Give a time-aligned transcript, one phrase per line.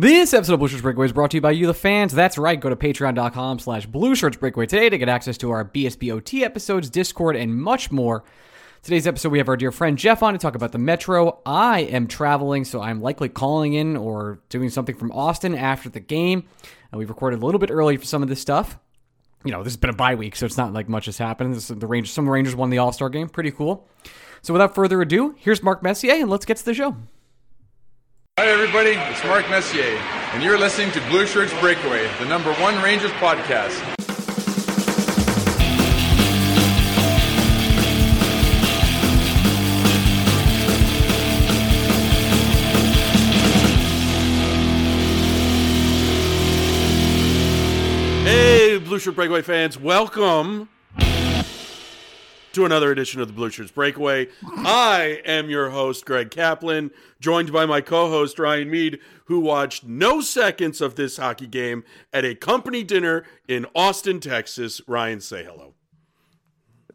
[0.00, 2.14] This episode of Blue Shirts Breakaway is brought to you by you, the fans.
[2.14, 2.58] That's right.
[2.58, 6.88] Go to patreon.com slash Blue Shirts Breakaway today to get access to our BSBOT episodes,
[6.88, 8.24] Discord, and much more.
[8.82, 11.42] Today's episode, we have our dear friend Jeff on to talk about the Metro.
[11.44, 16.00] I am traveling, so I'm likely calling in or doing something from Austin after the
[16.00, 16.44] game.
[16.48, 18.78] Uh, and we've recorded a little bit early for some of this stuff.
[19.44, 21.54] You know, this has been a bye week, so it's not like much has happened.
[21.54, 23.28] This, the Rangers, some Rangers won the All Star game.
[23.28, 23.86] Pretty cool.
[24.40, 26.96] So without further ado, here's Mark Messier, and let's get to the show.
[28.38, 28.90] Hi, everybody.
[28.90, 29.84] It's Mark Messier,
[30.32, 33.76] and you're listening to Blue Shirts Breakaway, the number one Rangers podcast.
[48.24, 50.68] Hey, Blue Shirt Breakaway fans, welcome
[52.52, 54.28] to another edition of the Blue Shirts Breakaway.
[54.44, 59.84] I am your host, Greg Kaplan, joined by my co host, Ryan Mead, who watched
[59.84, 64.80] no seconds of this hockey game at a company dinner in Austin, Texas.
[64.86, 65.74] Ryan, say hello.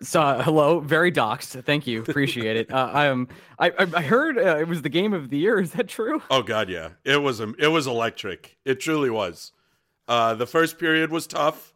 [0.01, 1.63] So, uh, hello, very doxed.
[1.63, 2.71] Thank you, appreciate it.
[2.71, 3.29] Uh, I am.
[3.57, 5.59] I, I heard uh, it was the game of the year.
[5.59, 6.21] Is that true?
[6.29, 6.89] Oh God, yeah.
[7.05, 8.57] It was um, it was electric.
[8.65, 9.53] It truly was.
[10.07, 11.73] Uh, the first period was tough.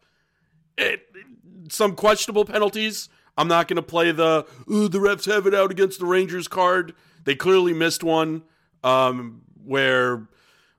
[0.77, 1.01] It,
[1.69, 3.09] some questionable penalties.
[3.39, 6.93] I'm not going to play the the refs have it out against the Rangers card.
[7.23, 8.43] They clearly missed one
[8.83, 10.27] um, where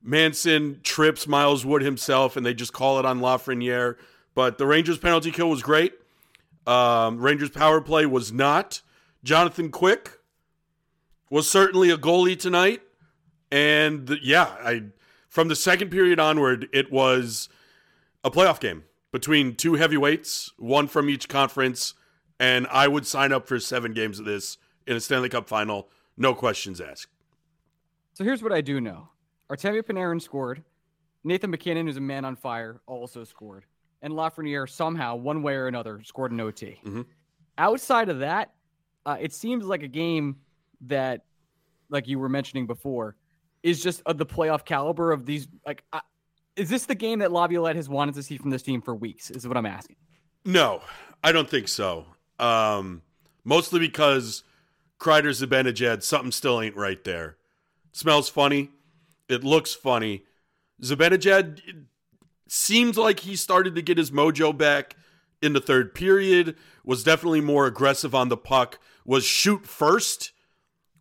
[0.03, 3.97] Manson trips Miles Wood himself, and they just call it on Lafreniere.
[4.35, 5.95] But the Rangers penalty kill was great.
[6.67, 8.83] Um, Rangers power play was not.
[9.25, 10.19] Jonathan Quick
[11.31, 12.83] was certainly a goalie tonight,
[13.51, 14.83] and the, yeah, I
[15.31, 17.49] from the second period onward, it was
[18.23, 21.95] a playoff game between two heavyweights, one from each conference,
[22.41, 25.89] and I would sign up for seven games of this in a Stanley Cup final,
[26.17, 27.13] no questions asked.
[28.15, 29.09] So here's what I do know:
[29.49, 30.65] Artemi Panarin scored.
[31.23, 33.67] Nathan MacKinnon, who's a man on fire, also scored,
[34.01, 36.81] and Lafreniere somehow, one way or another, scored an OT.
[36.83, 37.05] Mhm.
[37.59, 38.55] Outside of that,
[39.05, 40.41] uh, it seems like a game
[40.81, 41.27] that,
[41.91, 43.17] like you were mentioning before,
[43.63, 45.47] is just of the playoff caliber of these.
[45.67, 46.01] Like, uh,
[46.57, 49.31] is this the game that Laviolette has wanted to see from this team for weeks?
[49.31, 49.97] Is what I'm asking.
[50.47, 50.81] No,
[51.23, 52.07] I don't think so.
[52.41, 53.03] Um,
[53.45, 54.43] mostly because
[54.99, 57.37] Kreider Zibanejad, something still ain't right there.
[57.93, 58.71] smells funny.
[59.29, 60.25] It looks funny.
[60.83, 61.85] Zibanejad
[62.49, 64.97] seems like he started to get his mojo back
[65.43, 66.57] in the third period.
[66.85, 68.79] Was definitely more aggressive on the puck.
[69.05, 70.33] Was shoot first,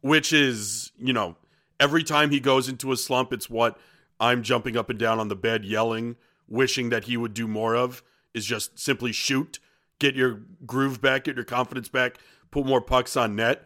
[0.01, 1.37] which is you know
[1.79, 3.79] every time he goes into a slump, it's what
[4.19, 6.17] I'm jumping up and down on the bed yelling,
[6.47, 8.03] wishing that he would do more of.
[8.33, 9.59] Is just simply shoot
[9.99, 12.17] get your groove back, get your confidence back,
[12.51, 13.65] put more pucks on net.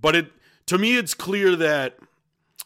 [0.00, 0.32] But it
[0.66, 1.98] to me, it's clear that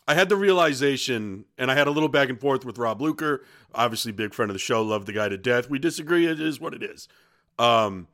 [0.09, 3.45] I had the realization, and I had a little back and forth with Rob Luker,
[3.75, 5.69] obviously big friend of the show, love the guy to death.
[5.69, 7.09] We disagree; it is what it is.
[7.59, 8.09] Um,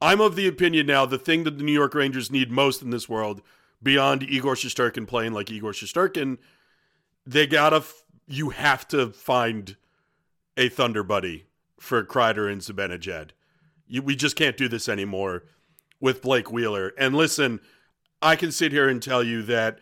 [0.00, 2.90] I'm of the opinion now the thing that the New York Rangers need most in
[2.90, 3.42] this world,
[3.82, 6.38] beyond Igor Shesterkin playing like Igor Shesterkin,
[7.26, 7.82] they gotta.
[8.28, 9.76] You have to find
[10.56, 11.46] a Thunder buddy
[11.78, 13.30] for Kreider and Zibanejad.
[13.92, 15.44] You, we just can't do this anymore
[16.00, 16.94] with Blake Wheeler.
[16.96, 17.60] And listen,
[18.22, 19.80] I can sit here and tell you that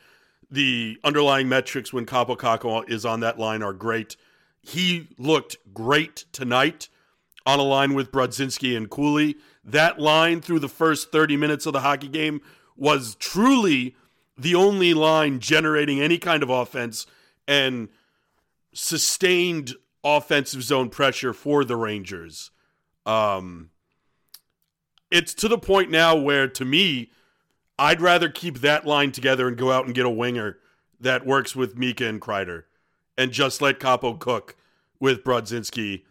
[0.51, 4.17] the underlying metrics when Kaapo is on that line are great.
[4.63, 6.89] He looked great tonight
[7.47, 9.37] on a line with Brodzinski and Cooley.
[9.63, 12.41] That line through the first 30 minutes of the hockey game
[12.77, 13.95] was truly
[14.37, 17.07] the only line generating any kind of offense
[17.47, 17.89] and
[18.73, 22.51] sustained offensive zone pressure for the Rangers.
[23.07, 23.71] Um,
[25.11, 27.11] it's to the point now where, to me,
[27.79, 30.59] I'd rather keep that line together and go out and get a winger
[31.01, 32.65] that works with Mika and Kreider
[33.17, 34.57] and just let Kaapo cook
[34.99, 36.03] with Brodzinski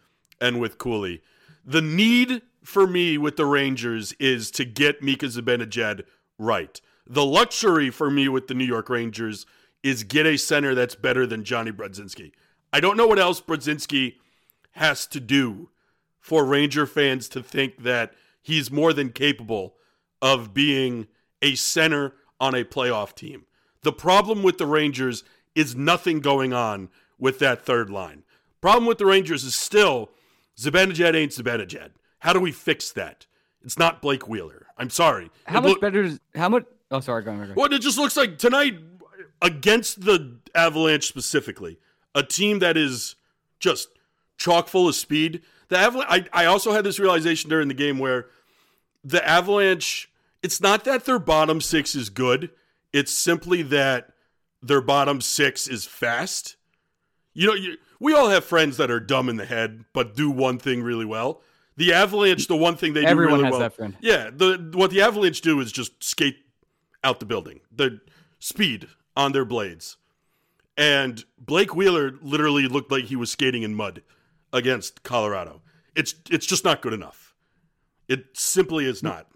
[0.42, 1.22] and with Cooley.
[1.64, 6.04] The need for me with the Rangers is to get Mika Zibanejad
[6.38, 6.82] right.
[7.06, 9.46] The luxury for me with the New York Rangers
[9.84, 12.32] is get a center that's better than Johnny Brodzinski.
[12.74, 14.16] I don't know what else Brodzinski
[14.72, 15.70] has to do
[16.20, 19.76] for Ranger fans to think that he's more than capable
[20.22, 21.08] of being
[21.42, 23.46] a center on a playoff team.
[23.84, 25.24] The problem with the Rangers
[25.56, 28.24] is nothing going on with that third line.
[28.62, 30.10] Problem with the Rangers is still
[30.58, 31.92] Zibanejad ain't Zibanejad.
[32.20, 33.26] How do we fix that?
[33.64, 34.68] It's not Blake Wheeler.
[34.78, 35.30] I'm sorry.
[35.46, 36.66] How It much look- better is how much?
[36.92, 37.38] Oh, sorry, go on.
[37.38, 37.56] Go on.
[37.56, 38.80] well, it just looks like tonight
[39.42, 41.78] against the Avalanche specifically,
[42.16, 43.16] a team that is
[43.60, 43.90] just
[44.38, 45.42] chock full of speed.
[45.70, 46.28] The Avalanche.
[46.34, 48.28] I, I also had this realization during the game where
[49.04, 50.12] the Avalanche.
[50.42, 52.52] It's not that their bottom six is good.
[52.94, 54.14] It's simply that
[54.62, 56.56] their bottom six is fast.
[57.34, 60.30] You know, you, we all have friends that are dumb in the head but do
[60.30, 61.42] one thing really well.
[61.76, 63.60] The Avalanche, the one thing they Everyone do really has well.
[63.60, 63.98] that friend.
[64.02, 66.38] Yeah, the what the Avalanche do is just skate
[67.04, 67.62] out the building.
[67.72, 68.02] The
[68.40, 69.98] speed on their blades.
[70.78, 74.02] And Blake Wheeler literally looked like he was skating in mud
[74.54, 75.62] against Colorado.
[75.96, 77.36] It's it's just not good enough.
[78.08, 79.28] It simply is not.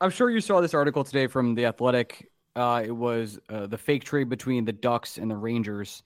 [0.00, 2.30] I'm sure you saw this article today from the Athletic.
[2.56, 6.02] Uh, it was uh, the fake trade between the Ducks and the Rangers,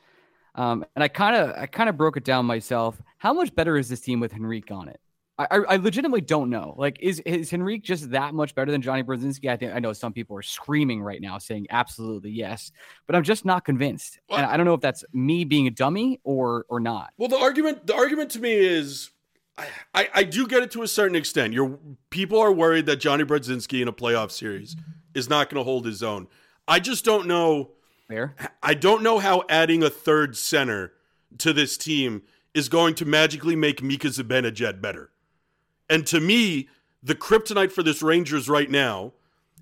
[0.54, 3.00] um, and I kind of I kind of broke it down myself.
[3.18, 5.00] How much better is this team with Henrique on it?
[5.38, 6.74] I, I, legitimately don't know.
[6.76, 9.48] Like, is is Henrique just that much better than Johnny Brodzinski?
[9.48, 12.72] I think I know some people are screaming right now, saying absolutely yes,
[13.06, 14.18] but I'm just not convinced.
[14.30, 17.12] And I don't know if that's me being a dummy or or not.
[17.18, 19.10] Well, the argument the argument to me is
[19.56, 21.52] I, I, I do get it to a certain extent.
[21.52, 21.78] Your
[22.10, 24.76] people are worried that Johnny Brodzinski in a playoff series
[25.14, 26.26] is not going to hold his own.
[26.66, 27.70] I just don't know.
[28.08, 28.34] Fair.
[28.62, 30.94] I don't know how adding a third center
[31.38, 32.22] to this team
[32.54, 35.10] is going to magically make Mika Zibanejad better.
[35.88, 36.68] And to me,
[37.02, 39.12] the kryptonite for this Rangers right now,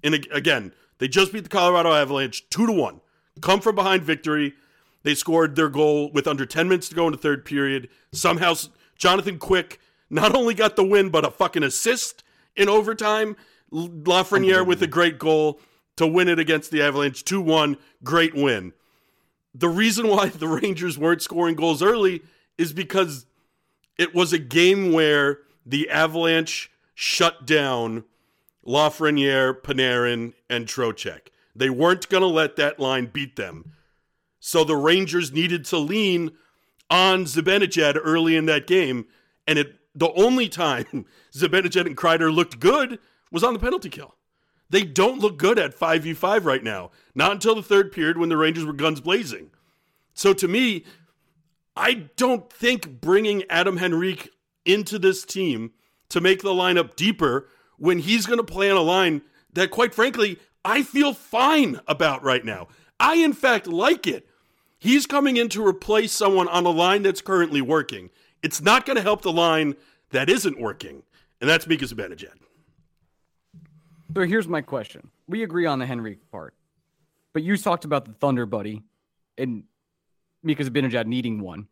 [0.02, 3.00] and again, they just beat the Colorado Avalanche two to one,
[3.40, 4.54] come from behind victory.
[5.02, 7.88] They scored their goal with under 10 minutes to go in the third period.
[8.12, 8.54] Somehow,
[8.96, 9.78] Jonathan Quick
[10.10, 12.24] not only got the win, but a fucking assist
[12.56, 13.36] in overtime.
[13.72, 15.60] Lafreniere with a great goal
[15.96, 17.76] to win it against the Avalanche 2 1.
[18.02, 18.72] Great win.
[19.54, 22.22] The reason why the Rangers weren't scoring goals early
[22.58, 23.26] is because
[23.98, 28.04] it was a game where the Avalanche shut down
[28.64, 31.28] Lafreniere, Panarin, and Trocheck.
[31.54, 33.72] They weren't going to let that line beat them.
[34.40, 36.32] So the Rangers needed to lean
[36.88, 39.06] on Zibanejad early in that game,
[39.46, 42.98] and it the only time Zibanejad and Kreider looked good
[43.30, 44.14] was on the penalty kill.
[44.68, 46.90] They don't look good at 5v5 right now.
[47.14, 49.50] Not until the third period when the Rangers were guns blazing.
[50.12, 50.84] So to me,
[51.76, 54.30] I don't think bringing Adam Henrique
[54.66, 55.72] into this team
[56.08, 57.48] to make the lineup deeper
[57.78, 59.22] when he's going to play on a line
[59.52, 62.68] that, quite frankly, I feel fine about right now.
[62.98, 64.28] I, in fact, like it.
[64.78, 68.10] He's coming in to replace someone on a line that's currently working.
[68.42, 69.74] It's not going to help the line
[70.10, 71.02] that isn't working,
[71.40, 72.34] and that's Mika Zibanejad.
[74.14, 75.10] So here's my question.
[75.26, 76.54] We agree on the Henrique part,
[77.32, 78.82] but you talked about the Thunder buddy
[79.36, 79.64] and
[80.42, 81.68] Mika Zibanejad needing one.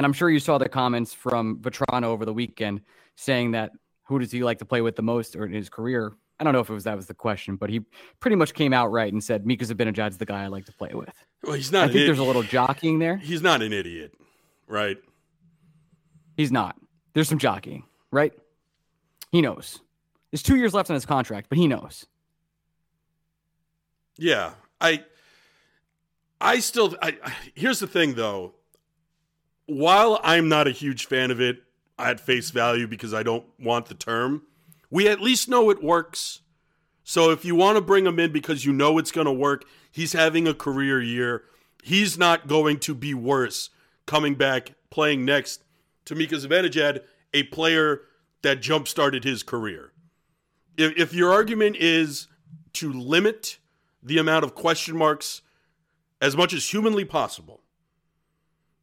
[0.00, 2.80] And I'm sure you saw the comments from Vatrano over the weekend
[3.16, 3.72] saying that
[4.04, 6.14] who does he like to play with the most or in his career?
[6.38, 7.82] I don't know if it was that was the question, but he
[8.18, 10.92] pretty much came out right and said Mika Zibanejad's the guy I like to play
[10.94, 11.12] with.
[11.44, 11.90] Well, he's not.
[11.90, 13.18] I think there's a little jockeying there.
[13.18, 14.14] He's not an idiot,
[14.66, 14.96] right?
[16.34, 16.76] He's not.
[17.12, 18.32] There's some jockeying, right?
[19.30, 19.80] He knows.
[20.30, 22.06] There's two years left on his contract, but he knows.
[24.16, 25.04] Yeah, I,
[26.40, 28.54] I still, I, I- here's the thing though.
[29.70, 31.62] While I'm not a huge fan of it
[31.96, 34.42] at face value because I don't want the term,
[34.90, 36.40] we at least know it works.
[37.04, 39.64] So if you want to bring him in because you know it's going to work,
[39.92, 41.44] he's having a career year.
[41.84, 43.70] He's not going to be worse
[44.06, 45.62] coming back playing next
[46.06, 47.02] to Mika Zibanejad,
[47.32, 48.00] a player
[48.42, 49.92] that jump started his career.
[50.76, 52.26] If, if your argument is
[52.72, 53.58] to limit
[54.02, 55.42] the amount of question marks
[56.20, 57.60] as much as humanly possible,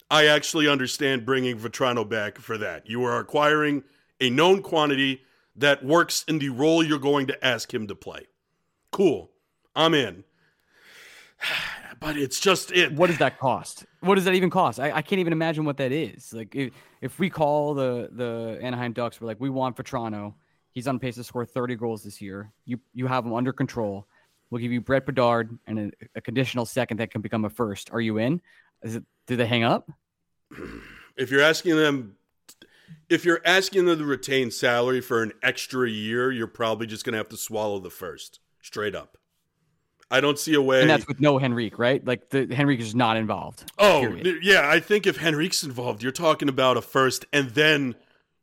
[0.09, 2.89] I actually understand bringing Vatrano back for that.
[2.89, 3.83] You are acquiring
[4.21, 5.21] a known quantity
[5.55, 8.27] that works in the role you're going to ask him to play.
[8.91, 9.31] Cool.
[9.75, 10.23] I'm in.
[11.99, 12.93] But it's just it.
[12.93, 13.83] What does that cost?
[14.01, 14.79] What does that even cost?
[14.79, 16.31] I, I can't even imagine what that is.
[16.31, 16.71] Like if,
[17.01, 20.35] if we call the the Anaheim Ducks, we're like, we want Vatrano.
[20.73, 22.51] He's on pace to score 30 goals this year.
[22.65, 24.05] You you have him under control.
[24.51, 27.91] We'll give you Brett Berard and a, a conditional second that can become a first.
[27.91, 28.41] Are you in?
[28.83, 29.03] Is it?
[29.25, 29.89] Do they hang up?
[31.17, 32.15] if you're asking them
[33.09, 37.13] if you're asking them to retain salary for an extra year, you're probably just going
[37.13, 39.17] to have to swallow the first straight up.
[40.09, 40.81] I don't see a way.
[40.81, 42.05] And that's with no Henrique, right?
[42.05, 43.69] Like the Henrique is not involved.
[43.77, 44.39] Oh, period.
[44.41, 44.69] yeah.
[44.69, 47.95] I think if Henrique's involved, you're talking about a first, and then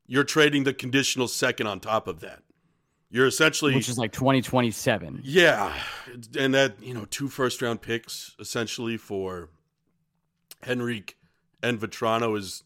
[0.07, 2.43] you're trading the conditional second on top of that.
[3.11, 5.21] You're essentially, which is like 2027.
[5.23, 5.73] yeah,
[6.37, 9.49] and that you know two first round picks essentially for
[10.66, 11.16] Henrique
[11.62, 12.64] and Vatrano is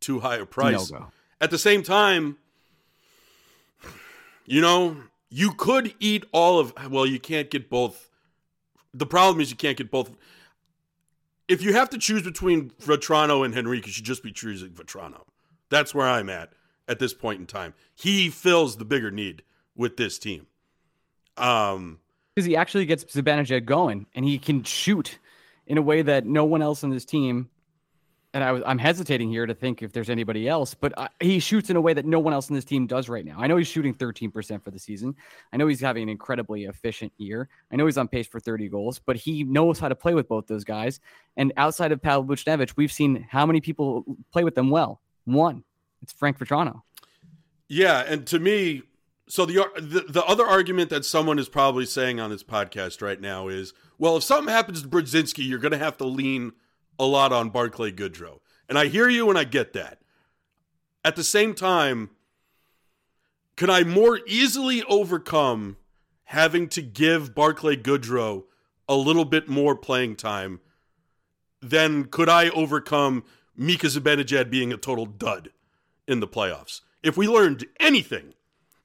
[0.00, 0.90] too high a price.
[0.90, 1.06] No-go.
[1.40, 2.36] At the same time,
[4.44, 4.96] you know,
[5.30, 6.74] you could eat all of.
[6.90, 8.10] Well, you can't get both.
[8.92, 10.10] The problem is you can't get both.
[11.48, 15.22] If you have to choose between Vatrano and Henrique, you should just be choosing Vatrano.
[15.68, 16.52] That's where I'm at
[16.88, 17.74] at this point in time.
[17.94, 19.42] He fills the bigger need
[19.76, 20.46] with this team.
[21.36, 22.00] Um,
[22.34, 25.18] because he actually gets Zibanejad going and he can shoot
[25.70, 27.48] in a way that no one else on this team
[28.32, 31.40] and I was, I'm hesitating here to think if there's anybody else, but I, he
[31.40, 33.36] shoots in a way that no one else in this team does right now.
[33.38, 35.16] I know he's shooting 13% for the season.
[35.52, 37.48] I know he's having an incredibly efficient year.
[37.72, 40.28] I know he's on pace for 30 goals, but he knows how to play with
[40.28, 41.00] both those guys.
[41.36, 45.00] And outside of Pavel Buchnevich, we've seen how many people play with them well.
[45.24, 45.64] One,
[46.00, 46.82] it's Frank Vatrano.
[47.68, 48.82] Yeah, and to me,
[49.30, 53.20] so the, the the other argument that someone is probably saying on this podcast right
[53.20, 56.52] now is, well, if something happens to Brodzinski, you're going to have to lean
[56.98, 58.40] a lot on Barclay Goodrow.
[58.68, 60.00] And I hear you and I get that.
[61.04, 62.10] At the same time,
[63.56, 65.76] can I more easily overcome
[66.24, 68.44] having to give Barclay Goodrow
[68.88, 70.58] a little bit more playing time
[71.62, 73.22] than could I overcome
[73.56, 75.50] Mika Zibanejad being a total dud
[76.08, 76.80] in the playoffs?
[77.04, 78.34] If we learned anything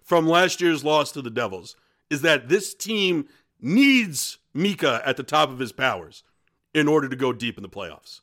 [0.06, 1.76] from last year's loss to the Devils,
[2.10, 3.28] is that this team
[3.60, 6.24] needs Mika at the top of his powers
[6.74, 8.22] in order to go deep in the playoffs.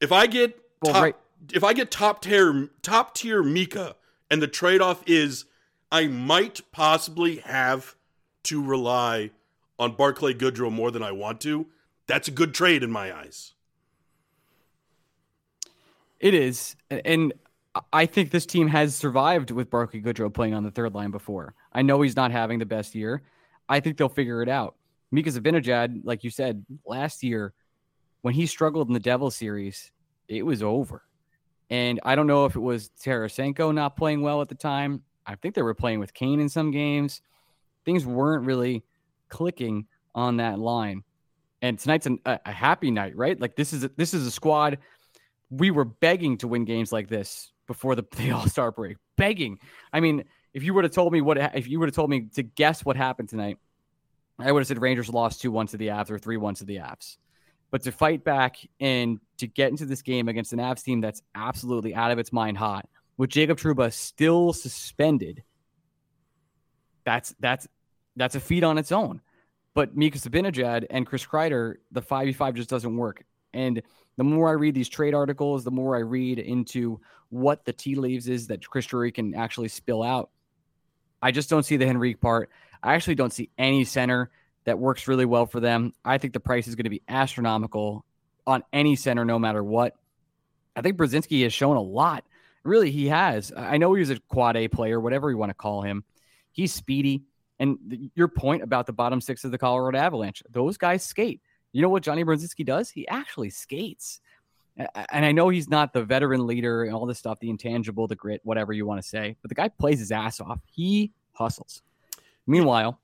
[0.00, 1.16] If I get well, top, right.
[1.52, 3.96] if I get top tier top tier Mika
[4.30, 5.44] and the trade off is
[5.90, 7.96] I might possibly have
[8.44, 9.30] to rely
[9.78, 11.66] on Barclay Goodrow more than I want to,
[12.06, 13.54] that's a good trade in my eyes.
[16.20, 16.76] It is.
[16.90, 17.32] And
[17.92, 21.54] I think this team has survived with Barclay Goodrow playing on the third line before.
[21.72, 23.22] I know he's not having the best year.
[23.68, 24.76] I think they'll figure it out.
[25.10, 27.52] Mika Zibanejad, like you said, last year
[28.22, 29.90] when he struggled in the Devil series,
[30.28, 31.02] it was over.
[31.70, 35.02] And I don't know if it was Tarasenko not playing well at the time.
[35.26, 37.22] I think they were playing with Kane in some games.
[37.84, 38.84] Things weren't really
[39.28, 41.02] clicking on that line.
[41.62, 43.40] And tonight's an, a, a happy night, right?
[43.40, 44.78] Like this is a, this is a squad.
[45.50, 48.96] We were begging to win games like this before the, the All Star break.
[49.16, 49.58] Begging.
[49.92, 52.28] I mean, if you would have told me what, if you would have told me
[52.34, 53.58] to guess what happened tonight,
[54.38, 56.64] I would have said Rangers lost 2 1 to the Avs or 3 1 to
[56.64, 57.16] the Avs.
[57.70, 61.22] But to fight back and to get into this game against an Avs team that's
[61.34, 65.42] absolutely out of its mind hot, with Jacob Trouba still suspended,
[67.04, 67.66] that's that's
[68.16, 69.20] that's a feat on its own.
[69.74, 73.24] But Mika Zibanejad and Chris Kreider, the 5v5 just doesn't work.
[73.52, 73.82] And
[74.16, 77.96] the more I read these trade articles, the more I read into what the tea
[77.96, 80.30] leaves is that Chris Drury can actually spill out.
[81.20, 82.50] I just don't see the Henrique part.
[82.82, 84.30] I actually don't see any center
[84.64, 85.92] that works really well for them.
[86.04, 88.04] I think the price is going to be astronomical
[88.46, 89.94] on any center, no matter what.
[90.76, 92.24] I think Brodzinski has shown a lot.
[92.62, 93.52] Really, he has.
[93.56, 96.04] I know he's a quad A player, whatever you want to call him.
[96.52, 97.24] He's speedy.
[97.58, 101.40] And th- your point about the bottom six of the Colorado Avalanche, those guys skate.
[101.74, 102.88] You know what Johnny Brodzinski does?
[102.88, 104.20] He actually skates.
[104.76, 108.14] And I know he's not the veteran leader and all this stuff, the intangible, the
[108.14, 110.60] grit, whatever you want to say, but the guy plays his ass off.
[110.72, 111.82] He hustles.
[112.46, 113.00] Meanwhile,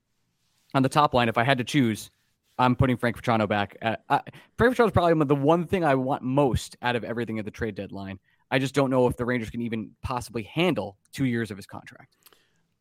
[0.73, 2.11] on the top line, if I had to choose,
[2.59, 3.77] I'm putting Frank Vatrano back.
[3.83, 4.21] At, uh,
[4.57, 7.51] Frank Vatrano is probably the one thing I want most out of everything at the
[7.51, 8.21] trade deadline.
[8.53, 11.67] I just don't know if the Rangers can even possibly handle two years of his
[11.67, 12.15] contract.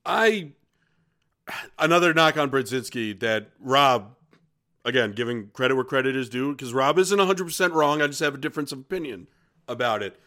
[0.06, 0.52] I
[1.80, 4.16] another knock on Brodzinski that Rob,
[4.86, 8.02] again, giving credit where credit is due, because Rob isn't 100 percent wrong.
[8.02, 9.28] I just have a difference of opinion
[9.68, 10.20] about it.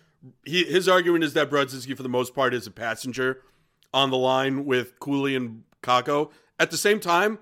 [0.44, 3.42] He, his argument is that Brodzinski, for the most part, is a passenger
[3.92, 6.30] on the line with Cooley and Kakko.
[6.58, 7.38] At the same time,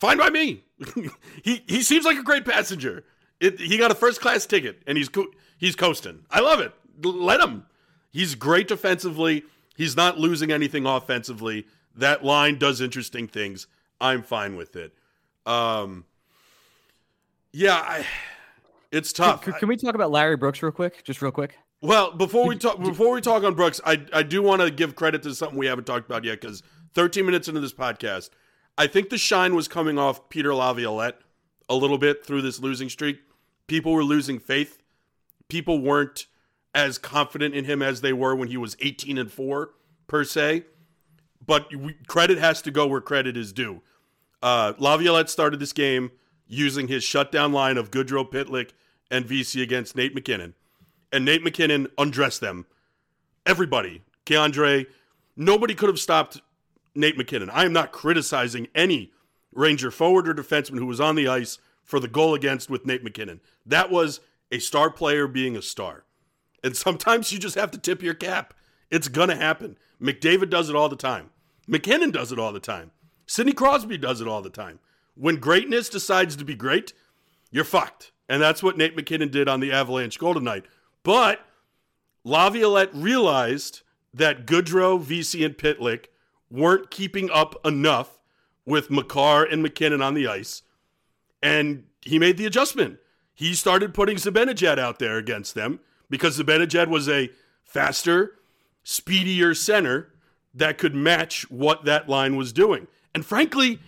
[0.00, 0.64] fine by me.
[1.42, 3.04] he he seems like a great passenger.
[3.40, 6.24] It, he got a first class ticket and he's co- he's coasting.
[6.30, 6.72] I love it.
[7.02, 7.66] Let him.
[8.10, 9.44] He's great defensively.
[9.76, 11.66] He's not losing anything offensively.
[11.94, 13.66] That line does interesting things.
[14.00, 14.92] I'm fine with it.
[15.46, 16.04] Um,
[17.52, 18.06] yeah, I,
[18.90, 19.42] it's tough.
[19.42, 21.04] Can, can, we talk about Larry Brooks real quick?
[21.04, 21.56] Just real quick.
[21.80, 24.94] Well, before we talk, before we talk on Brooks, I I do want to give
[24.94, 26.62] credit to something we haven't talked about yet because
[26.94, 28.30] 13 minutes into this podcast,
[28.78, 31.18] I think the shine was coming off Peter Laviolette
[31.68, 33.20] a little bit through this losing streak.
[33.66, 34.78] People were losing faith.
[35.48, 36.26] People weren't
[36.74, 39.70] as confident in him as they were when he was 18 and 4
[40.06, 40.64] per se.
[41.44, 43.82] But we, credit has to go where credit is due.
[44.42, 46.10] Uh, Laviolette started this game
[46.52, 48.70] using his shutdown line of Goodrow, Pitlick,
[49.10, 50.54] and Vesey against Nate MacKinnon.
[51.10, 52.66] And Nate MacKinnon undressed them.
[53.46, 54.02] Everybody.
[54.26, 54.86] K'Andre,
[55.34, 56.40] nobody could have stopped
[56.94, 57.50] Nate MacKinnon.
[57.50, 59.12] I am not criticizing any
[59.54, 63.02] Ranger forward or defenseman who was on the ice for the goal against with Nate
[63.02, 63.40] MacKinnon.
[63.66, 66.04] That was a star player being a star.
[66.62, 68.54] And sometimes you just have to tip your cap.
[68.90, 69.78] It's going to happen.
[70.00, 71.30] McDavid does it all the time.
[71.66, 72.90] MacKinnon does it all the time.
[73.26, 74.78] Sidney Crosby does it all the time.
[75.14, 76.92] When greatness decides to be great,
[77.50, 78.12] you're fucked.
[78.28, 80.64] And that's what Nate MacKinnon did on the Avalanche Golden Night.
[81.02, 81.40] But
[82.24, 83.82] Laviolette realized
[84.14, 86.06] that Goodrow, Vesey, and Pitlick
[86.50, 88.18] weren't keeping up enough
[88.64, 90.62] with Makar and MacKinnon on the ice.
[91.42, 92.98] And he made the adjustment.
[93.34, 97.30] he started putting Zibanejad out there against them because Zibanejad was a
[97.64, 98.38] faster,
[98.84, 100.12] speedier center
[100.54, 102.86] that could match what that line was doing.
[103.14, 103.80] And frankly,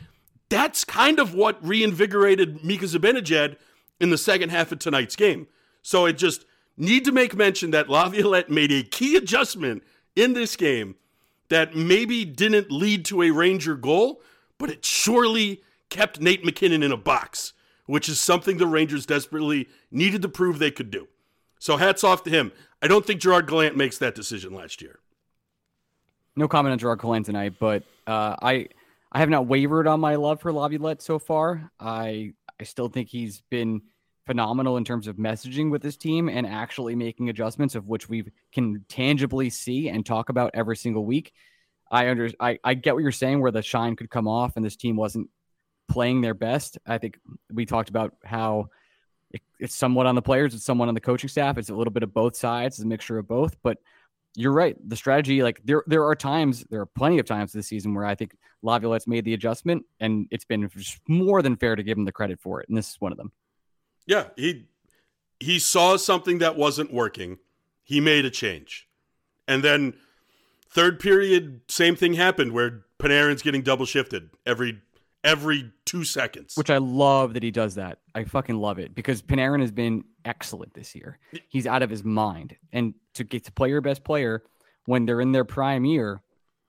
[0.49, 3.57] that's kind of what reinvigorated Mika Zibanejad
[4.01, 5.47] in the second half of tonight's game.
[5.83, 6.45] So it just
[6.77, 9.83] need to make mention that Laviolette made a key adjustment
[10.17, 10.97] in this game
[11.49, 14.23] that maybe didn't lead to a Ranger goal,
[14.59, 17.53] but it surely kept Nate MacKinnon in a box,
[17.87, 21.09] which is something the Rangers desperately needed to prove they could do.
[21.59, 22.53] So hats off to him.
[22.83, 24.99] I don't think Gerard Gallant makes that decision last year.
[26.37, 28.69] No comment on Gerard Gallant tonight, but uh, I
[29.15, 31.71] I have not wavered on my love for Laviolette so far.
[31.79, 33.83] I I still think he's been
[34.27, 38.25] phenomenal in terms of messaging with his team and actually making adjustments of which we
[38.53, 41.33] can tangibly see and talk about every single week.
[41.91, 44.65] I under I, I get what you're saying where the shine could come off and
[44.65, 45.31] this team wasn't
[45.89, 46.79] playing their best.
[46.85, 47.19] I think
[47.53, 48.71] we talked about how
[49.31, 51.57] it, it's somewhat on the players, it's somewhat on the coaching staff.
[51.57, 53.57] It's a little bit of both sides, it's a mixture of both.
[53.63, 53.79] But
[54.37, 54.77] you're right.
[54.89, 58.05] The strategy, like there, there are times, there are plenty of times this season where
[58.05, 60.69] I think Laviolette's made the adjustment, and it's been
[61.09, 62.69] more than fair to give him the credit for it.
[62.69, 63.33] And this is one of them.
[64.07, 64.67] Yeah, he
[65.41, 67.39] he saw something that wasn't working.
[67.83, 68.89] He made a change.
[69.47, 69.95] And then
[70.71, 74.81] third period, same thing happened where Panarin's getting double shifted every
[75.25, 76.57] every two seconds.
[76.57, 77.99] Which I love that he does that.
[78.15, 81.19] I fucking love it because Panarin has been excellent this year.
[81.49, 82.57] He's out of his mind.
[82.73, 84.45] And to get to play your best player
[84.85, 86.21] when they're in their prime year,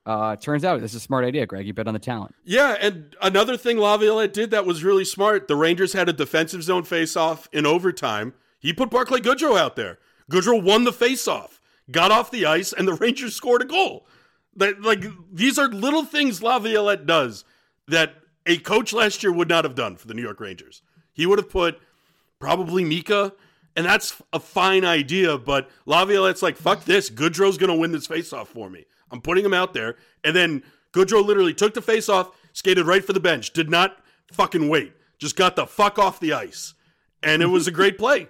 [0.06, 1.66] uh, turns out this is a smart idea, Greg.
[1.66, 2.36] You bet on the talent.
[2.44, 5.48] Yeah, and another thing Laviolette did that was really smart.
[5.48, 8.34] The Rangers had a defensive zone face-off in overtime.
[8.60, 9.98] He put Barclay Goodrow out there.
[10.32, 11.60] Goodrow won the face-off,
[11.90, 14.08] got off the ice, and the Rangers scored a goal.
[14.56, 17.44] That like these are little things Laviolette does
[17.90, 18.14] that
[18.46, 20.82] a coach last year would not have done for the New York Rangers.
[21.14, 21.80] He would have put
[22.40, 23.34] probably Mika,
[23.76, 25.38] and that's a fine idea.
[25.38, 27.10] But Laviolette's like, fuck this.
[27.10, 28.86] Goodrow's gonna win this face-off for me.
[29.12, 29.96] I'm putting him out there.
[30.24, 33.98] And then Goodrow literally took the face off, skated right for the bench, did not
[34.32, 36.74] fucking wait, just got the fuck off the ice.
[37.24, 38.30] And it was a great play.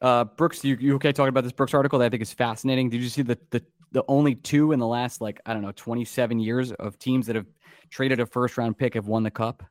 [0.00, 2.88] Uh, Brooks, you, you okay talking about this Brooks article that I think is fascinating?
[2.88, 5.72] Did you see the, the the only two in the last like I don't know
[5.72, 7.46] 27 years of teams that have
[7.90, 9.62] traded a first round pick have won the cup?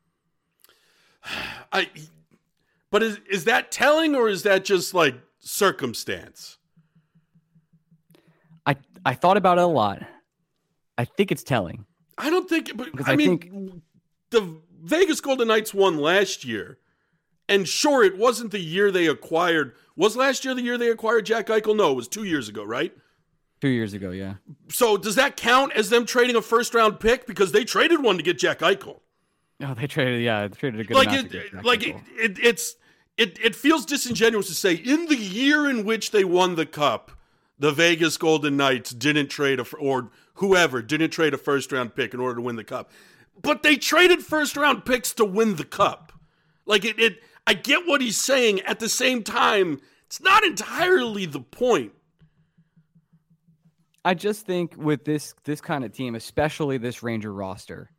[1.71, 1.89] I
[2.89, 6.57] but is is that telling or is that just like circumstance?
[8.65, 8.75] I
[9.05, 10.03] I thought about it a lot.
[10.97, 11.85] I think it's telling.
[12.17, 13.81] I don't think, but I, I, mean, think...
[14.31, 16.79] the Vegas Golden Knights won last year,
[17.47, 19.73] and sure, it wasn't the year they acquired.
[19.95, 21.75] Was last year the year they acquired Jack Eichel?
[21.75, 22.91] No, it was two years ago, right?
[23.59, 24.35] Two years ago, yeah.
[24.69, 28.17] So does that count as them trading a first round pick because they traded one
[28.17, 28.99] to get Jack Eichel?
[29.59, 30.21] No, oh, they traded.
[30.21, 31.65] Yeah, they traded a good like it.
[31.65, 32.75] like it, it, it's
[33.17, 33.39] it.
[33.43, 37.11] It feels disingenuous to say in the year in which they won the cup,
[37.57, 42.13] the Vegas Golden Knights didn't trade a or whoever didn't trade a first round pick
[42.13, 42.91] in order to win the cup.
[43.41, 46.13] But they traded first round picks to win the cup.
[46.67, 51.25] Like it, it I get what he's saying at the same time, it's not entirely
[51.25, 51.93] the point.
[54.07, 57.91] I just think with this this kind of team, especially this Ranger roster,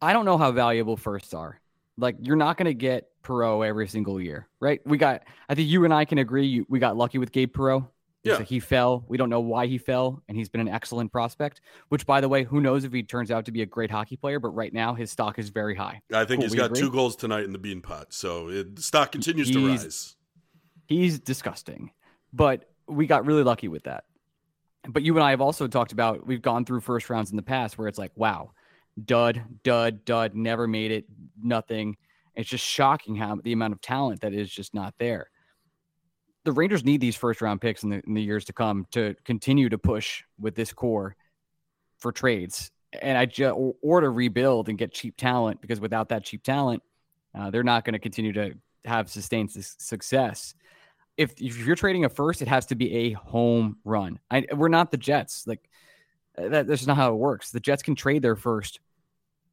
[0.00, 1.60] I don't know how valuable firsts are.
[1.98, 4.80] Like you're not going to get Perreault every single year, right?
[4.86, 7.86] We got I think you and I can agree we got lucky with Gabe Perreault
[8.24, 8.42] yeah.
[8.42, 9.04] he fell.
[9.08, 11.60] We don't know why he fell, and he's been an excellent prospect.
[11.88, 14.16] Which, by the way, who knows if he turns out to be a great hockey
[14.16, 14.38] player?
[14.38, 16.00] But right now, his stock is very high.
[16.12, 16.80] I think cool, he's got agree?
[16.80, 20.16] two goals tonight in the Beanpot, so it, the stock continues he's, to rise.
[20.86, 21.90] He's disgusting,
[22.32, 24.04] but we got really lucky with that.
[24.88, 27.42] But you and I have also talked about we've gone through first rounds in the
[27.42, 28.50] past where it's like, wow,
[29.04, 31.04] dud, dud, dud, never made it,
[31.40, 31.96] nothing.
[32.34, 35.28] It's just shocking how the amount of talent that is just not there
[36.44, 39.14] the Rangers need these first round picks in the, in the years to come to
[39.24, 41.14] continue to push with this core
[41.98, 46.10] for trades and I just or, or, to rebuild and get cheap talent because without
[46.10, 46.82] that cheap talent,
[47.34, 48.52] uh, they're not going to continue to
[48.84, 50.54] have sustained success.
[51.16, 54.18] If if you're trading a first, it has to be a home run.
[54.30, 55.46] I, we're not the Jets.
[55.46, 55.68] Like
[56.36, 57.50] uh, that, that's not how it works.
[57.50, 58.80] The Jets can trade their first.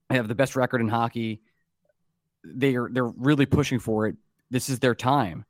[0.09, 1.41] They have the best record in hockey.
[2.43, 4.15] They are they're really pushing for it.
[4.49, 5.45] This is their time.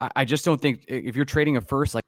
[0.00, 2.04] I, I just don't think if you're trading a first like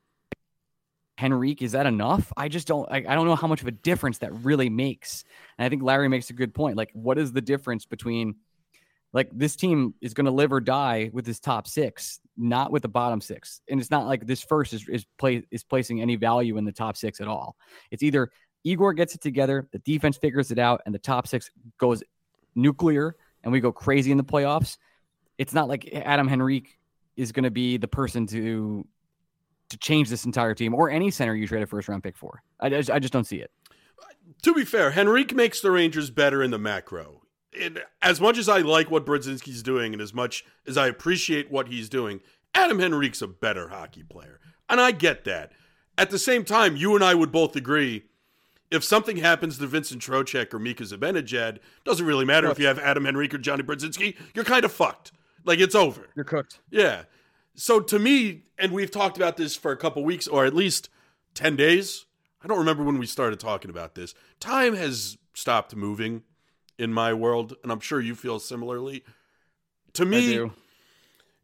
[1.23, 2.33] Henrique, is that enough?
[2.37, 2.91] I just don't.
[2.91, 5.25] I, I don't know how much of a difference that really makes.
[5.59, 6.77] And I think Larry makes a good point.
[6.77, 8.37] Like, what is the difference between
[9.15, 12.83] like this team is going to live or die with this top six, not with
[12.83, 13.63] the bottom six.
[13.71, 16.73] And it's not like this first is is play is placing any value in the
[16.73, 17.57] top six at all.
[17.91, 18.31] It's either
[18.65, 22.03] Igor gets it together, the defense figures it out, and the top six goes
[22.55, 24.79] nuclear and we go crazy in the playoffs,
[25.39, 26.79] it's not like Adam Henrique
[27.17, 28.87] is going to be the person to
[29.71, 32.43] to change this entire team or any center you trade a first round pick for.
[32.61, 33.51] I, I, I just don't see it.
[34.43, 37.23] To be fair, Henrique makes the Rangers better in the macro.
[37.61, 41.51] And as much as I like what Brodzinski's doing and as much as I appreciate
[41.51, 42.21] what he's doing,
[42.55, 44.41] Adam Henrique's a better hockey player.
[44.69, 45.53] And I get that.
[45.97, 48.05] At the same time, you and I would both agree
[48.71, 52.79] if something happens to Vincent Trocheck or Mika Zibanejad, doesn't really matter if you have
[52.79, 55.13] Adam Henrique or Johnny Brodzinski, you're kind of fucked.
[55.45, 56.09] Like it's over.
[56.17, 56.59] You're cooked.
[56.71, 57.05] Yeah.
[57.55, 60.89] So to me, and we've talked about this for a couple weeks or at least
[61.35, 62.07] 10 days.
[62.43, 64.15] I don't remember when we started talking about this.
[64.41, 66.23] Time has stopped moving
[66.79, 69.05] in my world, and I'm sure you feel similarly.
[69.95, 70.51] To me,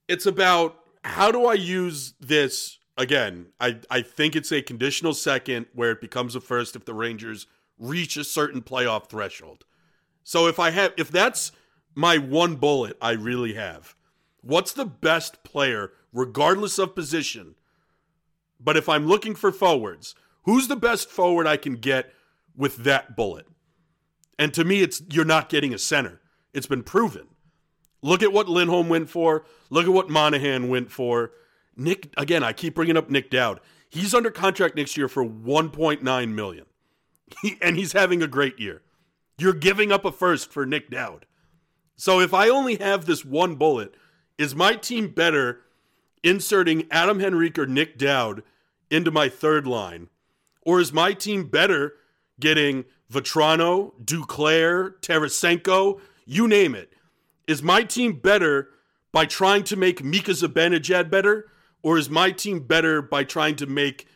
[0.08, 3.46] it's about how do I use this again?
[3.60, 7.46] I, I think it's a conditional second where it becomes a first if the Rangers
[7.78, 9.64] reach a certain playoff threshold.
[10.22, 11.52] So if I have if that's
[11.94, 13.94] my one bullet I really have,
[14.42, 17.54] what's the best player, regardless of position?
[18.60, 20.14] But if I'm looking for forwards,
[20.44, 22.12] who's the best forward I can get
[22.54, 23.46] with that bullet?
[24.40, 26.18] And to me, it's you're not getting a center.
[26.54, 27.28] It's been proven.
[28.00, 29.44] Look at what Lindholm went for.
[29.68, 31.32] Look at what Monahan went for.
[31.76, 33.60] Nick again, I keep bringing up Nic Dowd.
[33.90, 36.64] He's under contract next year for 1.9 million.
[37.42, 38.80] He, and he's having a great year.
[39.36, 41.26] You're giving up a first for Nic Dowd.
[41.96, 43.94] So if I only have this one bullet,
[44.38, 45.60] is my team better
[46.24, 48.42] inserting Adam Henrique or Nic Dowd
[48.90, 50.08] into my third line?
[50.62, 51.94] Or is my team better
[52.40, 56.92] getting Vatrano, Duclair, Tarasenko, you name it?
[57.48, 58.68] Is my team better
[59.12, 61.50] by trying to make Mika Zibanejad better?
[61.82, 64.06] Or is my team better by trying to make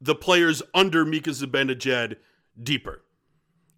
[0.00, 2.16] the players under Mika Zibanejad
[2.62, 3.02] deeper?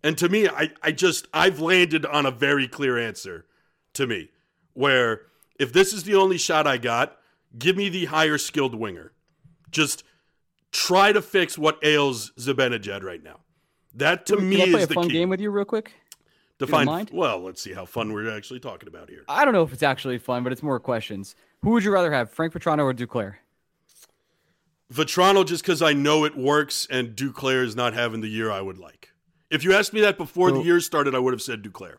[0.02, 3.46] And to me, I, I just, I've landed on a very clear answer
[3.94, 4.30] to me
[4.72, 5.22] where
[5.58, 7.16] if this is the only shot I got,
[7.58, 9.12] give me the higher skilled winger.
[9.70, 10.04] Just
[10.72, 13.40] try to fix what ails Zibanejad right now.
[13.96, 15.14] That to Can me I play is a the fun key.
[15.14, 15.92] game with you real quick?
[16.58, 17.08] Define.
[17.12, 19.24] Well, let's see how fun we're actually talking about here.
[19.28, 21.34] I don't know if it's actually fun, but it's more questions.
[21.62, 23.36] Who would you rather have, Frank Vatrano or Duclair?
[24.92, 28.60] Vatrano, just because I know it works, and Duclair is not having the year I
[28.60, 29.10] would like.
[29.50, 31.96] If you asked me that before the year started, I would have said Duclair.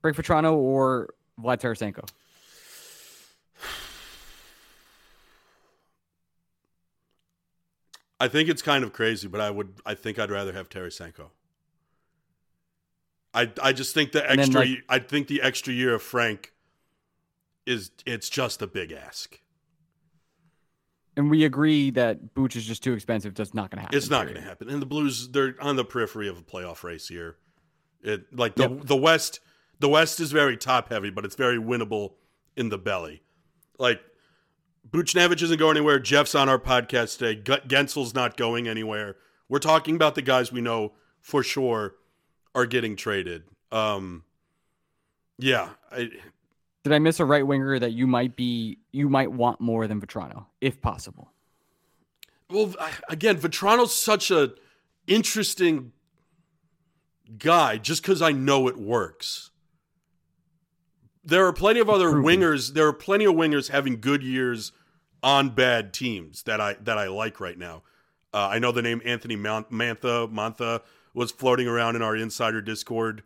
[0.00, 2.08] Frank Vatrano or Vlad Tarasenko?
[8.22, 9.80] I think it's kind of crazy, but I would.
[9.84, 11.30] I think I'd rather have Tarasenko.
[13.34, 14.60] I I just think the extra.
[14.60, 16.52] like- I think the extra year of Frank
[17.66, 19.40] is it's just a big ask.
[21.16, 23.34] And we agree that Booch is just too expensive.
[23.34, 23.96] That's not going to happen.
[23.98, 24.70] It's not going to happen.
[24.70, 27.36] And the Blues, they're on the periphery of a playoff race here.
[28.02, 28.84] It like the Yep.
[28.84, 29.40] the West,
[29.80, 32.14] the West is very top heavy, but it's very winnable
[32.56, 33.22] in the belly.
[33.78, 34.00] Like
[34.90, 35.98] Buchnevich isn't going anywhere.
[35.98, 37.40] Jeff's on our podcast today.
[37.40, 39.16] Guentzel's not going anywhere.
[39.48, 41.94] We're talking about the guys we know for sure
[42.54, 43.44] are getting traded.
[43.70, 44.24] Um,
[45.38, 46.10] yeah, I,
[46.84, 50.00] Did I miss a right winger that you might be you might want more than
[50.00, 51.30] Vatrano, if possible?
[52.50, 52.74] Well,
[53.08, 54.52] again, Vatrano's such a
[55.06, 55.92] interesting
[57.38, 59.51] guy just because I know it works.
[61.24, 62.74] There are plenty of other wingers.
[62.74, 64.72] There are plenty of wingers having good years
[65.22, 67.82] on bad teams that I that I like right now.
[68.34, 70.80] Uh, I know the name Anthony Mount, Mantha Mantha
[71.14, 73.22] was floating around in our insider Discord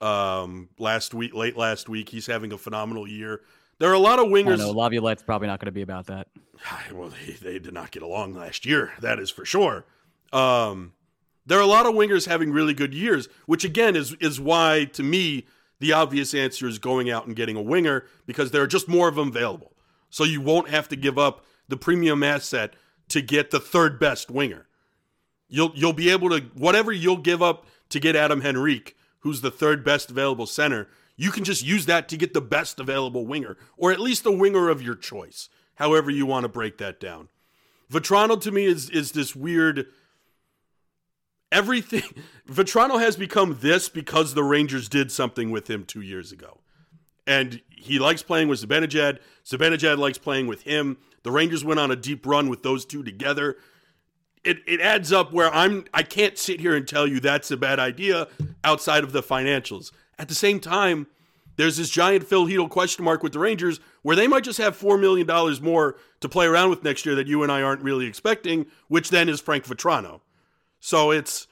[0.00, 2.08] um, last week, late last week.
[2.08, 3.40] He's having a phenomenal year.
[3.78, 4.58] There are a lot of I wingers.
[4.58, 6.28] know Laviolette's probably not going to be about that.
[6.92, 8.92] well, they, they did not get along last year.
[9.00, 9.86] That is for sure.
[10.32, 10.92] Um,
[11.46, 14.84] there are a lot of wingers having really good years, which again is is why
[14.92, 15.46] to me
[15.82, 19.08] the obvious answer is going out and getting a winger because there are just more
[19.08, 19.72] of them available.
[20.10, 22.74] So you won't have to give up the premium asset
[23.08, 24.68] to get the third best winger.
[25.48, 29.50] You'll you'll be able to whatever you'll give up to get Adam Henrique, who's the
[29.50, 30.86] third best available center.
[31.16, 34.30] You can just use that to get the best available winger, or at least the
[34.30, 37.28] winger of your choice, however you want to break that down.
[37.92, 39.88] Vatrano to me is is this weird
[41.52, 42.02] everything
[42.50, 46.58] Vatrano has become this because the Rangers did something with him two years ago.
[47.26, 49.18] And he likes playing with Zibanejad.
[49.44, 50.96] Zibanejad likes playing with him.
[51.22, 53.56] The Rangers went on a deep run with those two together.
[54.42, 57.56] It it adds up where I'm I can't sit here and tell you that's a
[57.56, 58.26] bad idea
[58.64, 59.92] outside of the financials.
[60.18, 61.06] At the same time,
[61.56, 64.78] there's this giant Filip Chytil question mark with the Rangers where they might just have
[64.78, 65.26] $4 million
[65.62, 69.10] more to play around with next year that you and I aren't really expecting, which
[69.10, 70.20] then is Frank Vatrano.
[70.84, 71.46] So it's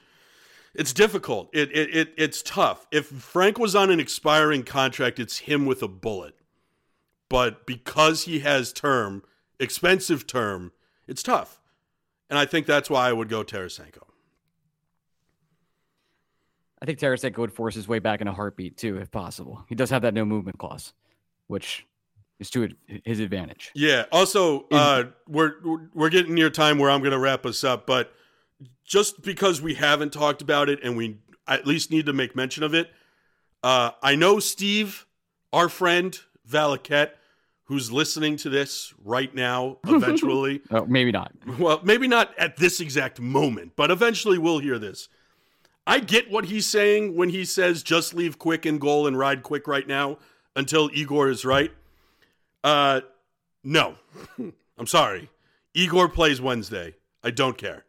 [0.75, 1.49] it's difficult.
[1.53, 2.85] It, it it it's tough.
[2.91, 6.35] If Frank was on an expiring contract, it's him with a bullet.
[7.29, 9.23] But because he has term,
[9.57, 10.73] expensive term,
[11.07, 11.61] it's tough.
[12.29, 14.03] And I think that's why I would go Tarasenko.
[16.81, 19.63] I think Tarasenko would force his way back in a heartbeat too, if possible.
[19.69, 20.91] He does have that no movement clause,
[21.47, 21.85] which
[22.39, 22.67] is to
[23.05, 23.71] his advantage.
[23.75, 24.05] Yeah.
[24.11, 25.53] Also, uh, we're
[25.93, 28.13] we're getting near time where I'm going to wrap us up, but
[28.85, 32.63] just because we haven't talked about it and we at least need to make mention
[32.63, 32.89] of it,
[33.63, 35.05] uh, I know Steve,
[35.53, 36.17] our friend
[36.49, 37.11] Valiquette,
[37.65, 40.61] who's listening to this right now, eventually.
[40.71, 41.31] oh, maybe not.
[41.57, 45.07] Well, maybe not at this exact moment, but eventually we'll hear this.
[45.87, 49.41] I get what he's saying when he says just leave quick and goal and ride
[49.41, 50.17] quick right now
[50.55, 51.71] until Igor is right.
[52.63, 53.01] Uh,
[53.63, 53.95] no,
[54.77, 55.29] I'm sorry.
[55.73, 56.95] Igor plays Wednesday.
[57.23, 57.85] I don't care.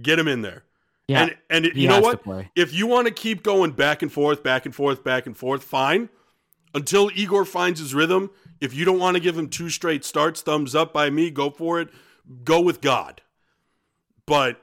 [0.00, 0.64] Get him in there.
[1.06, 2.22] Yeah, and and you know what?
[2.56, 5.62] If you want to keep going back and forth, back and forth, back and forth,
[5.62, 6.08] fine.
[6.74, 8.30] Until Igor finds his rhythm.
[8.60, 11.30] If you don't want to give him two straight starts, thumbs up by me.
[11.30, 11.90] Go for it.
[12.42, 13.20] Go with God.
[14.26, 14.60] But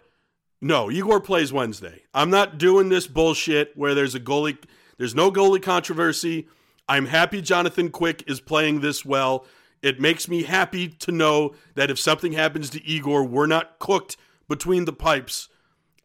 [0.59, 2.03] no, Igor plays Wednesday.
[2.13, 4.57] I'm not doing this bullshit where there's a goalie.
[4.97, 6.47] There's no goalie controversy.
[6.89, 9.45] I'm happy Jonathan Quick is playing this well.
[9.81, 14.17] It makes me happy to know that if something happens to Igor, we're not cooked
[14.51, 15.47] between the pipes.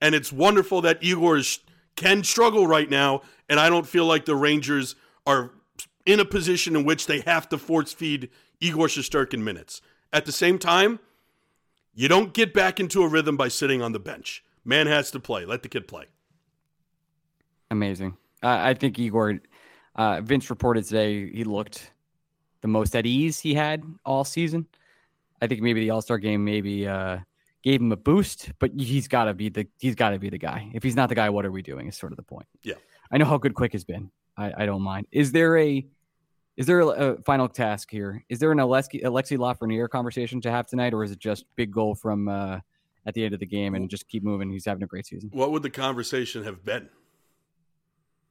[0.01, 1.59] And it's wonderful that Igor is,
[1.97, 4.95] can struggle right now, and I don't feel like the Rangers
[5.27, 5.51] are
[6.07, 8.31] in a position in which they have to force feed
[8.61, 9.83] Igor Shesterkin minutes.
[10.13, 11.01] At the same time,
[11.93, 14.45] you don't get back into a rhythm by sitting on the bench.
[14.65, 15.45] Man has to play.
[15.45, 16.05] Let the kid play.
[17.71, 18.17] Amazing.
[18.43, 19.41] Uh, I think Igor,
[19.97, 21.91] uh, Vince reported today he looked
[22.61, 24.67] the most at ease he had all season.
[25.43, 27.19] I think maybe the All Star game maybe uh,
[27.67, 30.39] gave him a boost, but he's got to be the he's got to be the
[30.39, 30.71] guy.
[30.73, 31.89] If he's not the guy, what are we doing?
[31.89, 32.47] Is sort of the point.
[32.63, 32.75] Yeah,
[33.11, 34.11] I know how good Quick has been.
[34.37, 35.09] I, I don't mind.
[35.11, 35.85] Is there a
[36.57, 38.25] is there a, a, final task here?
[38.29, 41.73] Is there an Alexi, Alexi Lafreniere conversation to have tonight, or is it just big
[41.73, 42.61] goal from uh,
[43.05, 44.49] at the end of the game and just keep moving?
[44.49, 45.31] He's having a great season.
[45.33, 46.89] What would the conversation have been?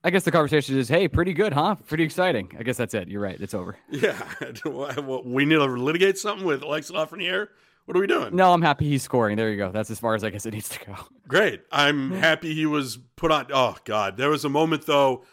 [0.03, 1.75] I guess the conversation is, hey, pretty good, huh?
[1.87, 2.55] Pretty exciting.
[2.57, 3.09] I guess that's it.
[3.09, 3.39] You're right.
[3.41, 3.75] It's over.
[3.89, 4.15] Yeah.
[5.25, 7.47] we need to litigate something with Alexi Lafreniere.
[7.85, 8.35] What are we doing?
[8.35, 9.37] No, I'm happy he's scoring.
[9.37, 9.71] There you go.
[9.71, 10.95] That's as far as I guess it needs to go.
[11.27, 11.61] Great.
[11.71, 13.47] I'm happy he was put on.
[13.53, 14.17] Oh, God.
[14.17, 15.23] There was a moment, though.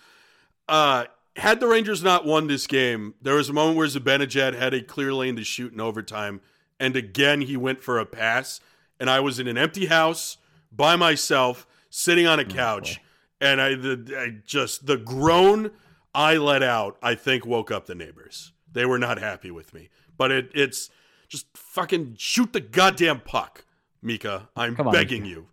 [0.68, 1.04] Uh,
[1.36, 4.82] had the Rangers not won this game, there was a moment where Zibanejad had a
[4.82, 6.40] clear lane to shoot in overtime,
[6.78, 8.60] and again he went for a pass,
[9.00, 10.36] and I was in an empty house
[10.70, 13.06] by myself, sitting on a oh, couch, oh,
[13.40, 15.70] and I, the, I just the groan
[16.14, 18.52] I let out, I think woke up the neighbors.
[18.70, 20.90] They were not happy with me, but it, it's
[21.32, 23.64] just fucking shoot the goddamn puck,
[24.02, 24.50] Mika.
[24.54, 25.46] I'm begging you.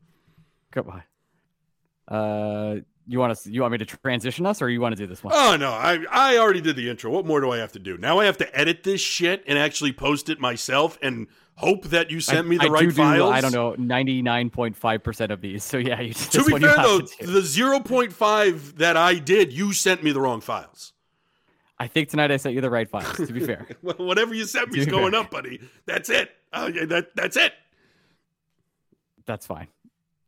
[0.71, 1.03] Come on.
[2.13, 5.07] Uh, you want to you want me to transition us or you want to do
[5.07, 5.33] this one?
[5.35, 7.09] Oh no, I I already did the intro.
[7.09, 7.97] What more do I have to do?
[7.97, 12.11] Now I have to edit this shit and actually post it myself and hope that
[12.11, 13.29] you sent I, me the I right do files.
[13.29, 15.63] Do, I don't know, ninety nine point five percent of these.
[15.63, 19.71] So yeah, you, to be fair though, the zero point five that I did, you
[19.71, 20.93] sent me the wrong files.
[21.79, 23.15] I think tonight I sent you the right files.
[23.15, 25.21] To be fair, whatever you sent me is going fair.
[25.21, 25.61] up, buddy.
[25.85, 26.31] That's it.
[26.51, 27.53] Oh, yeah, that that's it.
[29.25, 29.67] That's fine.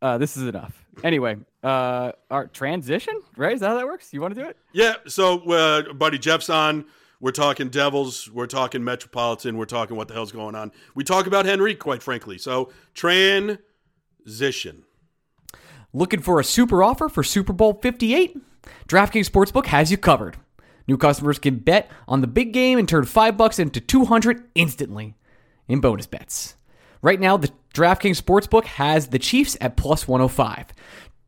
[0.01, 0.85] Uh, this is enough.
[1.03, 3.53] Anyway, uh, our transition, right?
[3.53, 4.13] Is that how that works?
[4.13, 4.57] You want to do it?
[4.73, 4.95] Yeah.
[5.07, 6.85] So, uh, buddy Jeff's on.
[7.19, 8.29] We're talking Devils.
[8.31, 9.57] We're talking Metropolitan.
[9.57, 10.71] We're talking what the hell's going on.
[10.95, 12.39] We talk about Henrique, quite frankly.
[12.39, 14.83] So, transition.
[15.93, 18.37] Looking for a super offer for Super Bowl 58?
[18.87, 20.37] DraftKings Sportsbook has you covered.
[20.88, 25.15] New customers can bet on the big game and turn 5 bucks into 200 instantly
[25.67, 26.56] in bonus bets.
[27.02, 30.67] Right now, the DraftKings Sportsbook has the Chiefs at plus 105.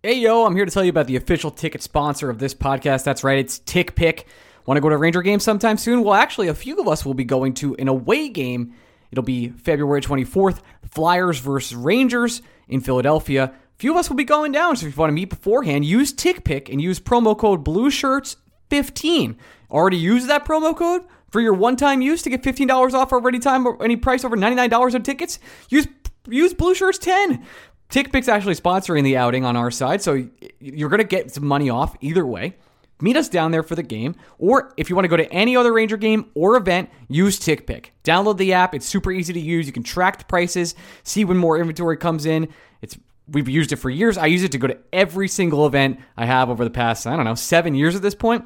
[0.03, 3.03] Hey, yo, I'm here to tell you about the official ticket sponsor of this podcast.
[3.03, 4.23] That's right, it's TickPick.
[4.65, 6.03] Want to go to a Ranger game sometime soon?
[6.03, 8.73] Well, actually, a few of us will be going to an away game.
[9.11, 13.53] It'll be February 24th, Flyers versus Rangers in Philadelphia.
[13.77, 16.11] Few of us will be going down, so if you want to meet beforehand, use
[16.11, 19.35] TickPick and use promo code BlueShirts15.
[19.69, 23.37] Already used that promo code for your one-time use to get $15 off over any
[23.37, 25.37] time or any price over $99 on tickets?
[25.69, 25.87] Use
[26.27, 27.45] use Blue Shirts 10.
[27.89, 30.27] TickPick's actually sponsoring the outing on our side, so
[30.59, 32.55] you're going to get some money off either way.
[32.99, 35.55] Meet us down there for the game, or if you want to go to any
[35.55, 37.89] other Ranger game or event, use TickPick.
[38.03, 39.67] Download the app; it's super easy to use.
[39.67, 42.49] You can track the prices, see when more inventory comes in.
[42.81, 42.97] It's
[43.29, 44.17] we've used it for years.
[44.17, 47.15] I use it to go to every single event I have over the past I
[47.15, 48.45] don't know seven years at this point.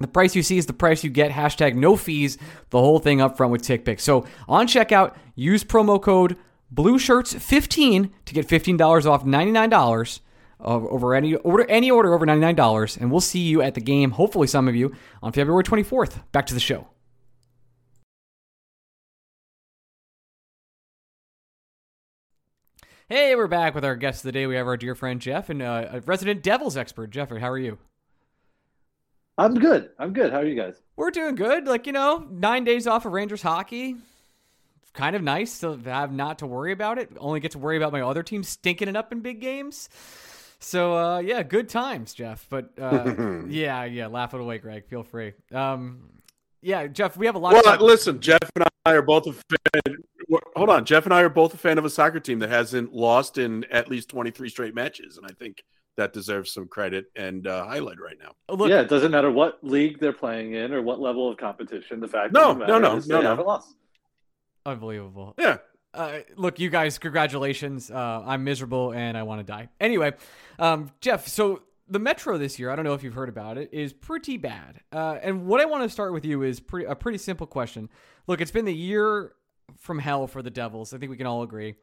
[0.00, 1.30] The price you see is the price you get.
[1.30, 2.38] Hashtag no fees.
[2.70, 4.00] The whole thing up front with TickPick.
[4.00, 6.36] So on checkout, use promo code
[6.70, 10.20] Blue Shirts 15 to get $15 off $99
[10.60, 14.46] over any order any order over $99 and we'll see you at the game, hopefully
[14.46, 16.22] some of you on February 24th.
[16.32, 16.91] Back to the show.
[23.12, 24.46] Hey, we're back with our guest of the day.
[24.46, 27.10] We have our dear friend Jeff and uh, a resident Devils expert.
[27.10, 27.76] Jeffrey, how are you?
[29.36, 29.90] I'm good.
[29.98, 30.32] I'm good.
[30.32, 30.80] How are you guys?
[30.96, 31.66] We're doing good.
[31.66, 33.96] Like, you know, nine days off of Rangers hockey
[34.94, 37.10] kind of nice to have not to worry about it.
[37.18, 39.90] Only get to worry about my other team stinking it up in big games.
[40.58, 42.46] So uh, yeah, good times, Jeff.
[42.48, 44.86] But uh, yeah, yeah, laugh it away, Greg.
[44.86, 45.34] Feel free.
[45.52, 46.08] Um,
[46.62, 47.52] yeah, Jeff, we have a lot.
[47.52, 49.98] Well, of listen, Jeff and I are both a fan.
[50.56, 52.92] Hold on, Jeff and I are both a fan of a soccer team that hasn't
[52.92, 55.64] lost in at least twenty three straight matches, and I think
[55.96, 58.32] that deserves some credit and uh, highlight right now.
[58.54, 62.00] Look, yeah, it doesn't matter what league they're playing in or what level of competition.
[62.00, 63.62] The fact no, no, no, no, no.
[64.64, 65.34] Unbelievable.
[65.38, 65.58] Yeah.
[65.94, 67.90] Uh, look, you guys, congratulations.
[67.90, 69.68] Uh, I'm miserable and I want to die.
[69.78, 70.14] Anyway,
[70.58, 73.68] um, Jeff, so the Metro this year, I don't know if you've heard about it,
[73.72, 74.80] is pretty bad.
[74.90, 77.90] Uh, and what I want to start with you is pretty, a pretty simple question.
[78.26, 79.32] Look, it's been the year
[79.78, 80.92] from hell for the Devils.
[80.92, 81.74] I think we can all agree.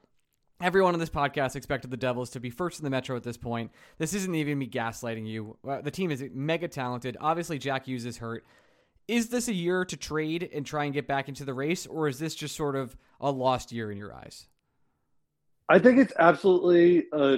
[0.61, 3.37] Everyone on this podcast expected the Devils to be first in the Metro at this
[3.37, 3.71] point.
[3.97, 5.57] This isn't even me gaslighting you.
[5.67, 7.15] Uh, the team is mega talented.
[7.21, 8.45] Obviously, Jack Hughes is hurt
[9.09, 12.07] is this a year to trade and try and get back into the race, or
[12.07, 14.45] is this just sort of a lost year in your eyes?
[15.67, 17.37] I think it's absolutely a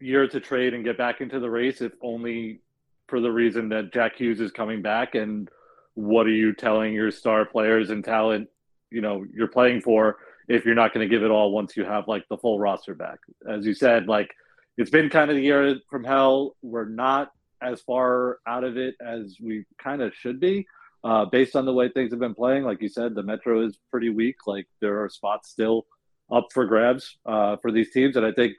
[0.00, 2.60] year to trade and get back into the race, if only
[3.06, 5.14] for the reason that Jack Hughes is coming back.
[5.14, 5.48] And
[5.94, 8.48] what are you telling your star players and talent,
[8.96, 10.16] you know, you're playing for
[10.48, 12.94] if you're not going to give it all once you have like the full roster
[12.94, 13.18] back?
[13.46, 14.30] As you said, like
[14.78, 16.56] it's been kind of the year from hell.
[16.62, 17.30] We're not
[17.60, 20.66] as far out of it as we kind of should be
[21.04, 23.78] uh, based on the way things have been playing, like you said, the Metro is
[23.90, 24.46] pretty weak.
[24.46, 25.86] Like there are spots still
[26.32, 28.54] up for grabs uh, for these teams, and I think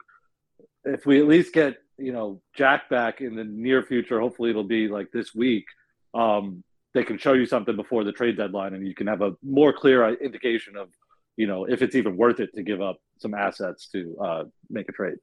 [0.84, 4.64] if we at least get you know Jack back in the near future, hopefully it'll
[4.64, 5.66] be like this week.
[6.14, 9.32] Um, they can show you something before the trade deadline, and you can have a
[9.42, 10.88] more clear indication of
[11.36, 14.88] you know if it's even worth it to give up some assets to uh, make
[14.88, 15.18] a trade.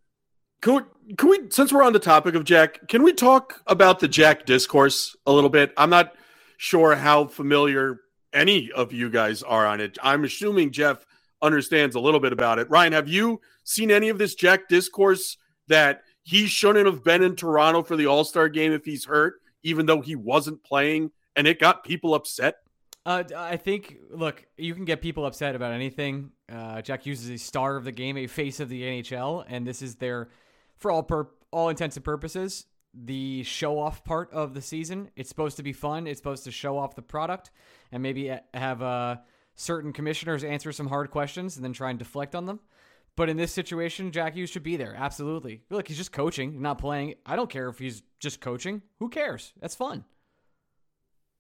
[0.62, 4.00] Can we, can we, since we're on the topic of Jack, can we talk about
[4.00, 5.74] the Jack discourse a little bit?
[5.78, 6.16] I'm not
[6.58, 8.00] sure how familiar
[8.34, 9.98] any of you guys are on it.
[10.02, 11.06] I'm assuming Jeff
[11.42, 12.70] understands a little bit about it.
[12.70, 17.36] Ryan, have you seen any of this Jack discourse that he shouldn't have been in
[17.36, 21.48] Toronto for the All Star game if he's hurt, even though he wasn't playing, and
[21.48, 22.58] it got people upset?
[23.06, 26.32] Uh, I think, look, you can get people upset about anything.
[26.52, 29.66] Uh, Jack Hughes is a star of the game, a face of the NHL, and
[29.66, 30.30] this is their,
[30.78, 35.12] for all per, all intents and purposes, the show off part of the season.
[35.16, 36.08] It's supposed to be fun.
[36.08, 37.52] It's supposed to show off the product
[37.92, 39.18] and maybe have uh,
[39.56, 42.60] certain commissioners answer some hard questions and then try and deflect on them.
[43.16, 44.96] But in this situation, Jack Hughes should be there.
[44.98, 45.62] Absolutely.
[45.70, 47.16] Look, he's just coaching, not playing.
[47.26, 48.82] I don't care if he's just coaching.
[49.00, 49.54] Who cares?
[49.62, 50.04] That's fun.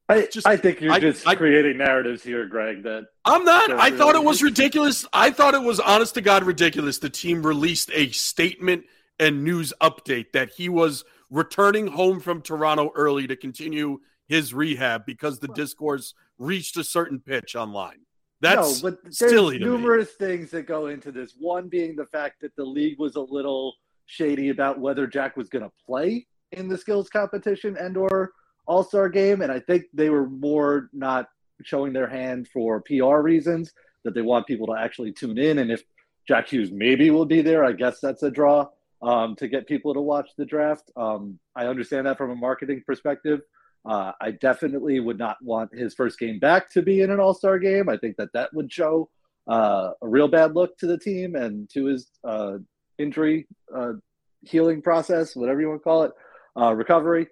[0.08, 2.84] I, just, I think you're I, just I, creating narratives here, Greg.
[2.84, 3.72] That I'm not.
[3.72, 5.06] I really thought it was ridiculous.
[5.12, 7.00] I thought it was honest to God ridiculous.
[7.00, 8.86] The team released a statement
[9.20, 15.06] and news update that he was returning home from Toronto early to continue his rehab
[15.06, 17.99] because the discourse reached a certain pitch online.
[18.41, 21.34] That's no, but there's numerous things that go into this.
[21.39, 23.74] One being the fact that the league was a little
[24.06, 28.32] shady about whether Jack was going to play in the skills competition and or
[28.68, 31.28] All-Star game and I think they were more not
[31.63, 35.72] showing their hand for PR reasons that they want people to actually tune in and
[35.72, 35.84] if
[36.28, 38.68] Jack Hughes maybe will be there, I guess that's a draw
[39.01, 40.91] um, to get people to watch the draft.
[40.95, 43.41] Um, I understand that from a marketing perspective.
[43.86, 47.36] Uh, I definitely would not want his first game back to be in an All
[47.36, 47.88] Star game.
[47.88, 49.09] I think that that would show
[49.47, 52.57] uh, a real bad look to the team and to his uh,
[52.97, 53.93] injury, uh,
[54.41, 56.11] healing process, whatever you want to call it,
[56.59, 57.28] uh, recovery.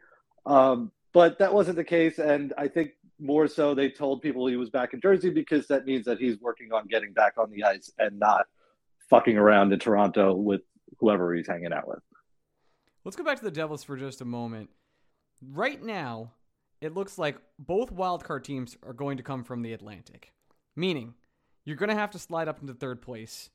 [0.45, 4.57] Um, but that wasn't the case, and I think more so they told people he
[4.57, 7.63] was back in Jersey because that means that he's working on getting back on the
[7.63, 8.47] ice and not
[9.09, 10.61] fucking around in Toronto with
[10.99, 11.99] whoever he's hanging out with.
[13.05, 14.69] Let's go back to the Devils for just a moment.
[15.51, 16.31] Right now,
[16.81, 20.33] it looks like both wildcard teams are going to come from the Atlantic,
[20.75, 21.13] meaning
[21.65, 23.49] you're going to have to slide up into third place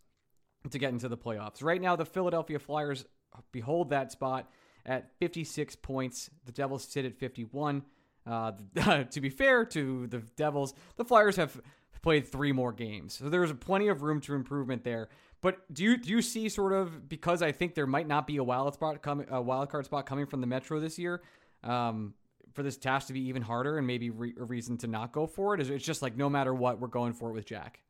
[0.70, 1.62] to get into the playoffs.
[1.62, 3.04] Right now, the Philadelphia Flyers
[3.52, 4.50] behold that spot
[4.88, 6.30] at 56 points.
[6.46, 7.82] The Devils sit at 51.
[8.26, 8.52] Uh,
[9.10, 11.60] to be fair to the Devils, the Flyers have
[12.02, 15.08] played three more games, so there's plenty of room to improvement there.
[15.40, 18.38] But do you do you see sort of because I think there might not be
[18.38, 21.22] a wild spot coming a wild card spot coming from the Metro this year,
[21.62, 22.14] um,
[22.52, 25.26] for this task to be even harder and maybe re- a reason to not go
[25.26, 25.60] for it?
[25.60, 27.80] Is it's just like no matter what, we're going for it with Jack?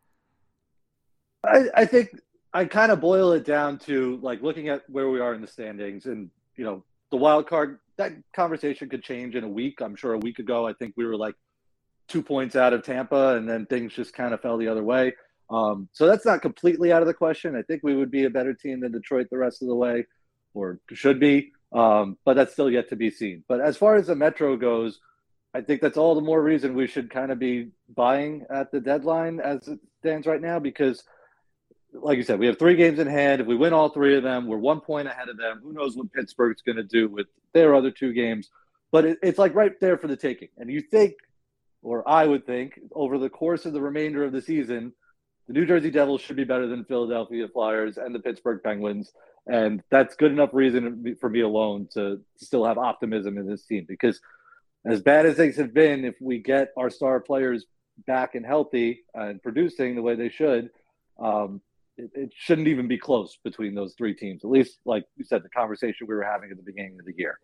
[1.44, 2.10] I, I think
[2.52, 5.46] I kind of boil it down to like looking at where we are in the
[5.46, 9.80] standings and you know the wild card that conversation could change in a week.
[9.80, 11.34] I'm sure a week ago I think we were like
[12.08, 15.14] two points out of Tampa and then things just kind of fell the other way.
[15.50, 17.56] Um, so that's not completely out of the question.
[17.56, 20.06] I think we would be a better team than Detroit the rest of the way,
[20.54, 21.52] or should be.
[21.72, 23.44] Um, but that's still yet to be seen.
[23.48, 25.00] But as far as the Metro goes,
[25.54, 28.80] I think that's all the more reason we should kind of be buying at the
[28.80, 31.02] deadline as it stands right now because,
[31.92, 33.40] like you said, we have three games in hand.
[33.40, 35.60] If we win all three of them, we're one point ahead of them.
[35.62, 38.50] Who knows what Pittsburgh's going to do with their other two games?
[38.90, 40.48] But it, it's like right there for the taking.
[40.58, 41.14] And you think,
[41.82, 44.92] or I would think, over the course of the remainder of the season,
[45.46, 49.12] the New Jersey Devils should be better than Philadelphia Flyers and the Pittsburgh Penguins.
[49.46, 53.86] And that's good enough reason for me alone to still have optimism in this team
[53.88, 54.20] because
[54.84, 57.64] as bad as things have been, if we get our star players
[58.06, 60.70] back and healthy and producing the way they should,
[61.18, 61.62] um,
[61.98, 64.44] it, it, shouldn't even be close between those three teams.
[64.44, 67.14] At least, like you said, the conversation we were having at the beginning of the
[67.16, 67.38] year.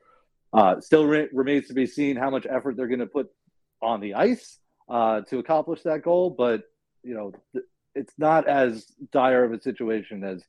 [0.53, 3.29] Uh, still re- remains to be seen how much effort they're going to put
[3.83, 6.31] on the ice uh, to accomplish that goal.
[6.31, 6.63] But
[7.03, 10.43] you know, th- it's not as dire of a situation as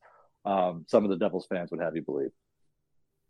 [0.45, 2.31] um, some of the Devils fans would have you believe.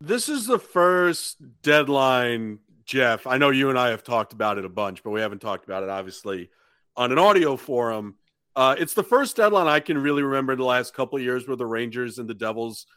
[0.02, 3.26] This is the first deadline, Jeff.
[3.26, 5.66] I know you and I have talked about it a bunch, but we haven't talked
[5.66, 6.50] about it obviously
[6.98, 8.16] on an audio forum.
[8.56, 11.48] Uh, it's the first deadline I can really remember in the last couple of years
[11.48, 12.88] where the Rangers and the Devils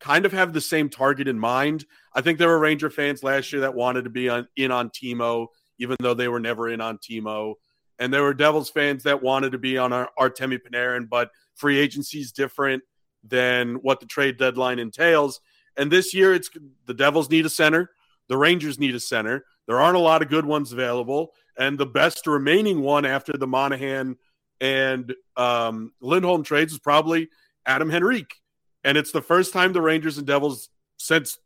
[0.00, 1.84] kind of have the same target in mind.
[2.14, 4.90] I think there were Ranger fans last year that wanted to be on, in on
[4.90, 7.54] Timo, even though they were never in on Timo.
[7.98, 11.78] And there were Devils fans that wanted to be on our Artemi Panarin, but free
[11.78, 12.82] agency is different
[13.22, 15.40] than what the trade deadline entails.
[15.76, 16.50] And this year, it's
[16.86, 17.90] the Devils need a center,
[18.28, 19.44] the Rangers need a center.
[19.66, 23.46] There aren't a lot of good ones available, and the best remaining one after the
[23.46, 24.16] Monahan
[24.64, 27.28] and um, Lindholm trades is probably
[27.66, 28.40] Adam Henrique.
[28.82, 31.38] And it's the first time the Rangers and Devils since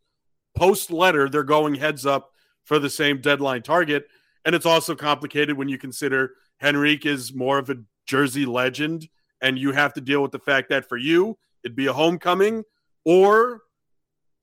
[0.56, 2.30] post letter they're going heads up
[2.62, 4.06] for the same deadline target.
[4.44, 9.08] And it's also complicated when you consider Henrique is more of a Jersey legend,
[9.42, 12.62] and you have to deal with the fact that for you, it'd be a homecoming,
[13.04, 13.62] or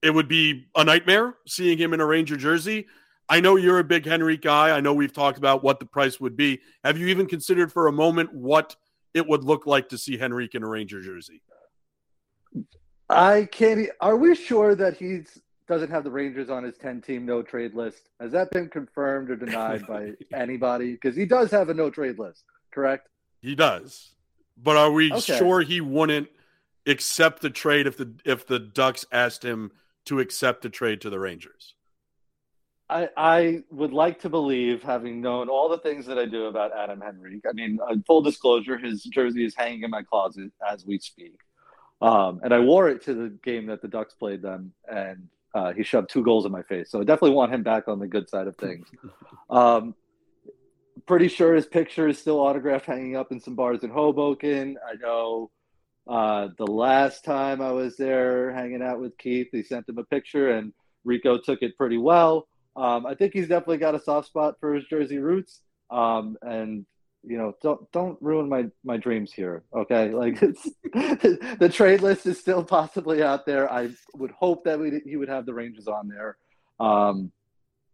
[0.01, 2.88] it would be a nightmare seeing him in a Ranger jersey.
[3.28, 4.76] I know you're a big Henrique guy.
[4.76, 6.61] I know we've talked about what the price would be.
[6.84, 8.76] Have you even considered for a moment what
[9.13, 11.41] it would look like to see Henrique in a Ranger jersey?
[13.09, 13.89] I can't.
[14.01, 15.21] Are we sure that he
[15.67, 18.09] doesn't have the Rangers on his 10 team no trade list?
[18.19, 20.93] Has that been confirmed or denied by anybody?
[20.93, 23.09] Because he does have a no trade list, correct?
[23.41, 24.13] He does.
[24.57, 25.38] But are we okay.
[25.38, 26.30] sure he wouldn't
[26.86, 29.71] accept the trade if the if the Ducks asked him
[30.05, 31.76] to accept the trade to the Rangers?
[32.89, 36.71] I, I would like to believe, having known all the things that I do about
[36.71, 37.45] Adam Henrique.
[37.49, 41.39] I mean, uh, full disclosure, his jersey is hanging in my closet as we speak,
[42.01, 45.73] um, and I wore it to the game that the Ducks played them, and uh,
[45.73, 46.91] he shoved two goals in my face.
[46.91, 48.88] So I definitely want him back on the good side of things.
[49.49, 49.95] Um,
[51.07, 54.77] pretty sure his picture is still autographed, hanging up in some bars in Hoboken.
[54.88, 55.49] I know
[56.07, 60.03] uh, the last time I was there hanging out with Keith, he sent him a
[60.03, 60.73] picture, and
[61.03, 62.47] Rico took it pretty well.
[62.76, 65.61] Um, I think he's definitely got a soft spot for his Jersey roots.
[65.89, 66.86] Um, and
[67.28, 69.63] you know, don't don't ruin my my dreams here.
[69.73, 70.39] Okay, like
[70.93, 73.71] the trade list is still possibly out there.
[73.71, 76.38] I would hope that we, he would have the Rangers on there,
[76.80, 77.32] um,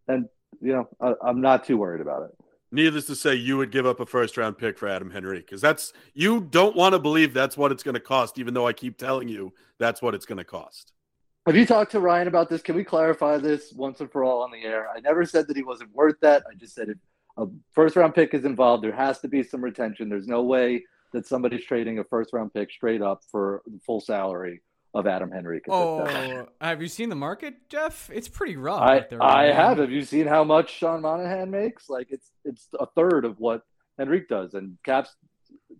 [0.08, 0.28] and
[0.60, 2.30] you know, I, am not too worried about it.
[2.70, 5.60] Needless to say, you would give up a first round pick for Adam Henry because
[5.60, 8.72] that's you don't want to believe that's what it's going to cost, even though I
[8.72, 10.92] keep telling you that's what it's going to cost.
[11.46, 12.62] Have you talked to Ryan about this?
[12.62, 14.88] Can we clarify this once and for all on the air?
[14.94, 16.44] I never said that he wasn't worth that.
[16.48, 16.98] I just said if
[17.36, 20.08] a first round pick is involved, there has to be some retention.
[20.08, 24.00] There's no way that somebody's trading a first round pick straight up for the full
[24.00, 24.62] salary.
[24.94, 25.64] of Adam Henrique.
[25.68, 28.10] Oh, have you seen the market, Jeff?
[28.12, 28.82] It's pretty rough.
[28.82, 29.78] I, I have.
[29.78, 31.88] Have you seen how much Sean Monahan makes?
[31.88, 33.62] Like it's it's a third of what
[33.98, 35.16] Henrique does, and Cap's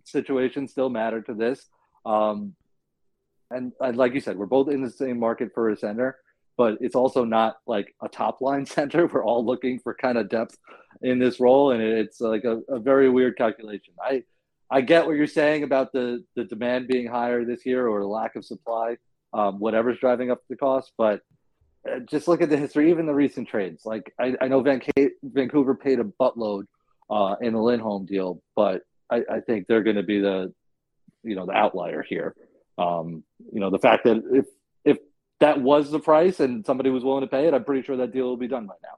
[0.03, 1.67] situation still matter to this.
[2.05, 2.55] Um,
[3.51, 6.17] and, like you said, we're both in the same market for a center,
[6.57, 9.07] but it's also not like a top line center.
[9.07, 10.57] We're all looking for kind of depth
[11.01, 13.93] in this role, and it's like a, a very weird calculation.
[14.01, 14.23] I
[14.69, 18.07] I get what you're saying about the the demand being higher this year or the
[18.07, 18.97] lack of supply,
[19.33, 21.21] um, whatever's driving up the cost, but
[21.89, 23.85] uh, just look at the history, even the recent trades.
[23.85, 24.81] Like I, I know Van
[25.23, 26.63] Vancouver paid a buttload
[27.09, 30.53] uh, in the Lindholm deal, but I, I think they're going to be the
[31.23, 32.35] you know the outlier here.
[32.77, 34.45] Um, you know the fact that if
[34.83, 34.97] if
[35.39, 38.11] that was the price and somebody was willing to pay it, I'm pretty sure that
[38.11, 38.97] deal will be done by now.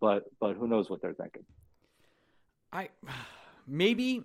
[0.00, 1.44] But but who knows what they're thinking?
[2.72, 2.90] I
[3.66, 4.22] maybe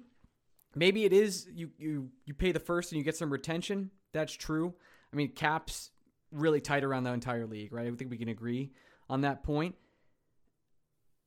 [0.75, 3.91] maybe it is you you you pay the first and you get some retention.
[4.11, 4.73] That's true.
[5.11, 5.91] I mean, caps
[6.31, 7.87] really tight around the entire league, right?
[7.87, 8.71] I think we can agree
[9.09, 9.75] on that point.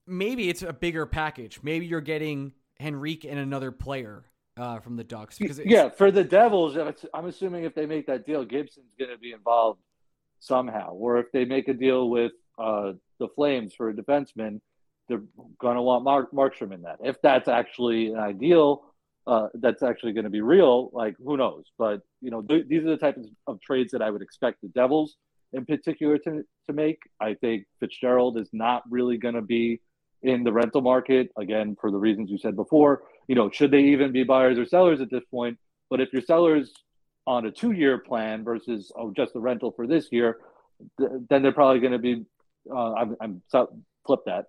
[0.07, 1.61] Maybe it's a bigger package.
[1.63, 4.25] Maybe you're getting Henrique and another player
[4.57, 5.39] uh, from the Ducks.
[5.39, 6.77] Because yeah, for the Devils,
[7.13, 9.81] I'm assuming if they make that deal, Gibson's going to be involved
[10.41, 10.93] somehow.
[10.93, 14.61] Or if they make a deal with uh, the Flames for a defenseman,
[15.09, 15.23] they're
[15.59, 16.99] going to want Mark Markstrom in that.
[17.03, 18.83] If that's actually an ideal,
[19.27, 20.91] uh, that's actually going to be real.
[20.93, 21.65] Like who knows?
[21.79, 24.69] But you know, th- these are the types of trades that I would expect the
[24.69, 25.17] Devils
[25.53, 26.99] in particular to to make.
[27.21, 29.81] I think Fitzgerald is not really going to be
[30.23, 33.03] in the rental market again for the reasons you said before.
[33.29, 35.59] You know, should they even be buyers or sellers at this point?
[35.91, 36.73] But if you're sellers
[37.27, 40.39] on a two-year plan versus oh, just the rental for this year,
[40.99, 42.25] th- then they're probably going to be.
[42.71, 43.43] Uh, I'm, I'm
[44.07, 44.47] flip that.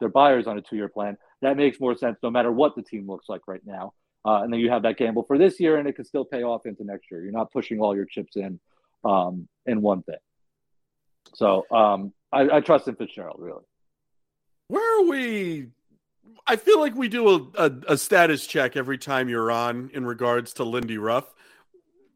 [0.00, 1.16] They're buyers on a two-year plan.
[1.42, 3.92] That makes more sense, no matter what the team looks like right now.
[4.24, 6.42] Uh, and then you have that gamble for this year, and it can still pay
[6.42, 7.22] off into next year.
[7.22, 8.58] You're not pushing all your chips in
[9.04, 10.16] um, in one thing.
[11.34, 13.62] So um, I, I trust in Fitzgerald really
[14.68, 15.68] where are we?
[16.46, 20.06] I feel like we do a, a, a, status check every time you're on in
[20.06, 21.34] regards to Lindy Ruff.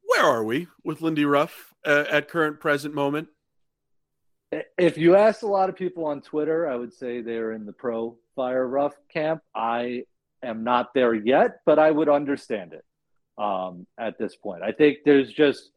[0.05, 3.29] Where are we with Lindy Ruff uh, at current present moment?
[4.79, 7.73] If you asked a lot of people on Twitter, I would say they're in the
[7.73, 9.43] pro fire Ruff camp.
[9.55, 10.05] I
[10.43, 12.85] am not there yet, but I would understand it
[13.39, 14.63] um, at this point.
[14.63, 15.71] I think there's just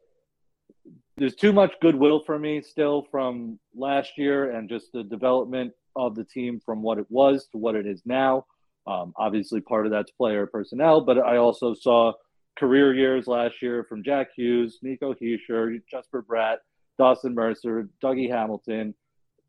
[1.18, 6.16] there's too much goodwill for me still from last year and just the development of
[6.16, 8.46] the team from what it was to what it is now.
[8.88, 12.14] Um, obviously, part of that's player personnel, but I also saw
[12.58, 16.58] career years last year from Jack Hughes, Nico Hischier, Jesper Bratt,
[16.98, 18.94] Dawson Mercer, Dougie Hamilton.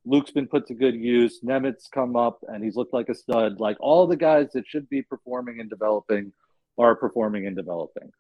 [0.05, 1.41] Luke's been put to good use.
[1.45, 3.61] Nemec come up and he's looked like a stud.
[3.61, 6.33] Like all the guys that should be performing and developing
[6.79, 8.13] are performing and developing.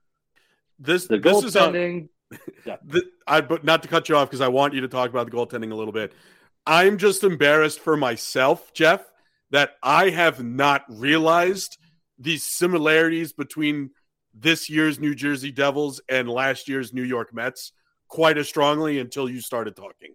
[0.78, 2.08] This the this goaltending.
[2.30, 2.76] Is a, yeah.
[2.84, 5.30] the, I but not to cut you off because I want you to talk about
[5.30, 6.12] the goaltending a little bit.
[6.66, 9.04] I'm just embarrassed for myself, Jeff,
[9.50, 11.78] that I have not realized
[12.18, 13.90] these similarities between
[14.34, 17.72] this year's New Jersey Devils and last year's New York Mets
[18.08, 20.14] quite as strongly until you started talking.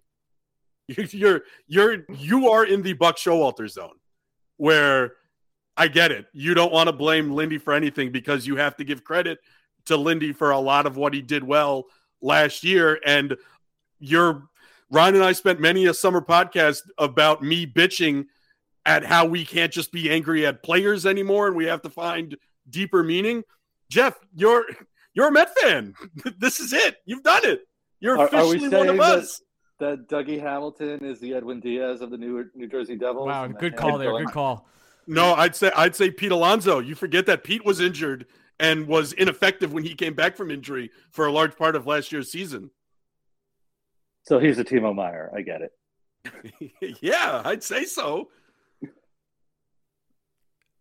[0.87, 3.95] You're you're you are in the Buck Showalter zone
[4.57, 5.13] where
[5.77, 6.25] I get it.
[6.33, 9.39] You don't want to blame Lindy for anything because you have to give credit
[9.85, 11.85] to Lindy for a lot of what he did well
[12.21, 13.37] last year and
[13.99, 14.49] you're
[14.91, 18.25] Ryan and I spent many a summer podcast about me bitching
[18.85, 22.37] at how we can't just be angry at players anymore and we have to find
[22.69, 23.43] deeper meaning.
[23.89, 24.65] Jeff, you're
[25.13, 25.93] you're a Met fan.
[26.39, 26.97] this is it.
[27.05, 27.61] You've done it.
[28.01, 29.41] You're officially are one of us.
[29.79, 33.27] That, that Dougie Hamilton is the Edwin Diaz of the New New Jersey Devils.
[33.27, 34.11] Wow, good call there.
[34.17, 34.67] Good call.
[35.07, 36.79] No, I'd say I'd say Pete Alonso.
[36.79, 38.25] You forget that Pete was injured
[38.59, 42.11] and was ineffective when he came back from injury for a large part of last
[42.11, 42.71] year's season.
[44.23, 45.31] So he's a Timo Meier.
[45.35, 46.97] I get it.
[47.01, 48.29] yeah, I'd say so.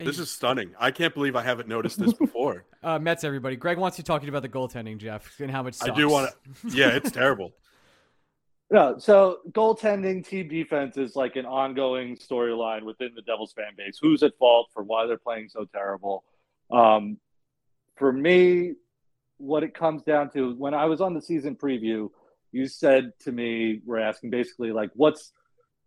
[0.05, 0.71] This is stunning.
[0.79, 2.65] I can't believe I haven't noticed this before.
[2.83, 3.57] uh, Mets, everybody.
[3.57, 5.91] Greg wants you talking about the goaltending, Jeff, and how much sucks.
[5.91, 6.33] I do want
[6.63, 6.71] to.
[6.71, 7.53] Yeah, it's terrible.
[8.73, 13.99] No, so goaltending, team defense is like an ongoing storyline within the Devils fan base.
[14.01, 16.23] Who's at fault for why they're playing so terrible?
[16.71, 17.19] Um,
[17.97, 18.75] for me,
[19.39, 22.11] what it comes down to when I was on the season preview,
[22.53, 25.33] you said to me, we're asking basically like, what's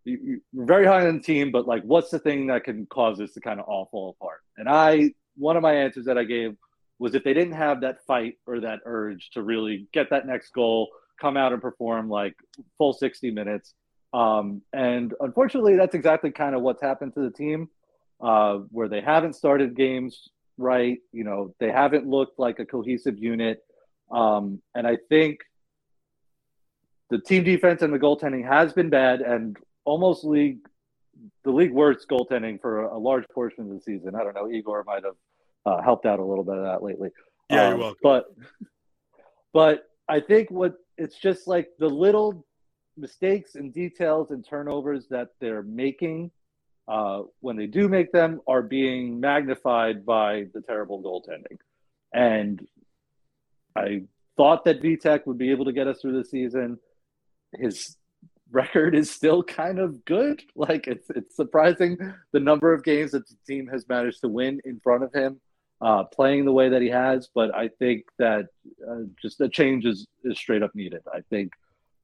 [0.04, 3.18] you, are very high on the team, but like, what's the thing that can cause
[3.18, 4.40] this to kind of all fall apart?
[4.56, 6.56] And I, one of my answers that I gave
[6.98, 10.52] was if they didn't have that fight or that urge to really get that next
[10.52, 10.90] goal,
[11.20, 12.34] come out and perform like
[12.78, 13.74] full 60 minutes.
[14.12, 17.68] Um, and unfortunately, that's exactly kind of what's happened to the team,
[18.20, 20.98] uh, where they haven't started games right.
[21.12, 23.64] You know, they haven't looked like a cohesive unit.
[24.10, 25.40] Um, and I think
[27.14, 30.58] the team defense and the goaltending has been bad and almost league
[31.44, 34.16] the league worst goaltending for a, a large portion of the season.
[34.16, 34.50] I don't know.
[34.50, 35.14] Igor might have
[35.64, 37.10] uh, helped out a little bit of that lately.
[37.48, 37.98] Yeah, Um, you're welcome.
[38.02, 38.24] But
[39.52, 42.44] but I think what it's just like the little
[42.96, 46.32] mistakes and details and turnovers that they're making
[46.88, 51.58] uh, when they do make them are being magnified by the terrible goaltending.
[52.12, 52.66] And
[53.76, 54.02] I
[54.36, 56.78] thought that Vitek would be able to get us through the season.
[57.58, 57.96] His
[58.50, 60.42] record is still kind of good.
[60.56, 61.98] Like it's it's surprising
[62.32, 65.40] the number of games that the team has managed to win in front of him,
[65.80, 67.28] uh, playing the way that he has.
[67.34, 68.46] But I think that
[68.88, 71.02] uh, just a change is, is straight up needed.
[71.12, 71.52] I think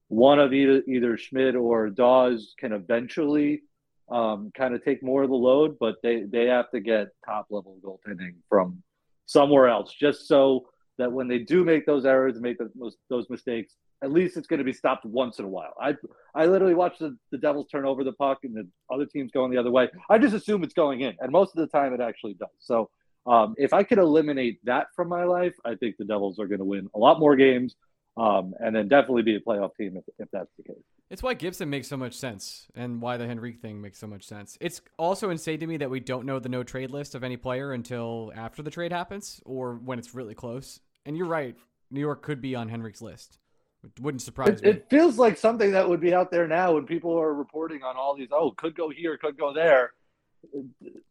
[0.09, 3.63] one of either either Schmid or Daws can eventually
[4.11, 7.47] um, kind of take more of the load, but they they have to get top
[7.51, 8.83] level goaltending from
[9.27, 10.67] somewhere else, just so
[10.99, 14.47] that when they do make those errors and make those, those mistakes, at least it's
[14.47, 15.75] going to be stopped once in a while.
[15.81, 15.95] I
[16.35, 19.51] I literally watch the, the Devils turn over the puck and the other team's going
[19.51, 19.89] the other way.
[20.09, 22.49] I just assume it's going in, and most of the time it actually does.
[22.59, 22.91] So
[23.27, 26.61] um, if I could eliminate that from my life, I think the Devils are going
[26.61, 27.77] to win a lot more games,
[28.17, 30.83] um, and then definitely be a playoff team if, if that's the case.
[31.11, 34.25] It's why Gibson makes so much sense and why the Henrique thing makes so much
[34.25, 34.57] sense.
[34.61, 37.37] It's also insane to me that we don't know the no trade list of any
[37.37, 40.81] player until after the trade happens or when it's really close.
[41.05, 41.57] And you're right,
[41.91, 43.39] New York could be on Henrique's list.
[43.83, 44.71] It wouldn't surprise It, me.
[44.71, 47.97] it feels like something that would be out there now when people are reporting on
[47.97, 48.29] all these.
[48.31, 49.93] Oh, could go here, could go there.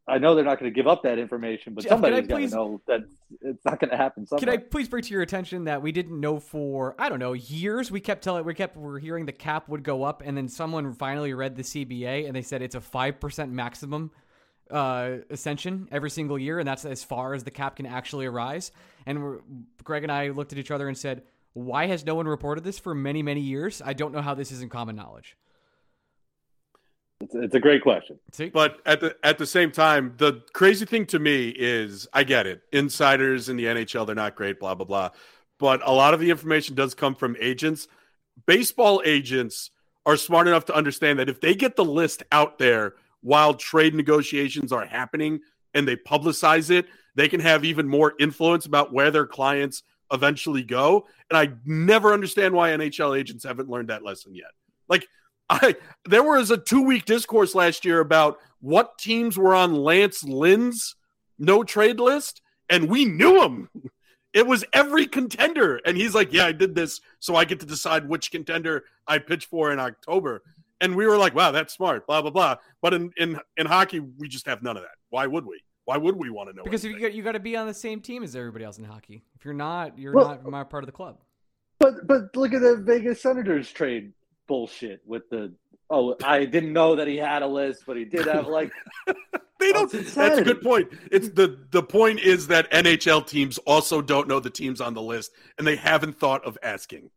[0.08, 2.28] I know they're not going to give up that information, but Jeff, can I somebody's
[2.28, 3.02] got to know that
[3.42, 4.26] it's not going to happen.
[4.26, 4.40] Somewhere.
[4.40, 7.34] Can I please bring to your attention that we didn't know for I don't know
[7.34, 7.92] years?
[7.92, 10.94] We kept telling we kept we're hearing the cap would go up, and then someone
[10.94, 14.10] finally read the CBA and they said it's a five percent maximum
[14.72, 18.72] uh, ascension every single year, and that's as far as the cap can actually arise.
[19.06, 19.40] And we're,
[19.84, 21.24] Greg and I looked at each other and said,
[21.66, 23.82] "Why has no one reported this for many many years?
[23.84, 25.38] I don't know how this isn't common knowledge."
[27.22, 28.18] It's, it's a great question.
[28.32, 32.24] See, But at the at the same time, the crazy thing to me is I
[32.24, 32.62] get it.
[32.72, 35.10] Insiders in the NHL, they're not great, blah blah blah.
[35.60, 37.88] But a lot of the information does come from agents.
[38.46, 39.72] Baseball agents
[40.06, 43.94] are smart enough to understand that if they get the list out there while trade
[43.94, 45.42] negotiations are happening
[45.74, 50.64] and they publicize it, they can have even more influence about where their clients eventually
[50.64, 51.08] go.
[51.30, 54.52] And I never understand why NHL agents haven't learned that lesson yet.
[54.88, 55.08] Like
[55.50, 60.24] I there was a two week discourse last year about what teams were on Lance
[60.24, 60.96] Lynn's
[61.40, 63.70] no trade list, and we knew him.
[64.32, 67.66] It was every contender, and he's like, "Yeah, I did this, so I get to
[67.66, 70.44] decide which contender I pitch for in October."
[70.80, 72.56] And we were like, "Wow, that's smart." Blah blah blah.
[72.80, 74.98] But in in in hockey, we just have none of that.
[75.10, 75.64] Why would we?
[75.90, 76.64] Why would we want to know?
[76.64, 77.02] because if anything?
[77.04, 79.24] you got you got to be on the same team as everybody else in hockey.
[79.36, 81.18] If you're not, you're Well- not not part of the club.
[81.80, 84.14] But but look at the Vegas Senators trade
[84.48, 85.52] bullshit with the.
[85.90, 88.72] Oh, I didn't know that he had a list, but he did have like.
[89.60, 89.92] They don't.
[89.92, 90.88] That's That's a good point.
[91.12, 95.02] It's the the point is that NHL teams also don't know the teams on the
[95.02, 97.10] list, and they haven't thought of asking.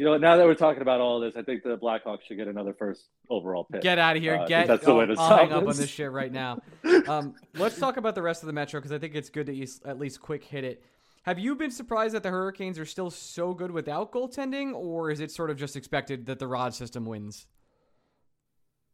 [0.00, 2.48] You know, now that we're talking about all this, I think the Blackhawks should get
[2.48, 3.82] another first overall pick.
[3.82, 4.36] Get out of here.
[4.36, 4.66] Uh, Get.
[4.66, 5.88] that's the way to I'll hang up on this.
[5.88, 6.60] shit right now.
[7.06, 9.54] Um, let's talk about the rest of the Metro because I think it's good that
[9.54, 10.82] you at least quick hit it.
[11.22, 15.20] Have you been surprised that the Hurricanes are still so good without goaltending, or is
[15.20, 17.46] it sort of just expected that the Rod system wins?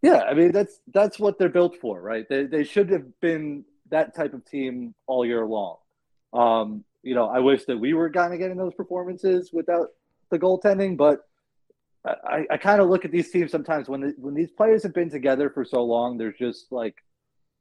[0.03, 2.27] Yeah, I mean that's that's what they're built for, right?
[2.29, 5.77] They they should have been that type of team all year long.
[6.33, 9.89] Um, you know, I wish that we were kind of getting those performances without
[10.31, 11.27] the goaltending, but
[12.05, 14.95] I, I kind of look at these teams sometimes when the, when these players have
[14.95, 16.95] been together for so long, there's just like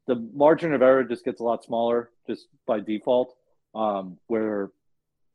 [0.07, 3.35] the margin of error just gets a lot smaller just by default.
[3.73, 4.71] Um, where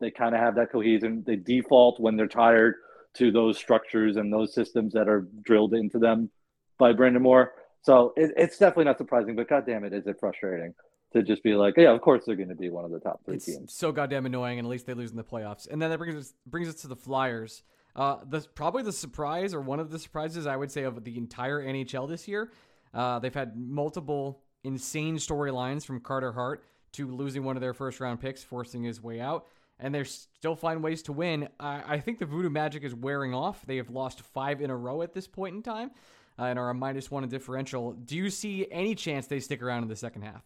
[0.00, 2.76] they kind of have that cohesion, they default when they're tired
[3.14, 6.30] to those structures and those systems that are drilled into them
[6.78, 7.48] by Brind'Amour.
[7.82, 10.74] So it, it's definitely not surprising, but god damn it, is it frustrating
[11.12, 13.20] to just be like, yeah, of course they're going to be one of the top
[13.24, 13.72] three It's teams.
[13.72, 15.68] so goddamn annoying, and at least they lose in the playoffs.
[15.68, 17.62] And then that brings us brings us to the Flyers.
[17.96, 21.16] Uh, the probably the surprise or one of the surprises I would say of the
[21.18, 22.52] entire NHL this year.
[22.94, 28.00] Uh, they've had multiple insane storylines from Carter Hart to losing one of their first
[28.00, 29.46] round picks, forcing his way out,
[29.78, 31.48] and they still find ways to win.
[31.58, 33.64] I, I think the voodoo magic is wearing off.
[33.66, 35.90] They have lost five in a row at this point in time,
[36.38, 37.92] uh, and are a minus one in differential.
[37.92, 40.42] Do you see any chance they stick around in the second half?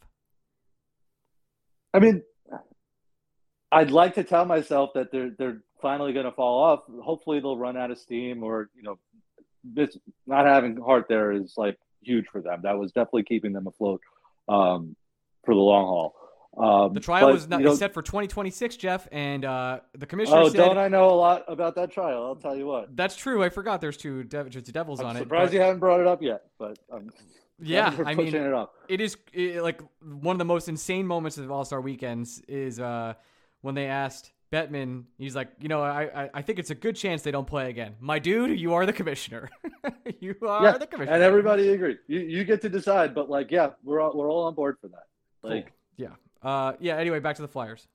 [1.94, 2.22] I mean,
[3.72, 6.80] I'd like to tell myself that they're they're finally going to fall off.
[7.02, 8.98] Hopefully, they'll run out of steam, or you know,
[9.64, 12.60] this not having Hart there is like huge for them.
[12.64, 14.00] That was definitely keeping them afloat
[14.48, 14.94] um,
[15.44, 16.14] for the long haul.
[16.56, 19.80] Um, The trial but, was not, you know- is set for 2026, Jeff, and uh,
[19.98, 22.22] the commissioner Oh, said don't I know a lot about that trial?
[22.24, 22.94] I'll tell you what.
[22.96, 23.42] that's true.
[23.42, 25.20] I forgot there's two dev- two devils I'm on it.
[25.20, 27.10] surprised you haven't brought it up yet, but I'm
[27.60, 31.50] Yeah, I mean, it it is it, like one of the most insane moments of
[31.50, 33.14] All Star weekends is uh,
[33.60, 35.04] when they asked Bettman.
[35.18, 37.70] He's like, you know, I, I I think it's a good chance they don't play
[37.70, 37.94] again.
[38.00, 39.50] My dude, you are the commissioner.
[40.20, 41.14] you are Yeah, the commissioner.
[41.14, 41.98] and everybody agreed.
[42.08, 44.88] You you get to decide, but like, yeah, we're all, we're all on board for
[44.88, 45.06] that.
[45.42, 46.08] Like, Cool.
[46.42, 46.96] yeah, uh, yeah.
[46.96, 47.86] Anyway, back to the Flyers.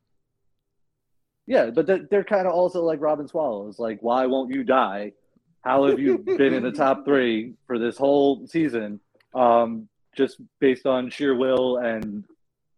[1.48, 3.78] yeah, but they're, they're kind of also like Robin Swallows.
[3.80, 5.14] Like, why won't you die?
[5.62, 9.00] How have you been in the top three for this whole season?
[9.34, 12.26] Um, just based on sheer will and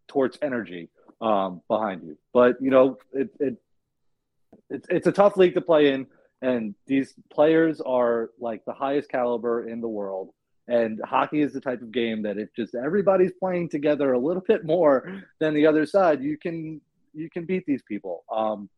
[0.08, 0.90] torch energy
[1.20, 2.16] um, behind you.
[2.32, 3.56] But you know, it, it
[4.70, 6.06] it's it's a tough league to play in,
[6.40, 10.30] and these players are like the highest caliber in the world.
[10.68, 14.42] And hockey is the type of game that if just everybody's playing together a little
[14.46, 16.80] bit more than the other side, you can
[17.12, 18.24] you can beat these people.
[18.30, 18.68] Um,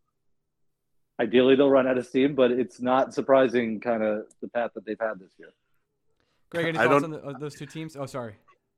[1.20, 4.84] ideally, they'll run out of steam, but it's not surprising, kind of the path that
[4.86, 5.52] they've had this year.
[6.50, 7.96] Greg, any I thoughts on don't- the, uh, those two teams?
[7.96, 8.34] Oh, sorry.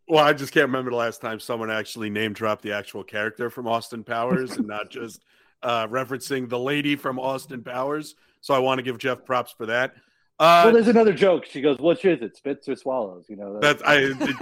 [0.09, 3.51] Well, I just can't remember the last time someone actually name dropped the actual character
[3.51, 5.21] from Austin Powers and not just
[5.62, 8.14] uh, referencing the lady from Austin Powers.
[8.41, 9.95] So I want to give Jeff props for that.
[10.39, 11.45] Uh, well, there's another joke.
[11.47, 13.59] She goes, "Which is it, spits or swallows?" You know.
[13.59, 14.01] That's I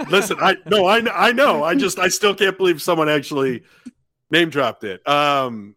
[0.09, 0.37] listen.
[0.41, 1.63] I no, I I know.
[1.63, 3.63] I just I still can't believe someone actually
[4.29, 5.07] name dropped it.
[5.07, 5.75] Um,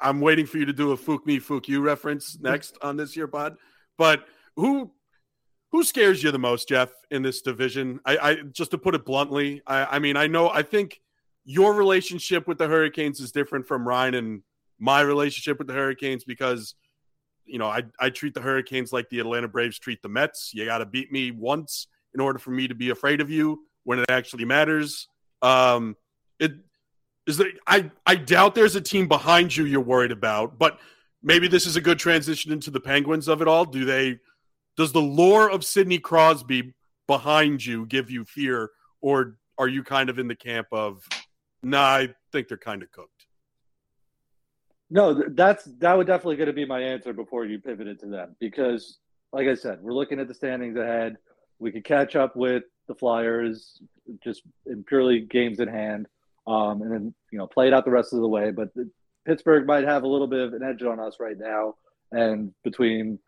[0.00, 3.14] I'm waiting for you to do a "fook me, fook you" reference next on this
[3.16, 3.56] year pod.
[3.98, 4.24] But
[4.56, 4.90] who
[5.72, 8.00] who scares you the most, Jeff, in this division?
[8.04, 11.00] I, I just to put it bluntly, I, I mean, I know I think
[11.44, 14.42] your relationship with the Hurricanes is different from Ryan and
[14.78, 16.74] my relationship with the Hurricanes because
[17.50, 20.52] you know, I, I treat the Hurricanes like the Atlanta Braves treat the Mets.
[20.54, 23.64] You got to beat me once in order for me to be afraid of you
[23.84, 25.08] when it actually matters.
[25.42, 25.96] Um,
[26.38, 26.52] it
[27.26, 30.78] is there, I, I doubt there's a team behind you you're worried about, but
[31.22, 33.64] maybe this is a good transition into the Penguins of it all.
[33.64, 34.18] Do they,
[34.76, 36.74] does the lore of Sidney Crosby
[37.06, 41.06] behind you give you fear, or are you kind of in the camp of,
[41.62, 43.26] nah, I think they're kind of cooked?
[44.90, 48.34] No, that's that would definitely going to be my answer before you pivoted to them
[48.40, 48.98] because,
[49.32, 51.16] like I said, we're looking at the standings ahead.
[51.60, 53.80] We could catch up with the Flyers
[54.24, 56.08] just in purely games in hand,
[56.48, 58.50] um, and then you know play it out the rest of the way.
[58.50, 58.90] But the,
[59.26, 61.74] Pittsburgh might have a little bit of an edge on us right now,
[62.10, 63.20] and between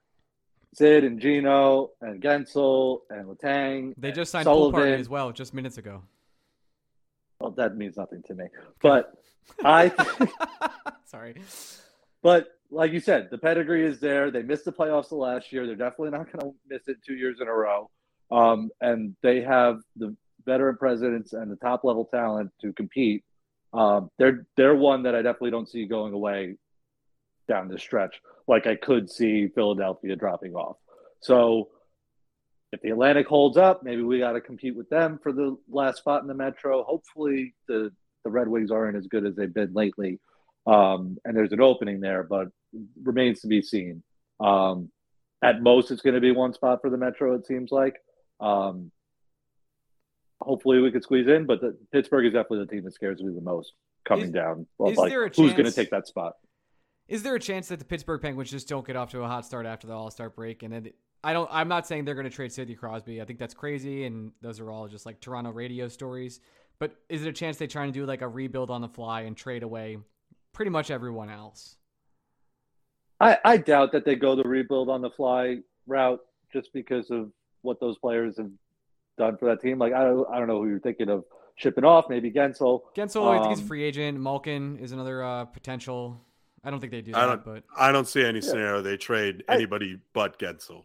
[0.74, 5.30] Sid and Gino and Guentzel and Letang, They just signed Pool Party Sullivan, as well,
[5.32, 6.02] just minutes ago.
[7.40, 8.44] well, that means nothing to me.
[8.80, 9.14] But
[9.64, 9.92] I.
[11.04, 11.34] sorry.
[12.22, 14.30] But like you said, the pedigree is there.
[14.30, 15.66] They missed the playoffs the last year.
[15.66, 17.90] They're definitely not going to miss it two years in a row.
[18.30, 20.16] Um, and they have the
[20.46, 23.24] veteran presidents and the top level talent to compete.
[23.74, 26.56] Um, they're they're one that I definitely don't see going away
[27.48, 28.20] down the stretch.
[28.46, 30.76] Like I could see Philadelphia dropping off.
[31.20, 31.68] So
[32.72, 35.98] if the Atlantic holds up, maybe we got to compete with them for the last
[35.98, 36.82] spot in the Metro.
[36.82, 37.92] Hopefully the
[38.24, 40.20] the Red Wings aren't as good as they've been lately
[40.66, 42.48] um, and there's an opening there, but
[43.02, 44.02] remains to be seen.
[44.40, 44.90] Um,
[45.42, 47.34] at most, it's going to be one spot for the Metro.
[47.34, 47.96] It seems like.
[48.40, 48.92] Um,
[50.40, 53.32] hopefully, we could squeeze in, but the, Pittsburgh is definitely the team that scares me
[53.34, 53.72] the most
[54.04, 54.66] coming Is- down.
[54.78, 56.34] Well, is like, there a who's going to take that spot?
[57.08, 59.44] Is there a chance that the Pittsburgh Penguins just don't get off to a hot
[59.44, 60.62] start after the All Star break?
[60.62, 60.90] And then
[61.24, 61.48] I don't.
[61.52, 63.20] I'm not saying they're going to trade Sidney Crosby.
[63.20, 66.40] I think that's crazy, and those are all just like Toronto radio stories.
[66.78, 69.22] But is it a chance they try and do like a rebuild on the fly
[69.22, 69.98] and trade away
[70.52, 71.76] pretty much everyone else?
[73.20, 76.20] I, I doubt that they go the rebuild on the fly route
[76.52, 77.30] just because of
[77.60, 78.50] what those players have
[79.16, 79.78] done for that team.
[79.78, 81.24] Like I don't, I don't know who you're thinking of
[81.54, 82.06] shipping off.
[82.08, 82.80] Maybe Guentzel.
[82.96, 84.18] Guentzel, I think he's a Um, free agent.
[84.18, 86.20] Malkin is another uh, potential.
[86.64, 89.44] I don't think they do I don't- but I don't see any scenario they trade
[89.48, 90.84] I- anybody but Guentzel.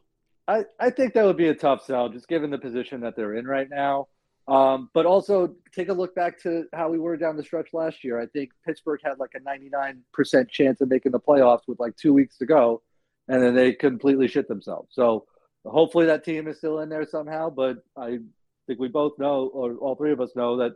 [0.50, 3.36] I, I think that would be a tough sell, just given the position that they're
[3.36, 4.08] in right now.
[4.48, 8.02] Um, but also take a look back to how we were down the stretch last
[8.06, 8.18] year.
[8.18, 12.14] I think Pittsburgh had like a 99% chance of making the playoffs with like two
[12.14, 12.82] weeks to go,
[13.28, 14.96] and then they completely shit themselves.
[14.96, 15.26] So
[15.66, 17.50] hopefully that team is still in there somehow.
[17.50, 18.20] But I
[18.68, 20.76] think we both know, or all three of us know, that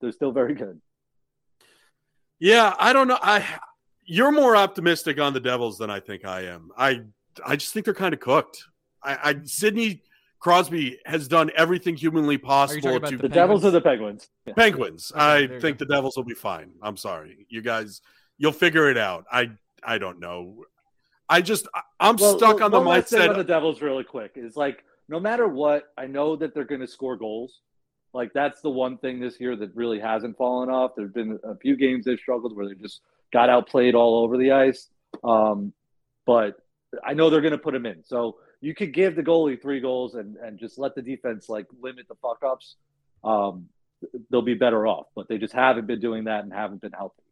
[0.00, 0.80] they're still very good.
[2.38, 3.18] Yeah, I don't know.
[3.20, 3.44] I
[4.10, 6.70] you're more optimistic on the Devils than I think I am.
[6.76, 7.02] I
[7.46, 8.64] I just think they're kind of cooked.
[9.02, 10.02] I, I Sidney
[10.40, 13.64] Crosby has done everything humanly possible to The The, Devils Penguins?
[13.64, 14.30] or the Penguins?
[14.46, 14.54] Yeah.
[14.54, 15.12] Penguins.
[15.14, 15.84] Okay, I think go.
[15.84, 16.72] the Devils will be fine.
[16.82, 18.00] I'm sorry, you guys.
[18.38, 19.24] You'll figure it out.
[19.30, 19.50] I
[19.82, 20.64] I don't know.
[21.28, 23.36] I just I- I'm Well, stuck well, on the one last thing mindset.
[23.36, 26.86] the Devils, really quick, is like no matter what, I know that they're going to
[26.86, 27.60] score goals,
[28.12, 30.92] Like that's the one thing this year that really hasn't fallen off.
[30.96, 33.00] There's been a few games they've struggled where they just
[33.32, 34.88] got outplayed all over the ice.
[35.24, 35.72] Um,
[36.26, 36.56] but
[37.04, 38.04] I know they're going to put him in.
[38.04, 41.66] So you could give the goalie three goals and, and just let the defense like
[41.80, 42.76] limit the fuck ups.
[43.24, 43.66] Um,
[44.30, 47.22] they'll be better off, but they just haven't been doing that and haven't been healthy.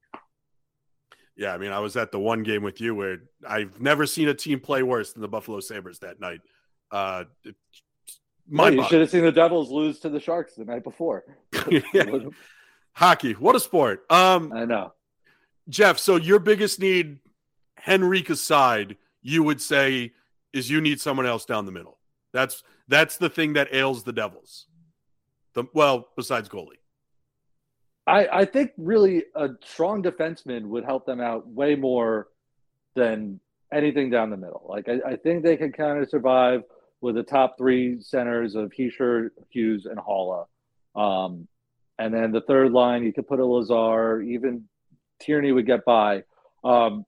[1.36, 3.18] Yeah, I mean, I was at the one game with you where
[3.49, 6.40] I've never seen a team play worse than the Buffalo Sabres that night.
[6.90, 7.24] Uh,
[8.49, 11.24] my you should have seen the Devils lose to the Sharks the night before.
[11.70, 12.05] yeah.
[12.92, 14.05] Hockey, what a sport.
[14.11, 14.92] Um, I know.
[15.68, 17.18] Jeff, so your biggest need,
[17.86, 20.12] Henrique aside, you would say
[20.52, 21.98] is you need someone else down the middle.
[22.32, 24.66] That's that's the thing that ails the Devils.
[25.54, 26.78] The well, besides goalie.
[28.06, 32.28] I, I think really a strong defenseman would help them out way more
[32.94, 33.38] than
[33.72, 34.64] anything down the middle.
[34.66, 36.62] Like I, I think they can kind of survive
[37.02, 40.46] with the top three centers of Hischier, Hughes, and Haula.
[40.94, 41.46] Um,
[41.98, 44.64] and then the third line, you could put a Lazar, even
[45.20, 46.24] Tierney would get by.
[46.64, 47.04] Um,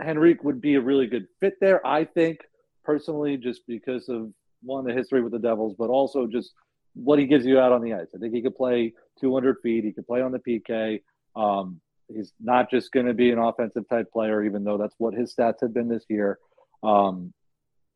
[0.00, 2.40] Henrique would be a really good fit there, I think,
[2.84, 4.32] personally, just because of
[4.62, 6.52] one, the history with the Devils, but also just
[6.94, 8.08] what he gives you out on the ice.
[8.14, 9.84] I think he could play 200 feet.
[9.84, 11.02] He could play on the PK.
[11.34, 15.14] Um, he's not just going to be an offensive type player, even though that's what
[15.14, 16.38] his stats have been this year.
[16.82, 17.32] Um,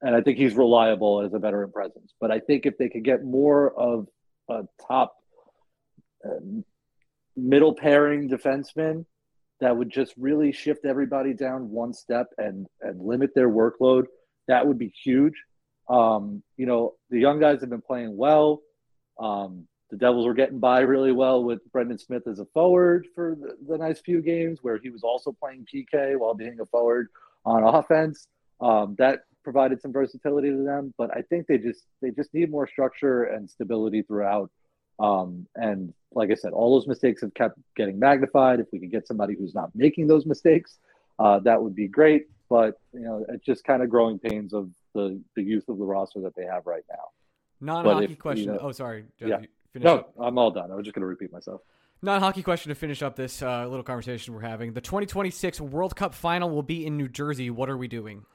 [0.03, 2.13] and I think he's reliable as a veteran presence.
[2.21, 4.09] But I think if they could get more of
[4.49, 5.17] a top
[6.25, 6.63] uh,
[7.37, 9.05] middle pairing defenseman
[9.61, 14.05] that would just really shift everybody down one step and and limit their workload,
[14.49, 15.35] that would be huge.
[15.89, 18.61] Um, you know, the young guys have been playing well.
[19.19, 23.37] Um, the Devils were getting by really well with Brendan Smith as a forward for
[23.41, 27.09] the, the, nice few games where he was also playing PK while being a forward
[27.45, 28.27] on offense.
[28.61, 32.51] Um, that provided some versatility to them, but I think they just they just need
[32.51, 34.51] more structure and stability throughout.
[34.99, 38.59] Um, and like I said, all those mistakes have kept getting magnified.
[38.59, 40.79] If we could get somebody who's not making those mistakes,
[41.19, 42.27] uh, that would be great.
[42.49, 45.85] But you know, it's just kind of growing pains of the the youth of the
[45.85, 47.05] roster that they have right now.
[47.61, 48.47] Non-hockey if, question.
[48.47, 49.05] You know, oh, sorry.
[49.19, 49.39] Jeff, yeah.
[49.75, 50.15] no, up.
[50.19, 50.71] I'm all done.
[50.71, 51.61] I was just going to repeat myself.
[52.03, 54.75] Non-hockey question to finish up this uh, little conversation we're having.
[54.75, 57.49] The 2026 World Cup final will be in New Jersey.
[57.49, 58.27] What are we doing?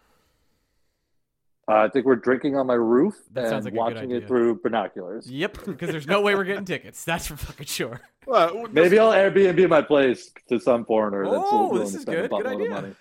[1.72, 5.32] Uh, I think we're drinking on my roof that and like watching it through binoculars.
[5.32, 7.06] Yep, because there's no way we're getting tickets.
[7.06, 8.02] That's for fucking sure.
[8.28, 11.24] Well, Maybe I'll Airbnb my place to some foreigner.
[11.26, 12.30] Oh, this is good.
[12.30, 12.94] Good idea.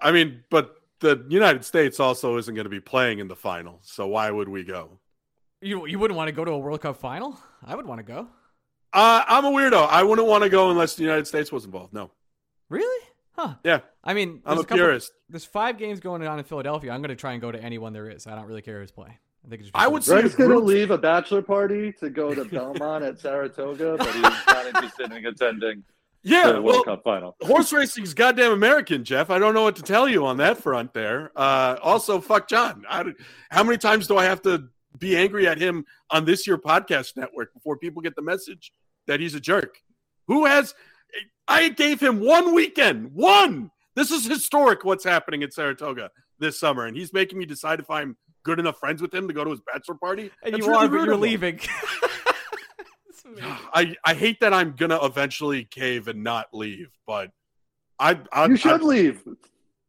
[0.00, 3.78] I mean, but the United States also isn't going to be playing in the final,
[3.82, 4.98] so why would we go?
[5.60, 7.38] You you wouldn't want to go to a World Cup final?
[7.62, 8.26] I would want to go.
[8.94, 9.86] Uh, I'm a weirdo.
[9.88, 11.92] I wouldn't want to go unless the United States was involved.
[11.92, 12.10] No.
[12.70, 13.06] Really?
[13.32, 13.54] Huh.
[13.64, 13.80] Yeah.
[14.04, 15.12] I mean, I'm a, a couple, purist.
[15.28, 16.92] There's five games going on in Philadelphia.
[16.92, 18.26] I'm going to try and go to any one there is.
[18.26, 19.16] I don't really care who's playing.
[19.44, 19.76] I think it's just.
[19.76, 23.18] I would say Greg's going to leave a bachelor party to go to Belmont at
[23.18, 25.84] Saratoga, but he's not interested in attending.
[26.24, 27.36] Yeah, the World well, Cup final.
[27.42, 29.28] horse racing's goddamn American, Jeff.
[29.28, 30.94] I don't know what to tell you on that front.
[30.94, 31.32] There.
[31.34, 32.84] Uh, also, fuck John.
[32.88, 33.12] I,
[33.50, 34.68] how many times do I have to
[34.98, 38.72] be angry at him on this year podcast network before people get the message
[39.08, 39.78] that he's a jerk?
[40.28, 40.74] Who has?
[41.48, 43.70] I gave him one weekend, one.
[43.94, 44.84] This is historic.
[44.84, 48.78] What's happening in Saratoga this summer, and he's making me decide if I'm good enough
[48.78, 50.30] friends with him to go to his bachelor party.
[50.42, 51.60] And That's you really are, but you're leaving.
[53.74, 57.30] I, I hate that I'm gonna eventually cave and not leave, but
[57.98, 59.22] I, I you should I, leave.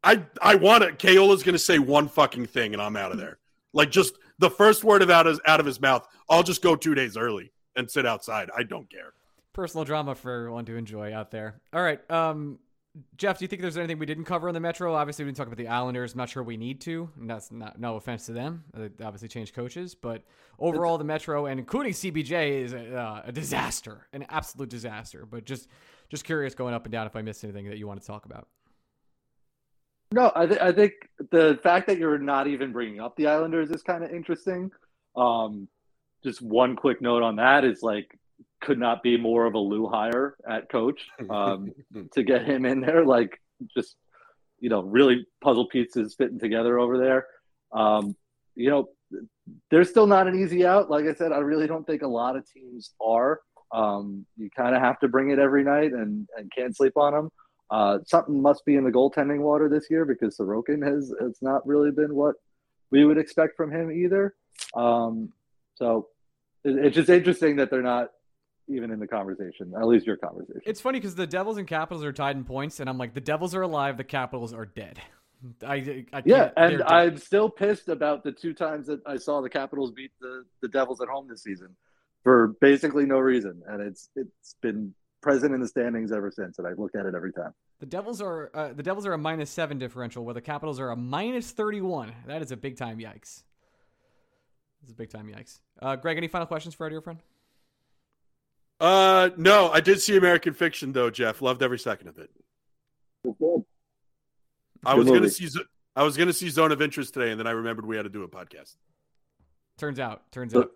[0.04, 1.00] I I want it.
[1.00, 3.40] Keola's gonna say one fucking thing and I'm out of there.
[3.74, 6.76] Like just the first word of out of out of his mouth, I'll just go
[6.76, 8.50] two days early and sit outside.
[8.56, 9.14] I don't care.
[9.54, 11.62] Personal drama for everyone to enjoy out there.
[11.72, 12.60] All right, um,
[13.18, 14.94] Jeff, do you think there's anything we didn't cover on the Metro?
[14.94, 16.14] Obviously, we didn't talk about the Islanders.
[16.14, 17.10] I'm not sure we need to.
[17.20, 18.64] And that's not no offense to them.
[18.74, 20.22] They obviously changed coaches, but
[20.60, 25.26] overall, the Metro and including CBJ is a, uh, a, disaster, an absolute disaster.
[25.26, 25.70] But just
[26.10, 28.26] just curious, going up and down, if I missed anything that you want to talk
[28.26, 28.48] about.
[30.12, 30.94] No, I, th- I think
[31.32, 34.70] the fact that you're not even bringing up the Islanders is kind of interesting.
[35.16, 35.68] Um,
[36.24, 38.20] just one quick note on that is like
[38.64, 41.72] could not be more of a Lou hire at coach um,
[42.14, 43.06] to get him in there.
[43.06, 43.40] Like
[43.76, 43.96] just
[44.64, 47.28] you know, really puzzle pieces fitting together over there.
[47.74, 48.16] Um,
[48.56, 48.88] you know,
[49.70, 50.90] there's still not an easy out.
[50.90, 53.42] Like I said, I really don't think a lot of teams are.
[53.74, 57.12] Um, you kind of have to bring it every night and, and can't sleep on
[57.12, 57.30] them.
[57.70, 61.68] Uh, something must be in the goaltending water this year because Sorokin has it's not
[61.68, 62.36] really been what
[62.90, 64.34] we would expect from him either.
[64.76, 65.34] Um,
[65.76, 66.08] so
[66.64, 68.12] it, it's just interesting that they're not
[68.68, 70.62] even in the conversation, at least your conversation.
[70.66, 73.22] It's funny because the Devils and Capitals are tied in points, and I'm like, the
[73.22, 75.00] Devils are alive, the Capitals are dead.
[75.66, 79.50] I, I yeah, and I'm still pissed about the two times that I saw the
[79.50, 81.76] Capitals beat the, the Devils at home this season.
[82.24, 86.68] for basically no reason, and it's it's been present in the standings ever since, and
[86.68, 87.54] I look at it every time.
[87.80, 90.92] The Devils are uh, the Devils are a minus seven differential, where the Capitals are
[90.92, 92.14] a minus thirty one.
[92.28, 93.44] That is a big time yikes.
[94.84, 95.60] It's a big time yikes.
[95.82, 97.20] Uh, Greg, any final questions for our dear friend?
[98.80, 101.42] Uh, no, I did see American Fiction though, Jeff.
[101.42, 102.30] Loved every second of it.
[104.86, 105.64] I was Good gonna see Z-
[105.96, 108.10] I was gonna see Zone of Interest today, and then I remembered we had to
[108.10, 108.76] do a podcast.
[109.78, 110.72] Turns out, turns out.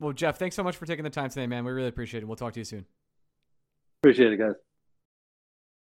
[0.00, 1.64] Well, Jeff, thanks so much for taking the time today, man.
[1.64, 2.26] We really appreciate it.
[2.26, 2.86] We'll talk to you soon.
[4.02, 4.54] Appreciate it, guys.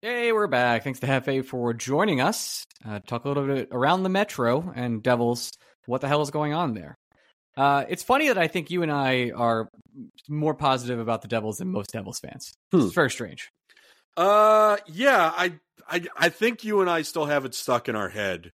[0.01, 0.83] Hey, we're back.
[0.83, 2.63] Thanks to Hefe for joining us.
[2.87, 5.51] Uh, talk a little bit around the Metro and Devils.
[5.85, 6.95] What the hell is going on there?
[7.57, 9.69] Uh, it's funny that I think you and I are
[10.27, 12.53] more positive about the Devils than most Devils fans.
[12.71, 12.81] Hmm.
[12.81, 13.51] It's very strange.
[14.17, 15.53] Uh, yeah, I,
[15.87, 18.51] I, I think you and I still have it stuck in our head,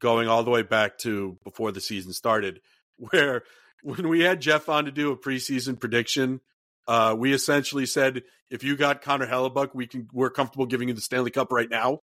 [0.00, 2.60] going all the way back to before the season started,
[2.96, 3.42] where
[3.82, 6.40] when we had Jeff on to do a preseason prediction,
[6.88, 10.94] uh, we essentially said if you got Connor Hellebuyck, we can we're comfortable giving you
[10.94, 12.00] the Stanley Cup right now.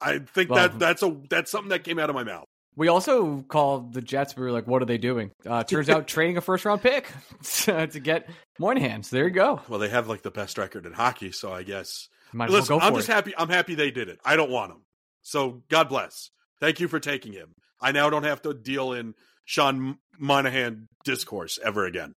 [0.00, 2.46] I think Well- that that's a that's something that came out of my mouth.
[2.74, 4.34] We also called the Jets.
[4.34, 5.30] We were like, what are they doing?
[5.44, 7.12] Uh, turns out trading a first round pick
[7.42, 9.02] to get Monahan.
[9.02, 9.60] So there you go.
[9.68, 12.08] Well, they have like the best record in hockey, so I guess.
[12.32, 13.12] Might as well I'm just it.
[13.12, 13.34] happy.
[13.36, 14.18] I'm happy they did it.
[14.24, 14.82] I don't want him.
[15.20, 16.30] So God bless.
[16.60, 17.54] Thank you for taking him.
[17.80, 19.14] I now don't have to deal in
[19.44, 22.14] Sean Monahan discourse ever again.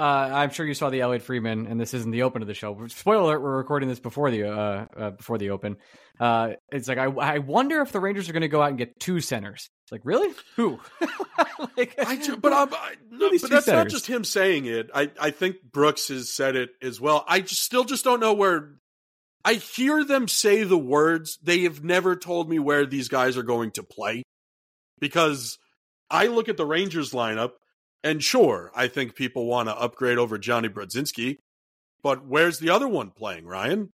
[0.00, 2.54] Uh, I'm sure you saw the Elliotte Friedman, and this isn't the open of the
[2.54, 2.86] show.
[2.86, 5.76] Spoiler alert: We're recording this before the uh, uh before the open.
[6.18, 8.78] Uh, it's like I I wonder if the Rangers are going to go out and
[8.78, 9.68] get two centers.
[9.84, 10.80] It's like really who?
[11.76, 14.88] like, I ju- but I'm, I, no, but that's not just him saying it.
[14.94, 17.22] I, I think Brooks has said it as well.
[17.28, 18.76] I just, still just don't know where.
[19.44, 21.38] I hear them say the words.
[21.42, 24.22] They have never told me where these guys are going to play,
[24.98, 25.58] because
[26.10, 27.50] I look at the Rangers lineup,
[28.02, 31.38] and sure, I think people want to upgrade over Johnny Brodzinski,
[32.02, 33.92] but where's the other one playing, Ryan?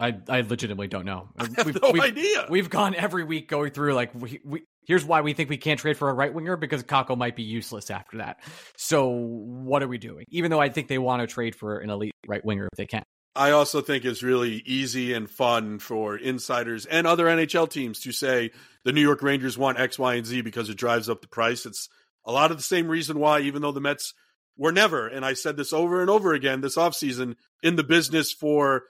[0.00, 1.28] I I legitimately don't know.
[1.38, 2.46] I have no idea.
[2.48, 5.78] We've gone every week going through like we, we here's why we think we can't
[5.78, 8.40] trade for a right winger because Kakko might be useless after that.
[8.76, 10.24] So what are we doing?
[10.28, 12.86] Even though I think they want to trade for an elite right winger if they
[12.86, 13.04] can.
[13.34, 18.12] I also think it's really easy and fun for insiders and other NHL teams to
[18.12, 18.50] say
[18.84, 21.64] the New York Rangers want X, Y, and Z because it drives up the price.
[21.64, 21.88] It's
[22.24, 24.14] a lot of the same reason why, even though the Mets
[24.56, 28.32] were never, and I said this over and over again this offseason, in the business
[28.32, 28.84] for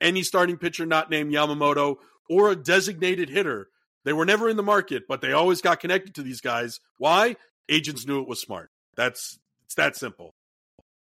[0.00, 1.96] any starting pitcher not named Yamamoto
[2.28, 3.68] or a designated hitter.
[4.04, 6.80] They were never in the market, but they always got connected to these guys.
[6.98, 7.36] Why?
[7.68, 8.70] Agents knew it was smart.
[8.96, 10.34] That's it's that simple.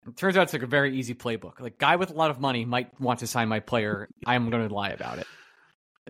[0.07, 1.61] It turns out it's like a very easy playbook.
[1.61, 4.09] Like guy with a lot of money might want to sign my player.
[4.27, 5.27] I'm going to lie about it.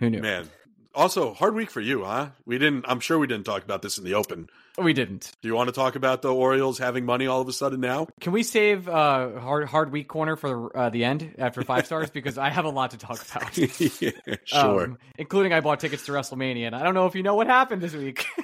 [0.01, 0.21] Who knew?
[0.21, 0.49] Man.
[0.95, 2.29] Also, hard week for you, huh?
[2.45, 4.49] We didn't I'm sure we didn't talk about this in the open.
[4.79, 5.33] We didn't.
[5.43, 8.07] Do you want to talk about the Orioles having money all of a sudden now?
[8.21, 12.11] Can we save uh, hard hard week corner for uh, the end after five stars
[12.13, 13.57] because I have a lot to talk about.
[14.01, 14.11] yeah,
[14.45, 14.85] sure.
[14.85, 17.49] Um, including I bought tickets to WrestleMania, and I don't know if you know what
[17.49, 18.27] happened this week.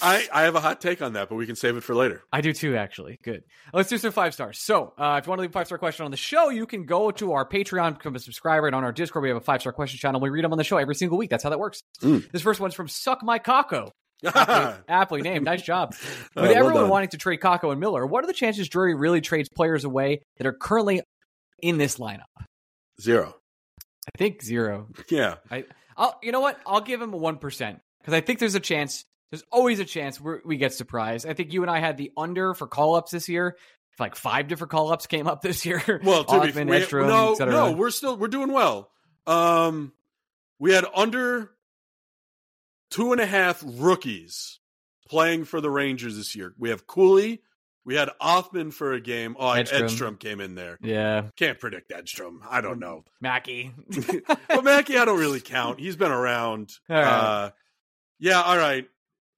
[0.00, 2.22] I, I have a hot take on that, but we can save it for later.
[2.32, 3.18] I do too, actually.
[3.22, 3.42] Good.
[3.72, 4.58] Let's do some five stars.
[4.58, 6.66] So, uh, if you want to leave a five star question on the show, you
[6.66, 9.42] can go to our Patreon, become a subscriber, and on our Discord, we have a
[9.42, 10.20] five star question channel.
[10.20, 11.30] We read them on the show every single week.
[11.30, 11.82] That's how that works.
[12.00, 12.30] Mm.
[12.30, 13.90] This first one's from Suck My Kakko.
[14.22, 15.44] Well Aptly named.
[15.44, 15.94] Nice job.
[16.34, 16.88] With well everyone done.
[16.90, 20.22] wanting to trade Kakko and Miller, what are the chances Drury really trades players away
[20.38, 21.02] that are currently
[21.60, 22.20] in this lineup?
[23.00, 23.34] Zero.
[24.06, 24.88] I think zero.
[25.08, 25.36] Yeah.
[25.50, 25.64] I,
[25.96, 26.58] I'll, you know what?
[26.66, 29.04] I'll give him a one percent because I think there's a chance.
[29.30, 31.26] There's always a chance we're, we get surprised.
[31.26, 33.56] I think you and I had the under for call ups this year.
[33.98, 36.00] Like five different call ups came up this year.
[36.02, 38.90] Well, to be Othman, we- Edstrom, no, no, we're still we're doing well.
[39.26, 39.92] Um,
[40.58, 41.50] we had under
[42.92, 44.60] two and a half rookies
[45.08, 46.54] playing for the Rangers this year.
[46.58, 47.42] We have Cooley.
[47.84, 49.34] We had Othman for a game.
[49.36, 49.82] Oh, Edstrom.
[49.82, 50.78] Edstrom came in there.
[50.82, 52.42] yeah, Can't predict Edstrom.
[52.48, 53.04] I don't know.
[53.20, 53.72] Mackey.
[54.48, 55.80] but Mackey, I don't really count.
[55.80, 56.70] He's been around.
[56.88, 57.02] Right.
[57.02, 57.50] Uh,
[58.20, 58.88] yeah, all right.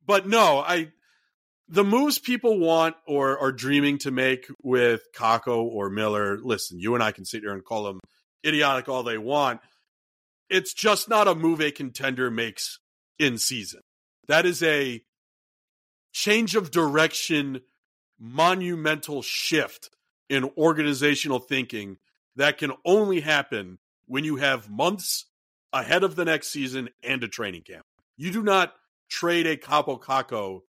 [0.04, 0.92] But no, I
[1.68, 6.38] the moves people want or are dreaming to make with Kakko or Miller.
[6.38, 8.00] Listen, you and I can sit here and call them
[8.44, 9.60] idiotic all they want.
[10.50, 12.78] It's just not a move a contender makes
[13.18, 13.80] in season.
[14.28, 15.02] That is a
[16.12, 17.60] change of direction,
[18.18, 19.90] monumental shift
[20.28, 21.98] in organizational thinking
[22.36, 25.26] that can only happen when you have months
[25.72, 27.84] ahead of the next season and a training camp.
[28.16, 28.74] You do not
[29.10, 30.60] trade a Kaapo Kakko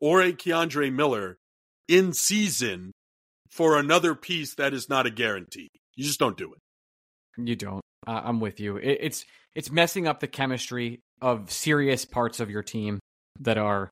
[0.00, 1.38] or a K'Andre Miller
[1.88, 2.92] in season
[3.50, 5.70] for another piece that is not a guarantee.
[5.94, 6.60] You just don't do it.
[7.38, 7.80] You don't.
[8.06, 8.76] Uh, I'm with you.
[8.76, 9.24] It, it's
[9.54, 13.00] it's messing up the chemistry of serious parts of your team
[13.40, 13.90] that are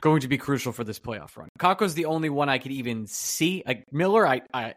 [0.00, 1.48] going to be crucial for this playoff run.
[1.58, 3.62] Kakko's the only one I could even see.
[3.66, 4.74] Like Miller, I I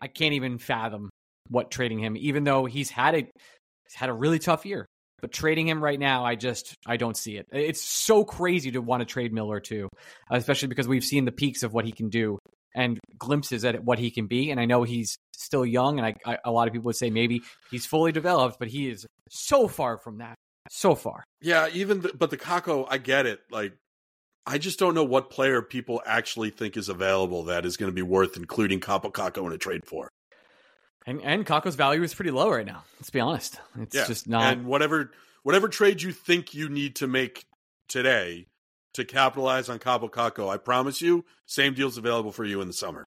[0.00, 1.10] I can't even fathom
[1.48, 4.86] what trading him, even though he's had a he's had a really tough year.
[5.20, 7.46] But trading him right now, I just I don't see it.
[7.50, 9.88] It's so crazy to want to trade Miller too,
[10.30, 12.38] especially because we've seen the peaks of what he can do
[12.74, 14.50] and glimpses at what he can be.
[14.50, 17.08] And I know he's still young, and I, I, a lot of people would say
[17.08, 20.34] maybe he's fully developed, but he is so far from that,
[20.70, 21.24] so far.
[21.40, 23.40] Yeah, even the, but the Kakko, I get it.
[23.50, 23.72] Like,
[24.46, 27.94] I just don't know what player people actually think is available that is going to
[27.94, 30.08] be worth including Kaapo Kakko in a trade for.
[31.06, 32.84] And and Kakko's value is pretty low right now.
[32.98, 33.58] Let's be honest.
[33.78, 34.06] It's yeah.
[34.06, 34.52] just not.
[34.52, 35.10] And whatever
[35.42, 37.44] whatever trade you think you need to make
[37.88, 38.46] today
[38.94, 42.72] to capitalize on Kaapo Kakko, I promise you, same deal's available for you in the
[42.72, 43.04] summer.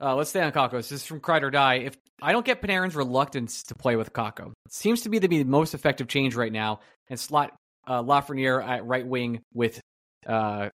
[0.00, 0.72] Uh, let's stay on Kakko.
[0.72, 1.74] This is from Cry or Die.
[1.74, 5.44] If I don't get Panarin's reluctance to play with Kakko, it seems to be the,
[5.44, 7.52] most effective change right now, and slot
[7.86, 9.80] uh, Lafreniere at right wing with
[10.26, 10.70] uh,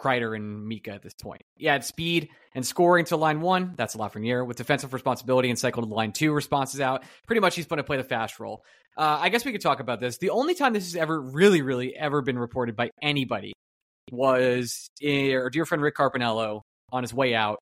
[0.00, 1.42] Kreider and Mika at this point.
[1.56, 4.46] Yeah, speed and scoring to line one, that's Lafreniere.
[4.46, 7.84] With defensive responsibility and cycle to line two responses out, pretty much he's going to
[7.84, 8.64] play the fast role.
[8.96, 10.18] Uh, I guess we could talk about this.
[10.18, 13.52] The only time this has ever really, really ever been reported by anybody
[14.10, 17.58] was eh, our dear friend Rick Carpiniello on his way out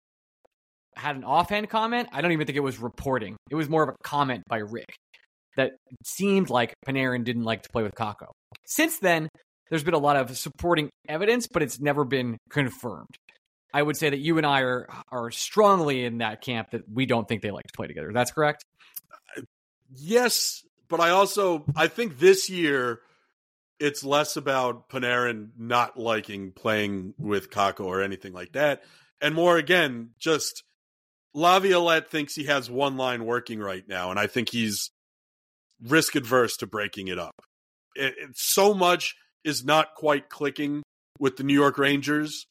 [0.97, 2.09] had an offhand comment.
[2.13, 3.37] I don't even think it was reporting.
[3.51, 4.95] It was more of a comment by Rick
[5.57, 5.73] that
[6.05, 8.27] seemed like Panarin didn't like to play with Kakko.
[8.67, 9.29] Since then,
[9.71, 13.17] there's been a lot of supporting evidence, but it's never been confirmed.
[13.75, 17.07] I would say that you and I are are strongly in that camp that we
[17.07, 18.13] don't think they like to play together.
[18.13, 18.65] That's correct.
[19.95, 23.01] Yes, but I also I think this year
[23.81, 28.83] it's less about Panarin not liking playing with Kakko or anything like that,
[29.21, 30.65] and more again just
[31.35, 34.91] Laviolette thinks he has one line working right now, and I think he's
[35.83, 37.35] risk adverse to breaking it up.
[37.95, 40.83] It, it, so much is not quite clicking
[41.19, 42.47] with the New York Rangers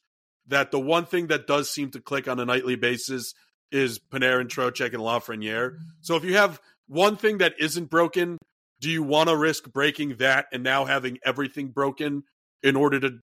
[0.48, 3.32] that the one thing that does seem to click on a nightly basis
[3.70, 5.70] is Panarin, Trocheck, and Lafreniere.
[5.70, 5.82] Mm-hmm.
[6.00, 8.38] So if you have one thing that isn't broken,
[8.80, 12.24] do you want to risk breaking that and now having everything broken
[12.62, 13.18] in order to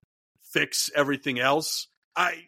[0.52, 1.86] fix everything else?
[2.16, 2.46] I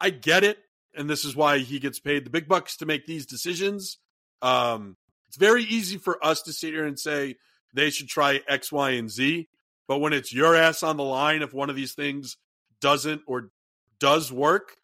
[0.00, 0.58] I get it,
[0.94, 3.98] and this is why he gets paid the big bucks to make these decisions.
[4.42, 4.96] Um,
[5.28, 7.36] it's very easy for us to sit here and say
[7.72, 9.48] they should try X, Y, and Z.
[9.86, 12.36] But when it's your ass on the line, if one of these things
[12.80, 13.50] doesn't or
[13.98, 14.76] does work,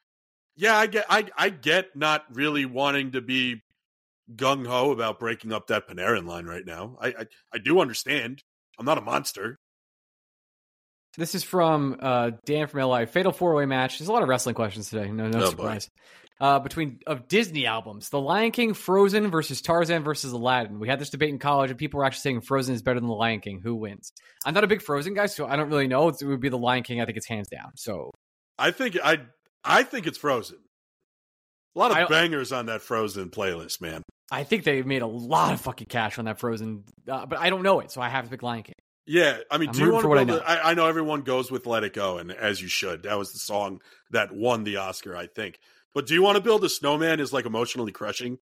[0.56, 3.62] yeah, I get I I get not really wanting to be
[4.34, 6.96] gung ho about breaking up that Panarin line right now.
[7.00, 8.42] I, I I do understand.
[8.78, 9.58] I'm not a monster.
[11.16, 13.06] This is from uh, Dan from LA.
[13.06, 13.98] Fatal four way match.
[13.98, 15.10] There's a lot of wrestling questions today.
[15.10, 15.88] No, no oh, surprise.
[16.38, 20.78] Uh, between of Disney albums: The Lion King, Frozen versus Tarzan versus Aladdin.
[20.78, 23.08] We had this debate in college, and people were actually saying Frozen is better than
[23.08, 23.60] The Lion King.
[23.62, 24.12] Who wins?
[24.44, 26.08] I'm not a big Frozen guy, so I don't really know.
[26.08, 27.00] It would be The Lion King.
[27.00, 27.72] I think it's hands down.
[27.76, 28.10] So
[28.58, 29.20] I think I
[29.64, 30.58] I think it's Frozen.
[31.74, 34.02] A lot of bangers on that Frozen playlist, man.
[34.30, 37.48] I think they made a lot of fucking cash on that Frozen, uh, but I
[37.48, 38.74] don't know it, so I have to pick Lion King.
[39.06, 40.12] Yeah, I mean, I'm do you want to?
[40.12, 40.38] I know.
[40.38, 43.04] I, I know everyone goes with "Let It Go," and as you should.
[43.04, 43.80] That was the song
[44.10, 45.60] that won the Oscar, I think.
[45.94, 48.38] But do you want to build a snowman is like emotionally crushing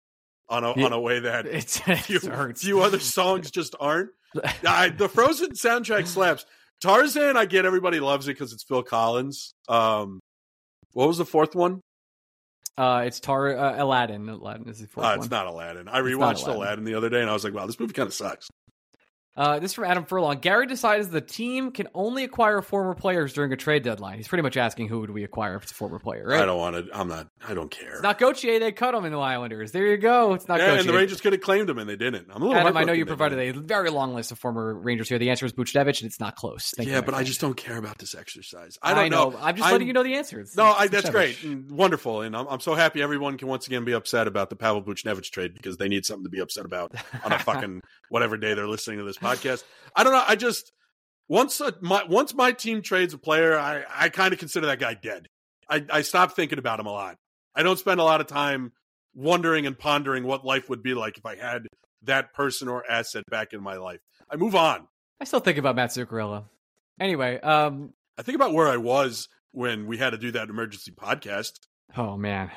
[0.49, 2.64] on a on a way that it's, it few, hurts.
[2.64, 4.10] few other songs just aren't.
[4.68, 6.45] I, the Frozen soundtrack slaps.
[6.82, 9.53] Tarzan, I get everybody loves it because it's Phil Collins.
[9.68, 10.20] Um,
[10.93, 11.82] what was the fourth one?
[12.78, 14.30] Uh, it's Tar uh, Aladdin.
[14.30, 15.88] Aladdin is the fourth uh, It's not Aladdin.
[15.88, 16.55] I rewatched Aladdin.
[16.55, 18.49] Aladdin the other day, and I was like, "Wow, this movie kind of sucks."
[19.40, 20.40] Uh, this is from Adam Furlong.
[20.40, 24.18] Gary decides the team can only acquire former players during a trade deadline.
[24.18, 26.42] He's pretty much asking who would we acquire if it's a former player, right?
[26.42, 26.93] I don't want to.
[26.93, 27.30] I'm not.
[27.47, 27.93] I don't care.
[27.93, 28.59] It's not Gauthier.
[28.59, 29.72] They cut him in the Islanders.
[29.72, 30.34] There you go.
[30.34, 30.80] It's not yeah, Gauthier.
[30.82, 32.28] and the Rangers could have claimed him, and they didn't.
[32.30, 32.59] I'm a little.
[32.59, 35.18] Adam, I know you provided a very long list of former Rangers here.
[35.18, 36.74] The answer is Buchnevich, and it's not close.
[36.76, 38.78] Thank yeah, but I just don't care about this exercise.
[38.82, 39.30] I don't I know.
[39.30, 39.38] know.
[39.39, 40.42] I'm just I'm, letting you know the answer.
[40.42, 43.68] It's, no, I, that's great, and wonderful, and I'm, I'm so happy everyone can once
[43.68, 46.66] again be upset about the Pavel Buchnevich trade because they need something to be upset
[46.66, 46.93] about
[47.24, 49.29] on a fucking whatever day they're listening to this podcast.
[49.96, 50.24] I don't know.
[50.28, 50.72] I just
[51.28, 54.80] once a, my once my team trades a player, I I kind of consider that
[54.80, 55.28] guy dead.
[55.70, 57.18] I I stop thinking about him a lot.
[57.56, 58.72] I don't spend a lot of time
[59.14, 61.68] wondering and pondering what life would be like if I had
[62.04, 64.00] that person or asset back in my life.
[64.30, 64.88] I move on.
[65.20, 66.46] I still think about Mats Zuccarello.
[67.00, 70.92] Anyway, um, I think about where I was when we had to do that emergency
[70.92, 71.54] podcast.
[71.97, 72.51] Oh man,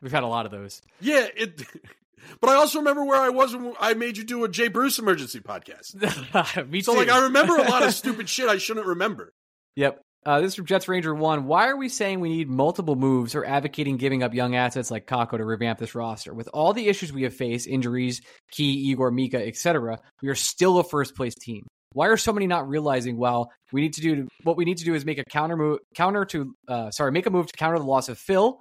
[0.00, 0.80] we've had a lot of those.
[1.00, 1.62] Yeah, it
[2.40, 4.98] but I also remember where I was when I made you do a Jay Bruce
[4.98, 5.94] emergency podcast.
[6.70, 6.98] Me so, too.
[6.98, 9.32] like, I remember a lot of stupid shit I shouldn't remember.
[9.76, 10.00] Yep.
[10.26, 11.44] Uh, this is from Jets Ranger One.
[11.44, 15.06] Why are we saying we need multiple moves or advocating giving up young assets like
[15.06, 16.32] Kakko to revamp this roster?
[16.32, 20.78] With all the issues we have faced, injuries, Key, Igor, Mika, etc., we are still
[20.78, 21.66] a first place team.
[21.92, 23.18] Why are so many not realizing?
[23.18, 25.80] Well, we need to do what we need to do is make a counter move,
[25.94, 28.58] counter to uh, sorry, make a move to counter the loss of Phil,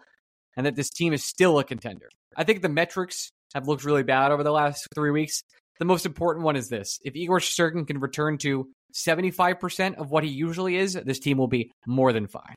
[0.57, 2.09] and that this team is still a contender.
[2.35, 5.43] I think the metrics have looked really bad over the last three weeks.
[5.79, 10.23] The most important one is this: if Igor Shesterkin can return to 75% of what
[10.23, 12.55] he usually is, this team will be more than fine.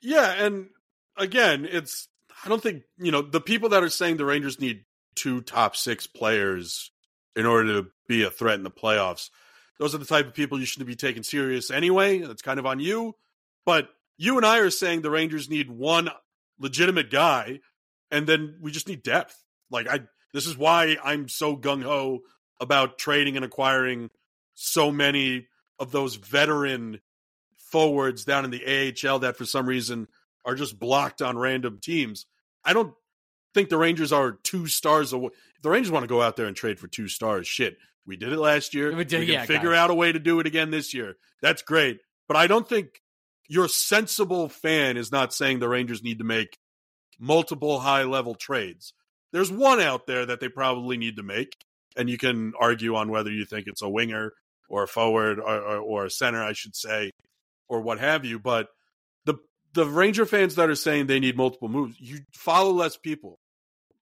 [0.00, 0.68] Yeah, and
[1.16, 2.08] again, it's
[2.44, 4.84] I don't think, you know, the people that are saying the Rangers need
[5.14, 6.90] two top 6 players
[7.34, 9.30] in order to be a threat in the playoffs.
[9.78, 12.18] Those are the type of people you shouldn't be taken serious anyway.
[12.18, 13.14] That's kind of on you.
[13.64, 16.10] But you and I are saying the Rangers need one
[16.58, 17.60] legitimate guy
[18.10, 19.36] and then we just need depth.
[19.70, 20.00] Like I
[20.32, 22.20] this is why I'm so gung ho
[22.60, 24.10] about trading and acquiring
[24.54, 25.46] so many
[25.78, 27.00] of those veteran
[27.56, 30.08] forwards down in the AHL that for some reason
[30.44, 32.26] are just blocked on random teams.
[32.64, 32.94] I don't
[33.54, 35.30] think the Rangers are two stars away.
[35.56, 37.76] If the Rangers want to go out there and trade for two stars, shit.
[38.06, 38.94] We did it last year.
[38.94, 41.16] We, did, we can yeah, figure out a way to do it again this year.
[41.42, 41.98] That's great.
[42.28, 43.02] But I don't think
[43.48, 46.58] your sensible fan is not saying the Rangers need to make
[47.18, 48.92] multiple high level trades.
[49.36, 51.52] There's one out there that they probably need to make,
[51.94, 54.32] and you can argue on whether you think it's a winger
[54.70, 57.10] or a forward or, or, or a center, I should say,
[57.68, 58.38] or what have you.
[58.38, 58.68] But
[59.26, 59.34] the
[59.74, 63.38] the Ranger fans that are saying they need multiple moves, you follow less people.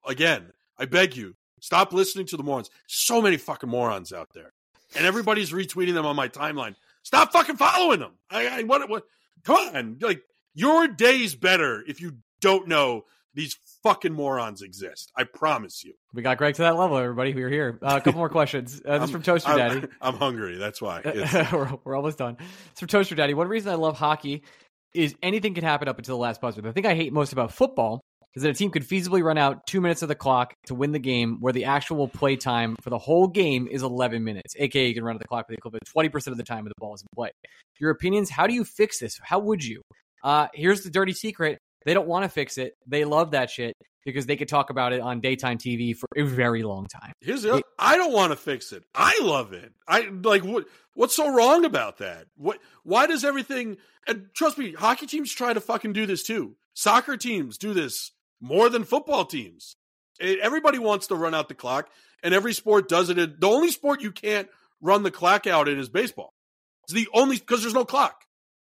[0.07, 2.69] Again, I beg you, stop listening to the morons.
[2.87, 4.53] So many fucking morons out there,
[4.95, 6.75] and everybody's retweeting them on my timeline.
[7.03, 8.13] Stop fucking following them.
[8.29, 9.03] I, I what what?
[9.43, 10.21] Come on, like
[10.53, 13.03] your day's better if you don't know
[13.33, 15.11] these fucking morons exist.
[15.15, 15.93] I promise you.
[16.11, 17.35] We got Greg to that level, everybody.
[17.35, 17.77] We're here.
[17.83, 18.81] Uh, a couple more questions.
[18.83, 19.87] Uh, this is from Toaster I'm, Daddy.
[20.01, 20.57] I'm hungry.
[20.57, 21.01] That's why.
[21.53, 22.37] we're, we're almost done.
[22.71, 23.35] It's from Toaster Daddy.
[23.35, 24.41] One reason I love hockey
[24.95, 26.61] is anything can happen up until the last buzzer.
[26.61, 28.01] The thing I hate most about football
[28.33, 30.91] is that a team could feasibly run out two minutes of the clock to win
[30.91, 34.55] the game, where the actual play time for the whole game is 11 minutes.
[34.57, 36.69] AKA, you can run at the clock for the equivalent 20% of the time when
[36.69, 37.29] the ball is in play.
[37.79, 38.31] Your opinions?
[38.31, 39.19] How do you fix this?
[39.21, 39.81] How would you?
[40.23, 41.59] Uh, here's the dirty secret.
[41.85, 42.75] They don't want to fix it.
[42.87, 46.23] They love that shit because they could talk about it on daytime TV for a
[46.23, 47.13] very long time.
[47.21, 48.83] Here's the other, I don't want to fix it.
[48.93, 49.71] I love it.
[49.87, 52.25] I like what what's so wrong about that?
[52.37, 56.55] What why does everything and trust me, hockey teams try to fucking do this too.
[56.73, 59.75] Soccer teams do this more than football teams.
[60.19, 61.89] It, everybody wants to run out the clock
[62.23, 63.15] and every sport does it.
[63.15, 64.47] The only sport you can't
[64.81, 66.33] run the clock out in is baseball.
[66.83, 68.23] It's the only because there's no clock.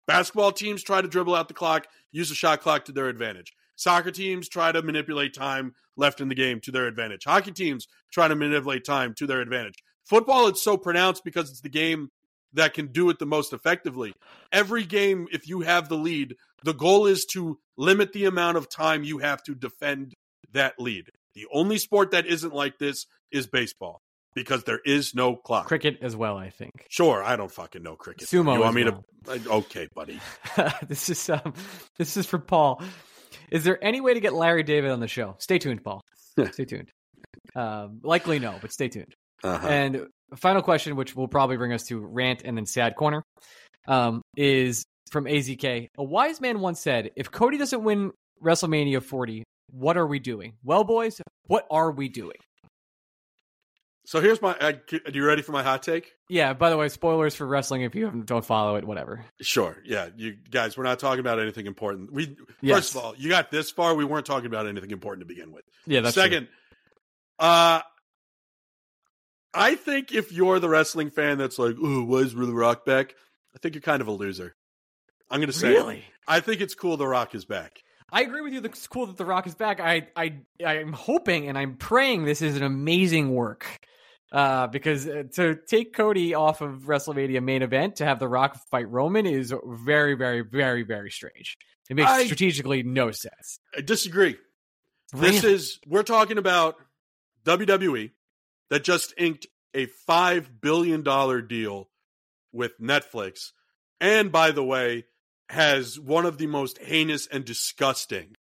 [0.07, 3.53] Basketball teams try to dribble out the clock, use the shot clock to their advantage.
[3.77, 7.25] Soccer teams try to manipulate time left in the game to their advantage.
[7.25, 9.83] Hockey teams try to manipulate time to their advantage.
[10.05, 12.11] Football, it's so pronounced because it's the game
[12.53, 14.13] that can do it the most effectively.
[14.53, 18.69] Every game, if you have the lead, the goal is to limit the amount of
[18.69, 20.15] time you have to defend
[20.53, 21.11] that lead.
[21.35, 24.03] The only sport that isn't like this is baseball
[24.35, 25.67] because there is no clock.
[25.67, 26.87] Cricket as well, I think.
[26.89, 28.29] Sure, I don't fucking know cricket.
[28.29, 28.55] Sumo.
[28.55, 29.05] You want me well.
[29.27, 29.51] to?
[29.51, 30.21] Okay, buddy.
[30.87, 31.55] this is um,
[31.99, 32.83] this is for Paul.
[33.51, 35.37] Is there any way to get Larry David on the show?
[35.39, 36.01] Stay tuned, Paul.
[36.53, 36.91] stay tuned.
[37.55, 39.15] Um, likely no, but stay tuned.
[39.43, 39.67] Uh-huh.
[39.67, 43.23] And final question, which will probably bring us to rant and then sad corner,
[43.89, 45.89] um, is from AZK.
[45.99, 48.13] A wise man once said, "If Cody doesn't win
[48.43, 52.37] WrestleMania 40, what are we doing?" Well, boys, what are we doing?
[54.11, 54.57] So here's my.
[54.59, 54.73] Uh,
[55.07, 56.15] are you ready for my hot take?
[56.29, 56.53] Yeah.
[56.53, 57.83] By the way, spoilers for wrestling.
[57.83, 59.25] If you don't follow it, whatever.
[59.41, 59.77] Sure.
[59.85, 60.09] Yeah.
[60.17, 62.13] You guys, we're not talking about anything important.
[62.13, 62.77] We yes.
[62.77, 63.95] first of all, you got this far.
[63.95, 65.63] We weren't talking about anything important to begin with.
[65.87, 66.01] Yeah.
[66.01, 66.49] That's second.
[66.49, 67.49] True.
[67.49, 67.83] Uh,
[69.55, 73.15] I think if you're the wrestling fan that's like, "Ooh, why is The Rock back?"
[73.55, 74.57] I think you're kind of a loser.
[75.31, 76.03] I'm going to say, really?
[76.27, 77.85] I think it's cool The Rock is back.
[78.11, 78.61] I agree with you.
[78.65, 79.79] It's cool that The Rock is back.
[79.79, 83.79] I, I, I'm hoping and I'm praying this is an amazing work
[84.33, 88.59] uh, because uh, to take Cody off of WrestleMania main event to have The Rock
[88.71, 91.57] fight Roman is very, very, very, very strange.
[91.89, 93.59] It makes I, strategically no sense.
[93.77, 94.37] I disagree.
[95.13, 95.33] Really?
[95.33, 96.77] This is we're talking about
[97.45, 98.13] WWE
[98.69, 101.89] that just inked a five billion dollar deal
[102.53, 103.51] with Netflix,
[104.01, 105.07] and by the way,
[105.49, 108.37] has one of the most heinous and disgusting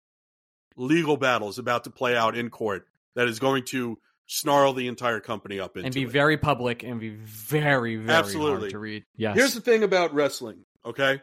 [0.76, 2.86] legal battles about to play out in court
[3.16, 3.98] that is going to
[4.30, 6.10] snarl the entire company up into and be it.
[6.10, 8.60] very public and be very very Absolutely.
[8.60, 9.06] hard to read.
[9.18, 9.36] Yes.
[9.36, 11.22] Here's the thing about wrestling, okay?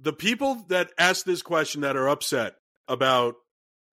[0.00, 2.56] The people that ask this question that are upset
[2.88, 3.36] about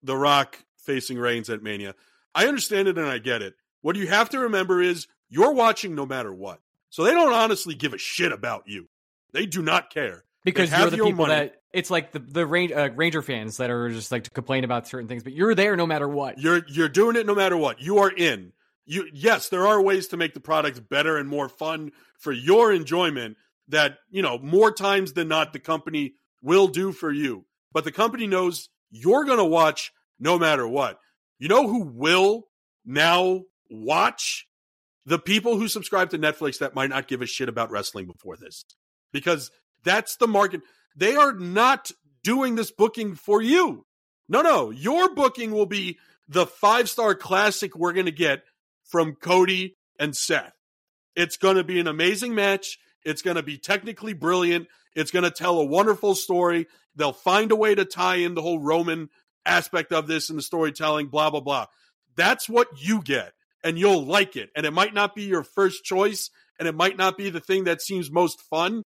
[0.02, 1.94] The Rock facing Reigns at Mania,
[2.34, 3.54] I understand it and I get it.
[3.82, 6.60] What you have to remember is you're watching no matter what.
[6.90, 8.90] So they don't honestly give a shit about you.
[9.32, 11.34] They do not care because you're the people money.
[11.34, 14.64] that it's like the the range, uh, Ranger fans that are just like to complain
[14.64, 16.40] about certain things, but you're there no matter what.
[16.40, 17.82] You're you're doing it no matter what.
[17.82, 18.54] You are in.
[18.86, 22.74] You yes, there are ways to make the product better and more fun for your
[22.74, 23.38] enjoyment
[23.70, 27.46] that, you know, more times than not the company will do for you.
[27.72, 31.00] But the company knows you're going to watch no matter what.
[31.38, 32.48] You know who will
[32.86, 34.48] now watch
[35.06, 38.38] the people who subscribe to Netflix that might not give a shit about wrestling before
[38.38, 38.66] this.
[39.14, 39.52] Because
[39.84, 40.62] that's the market.
[40.96, 41.92] They are not
[42.24, 43.86] doing this booking for you.
[44.28, 44.70] No, no.
[44.70, 45.98] Your booking will be
[46.28, 48.44] the five star classic we're going to get
[48.84, 50.54] from Cody and Seth.
[51.16, 52.78] It's going to be an amazing match.
[53.04, 54.68] It's going to be technically brilliant.
[54.96, 56.68] It's going to tell a wonderful story.
[56.96, 59.10] They'll find a way to tie in the whole Roman
[59.46, 61.68] aspect of this and the storytelling, blah, blah, blah.
[62.16, 63.34] That's what you get,
[63.64, 64.50] and you'll like it.
[64.56, 66.30] And it might not be your first choice,
[66.60, 68.84] and it might not be the thing that seems most fun,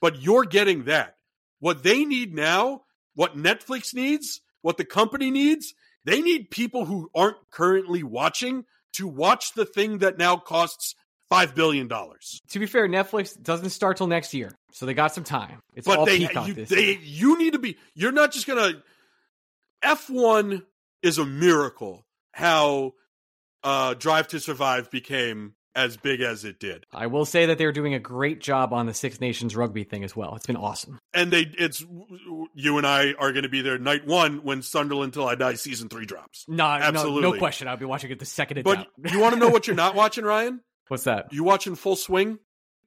[0.00, 1.14] but you're getting that.
[1.60, 2.82] What they need now,
[3.14, 5.74] what Netflix needs, what the company needs,
[6.04, 8.64] they need people who aren't currently watching
[8.94, 10.94] to watch the thing that now costs
[11.28, 12.40] five billion dollars.
[12.50, 15.60] To be fair, Netflix doesn't start till next year, so they got some time.
[15.74, 16.98] It's But all they, Peacock you, this they, year.
[17.02, 17.76] you need to be.
[17.94, 18.82] You're not just gonna.
[19.82, 20.62] F one
[21.02, 22.06] is a miracle.
[22.30, 22.92] How
[23.64, 27.70] uh, Drive to Survive became as big as it did, I will say that they're
[27.70, 30.34] doing a great job on the Six Nations rugby thing as well.
[30.34, 30.98] It's been awesome.
[31.14, 31.42] and they.
[31.58, 31.84] It's
[32.54, 35.54] you and I are going to be there night one when Sunderland Till I Die
[35.54, 36.44] season three drops.
[36.48, 37.68] No, no, no question.
[37.68, 39.94] I'll be watching it the second it's But you want to know what you're not
[39.94, 40.60] watching, Ryan?
[40.88, 41.32] What's that?
[41.32, 42.38] You watching Full Swing,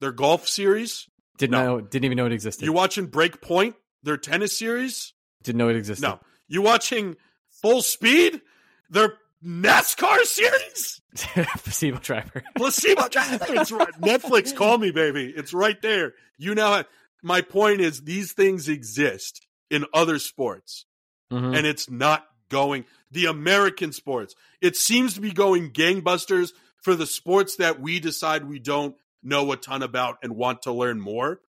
[0.02, 1.08] their golf series?
[1.38, 1.64] Didn't No.
[1.78, 1.82] know.
[1.82, 2.66] Didn't even know it existed.
[2.66, 5.14] You watching Break Point, their tennis series?
[5.44, 6.04] didn't know it existed.
[6.06, 6.20] No.
[6.48, 7.16] You watching
[7.62, 8.42] Full Speed,
[8.90, 9.14] their
[9.46, 11.02] NASCAR series?
[11.64, 12.44] placebo driver.
[12.56, 13.08] Placebo.
[13.10, 13.46] Driver.
[13.50, 13.88] It's right.
[14.02, 15.34] Netflix, call me, baby.
[15.36, 16.14] It's right there.
[16.38, 16.88] You now have.
[17.22, 20.86] My point is, these things exist in other sports,
[21.32, 21.58] Mhm.
[21.58, 22.86] and it's not going.
[23.12, 26.52] The American sports, it seems to be going gangbusters
[26.82, 30.72] for the sports that we decide we don't know a ton about and want to
[30.72, 31.42] learn more.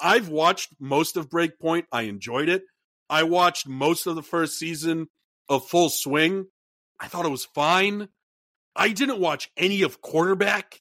[0.00, 1.86] I've watched most of Breakpoint.
[1.90, 2.64] I enjoyed it.
[3.10, 5.08] I watched most of the first season
[5.48, 6.46] of Full Swing.
[7.00, 8.08] I thought it was fine.
[8.74, 10.80] I didn't watch any of Quarterback,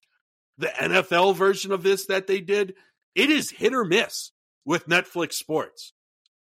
[0.58, 2.76] the NFL version of this that they did.
[3.14, 4.32] It is hit or miss
[4.66, 5.94] with Netflix sports.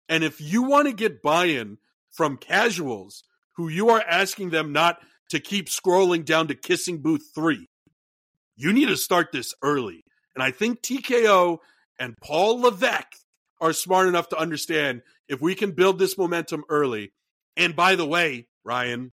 [0.09, 1.77] And if you want to get buy in
[2.11, 3.23] from casuals
[3.55, 4.99] who you are asking them not
[5.29, 7.67] to keep scrolling down to Kissing Booth 3,
[8.55, 10.03] you need to start this early.
[10.35, 11.59] And I think TKO
[11.99, 13.15] and Paul Levesque
[13.61, 17.13] are smart enough to understand if we can build this momentum early.
[17.57, 19.11] And by the way, Ryan,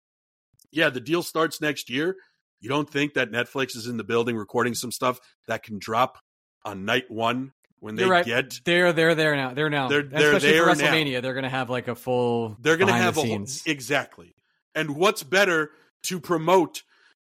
[0.70, 2.16] yeah, the deal starts next year.
[2.60, 6.18] You don't think that Netflix is in the building recording some stuff that can drop
[6.64, 8.24] on night one when they right.
[8.24, 9.54] get They're they're there now.
[9.54, 9.88] They're now.
[9.88, 10.92] They're- they're Especially for there now.
[10.94, 12.56] WrestleMania, they're gonna have like a full.
[12.60, 14.34] they're going to have a whole, exactly.
[14.74, 15.70] And what's better
[16.04, 16.82] to promote?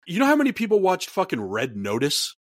[0.07, 2.35] You know how many people watched fucking Red Notice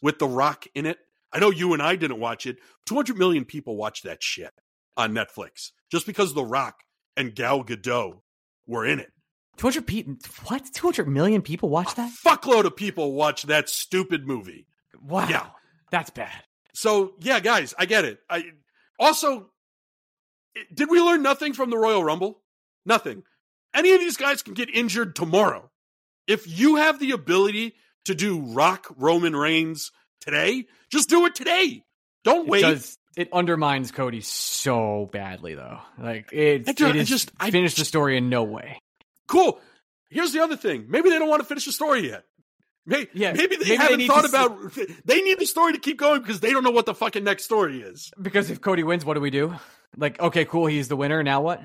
[0.00, 0.98] with The Rock in it?
[1.32, 2.56] I know you and I didn't watch it.
[2.86, 4.52] 200 million people watched that shit
[4.96, 6.80] on Netflix just because The Rock
[7.16, 8.20] and Gal Gadot
[8.66, 9.12] were in it.
[9.58, 10.14] 200 people.
[10.46, 10.64] What?
[10.72, 12.10] 200 million people watch that?
[12.24, 14.66] Fuckload of people watch that stupid movie.
[15.02, 15.28] Wow.
[15.28, 15.46] Yeah.
[15.90, 16.42] That's bad.
[16.74, 18.18] So yeah, guys, I get it.
[18.30, 18.44] I
[18.98, 19.50] also
[20.72, 22.40] did we learn nothing from the Royal Rumble?
[22.86, 23.22] Nothing.
[23.74, 25.70] Any of these guys can get injured tomorrow.
[26.26, 27.74] If you have the ability
[28.04, 31.84] to do Rock Roman Reigns today, just do it today.
[32.24, 32.60] Don't It wait.
[32.62, 32.98] does.
[33.16, 35.78] It undermines Cody so badly, though.
[35.98, 38.78] Like it, I ju- it I just- I- finished the story in no way.
[39.28, 39.60] Cool.
[40.10, 40.86] Here's the other thing.
[40.88, 42.24] Maybe they don't want to finish the story yet.
[42.84, 44.58] Maybe, Yeah, maybe they maybe haven't need thought about.
[45.04, 47.44] They need the story to keep going because they don't know what the fucking next
[47.44, 48.10] story is.
[48.20, 49.54] Because if Cody wins, what do we do?
[49.96, 51.22] Like, okay, cool, he's the winner.
[51.22, 51.60] Now what?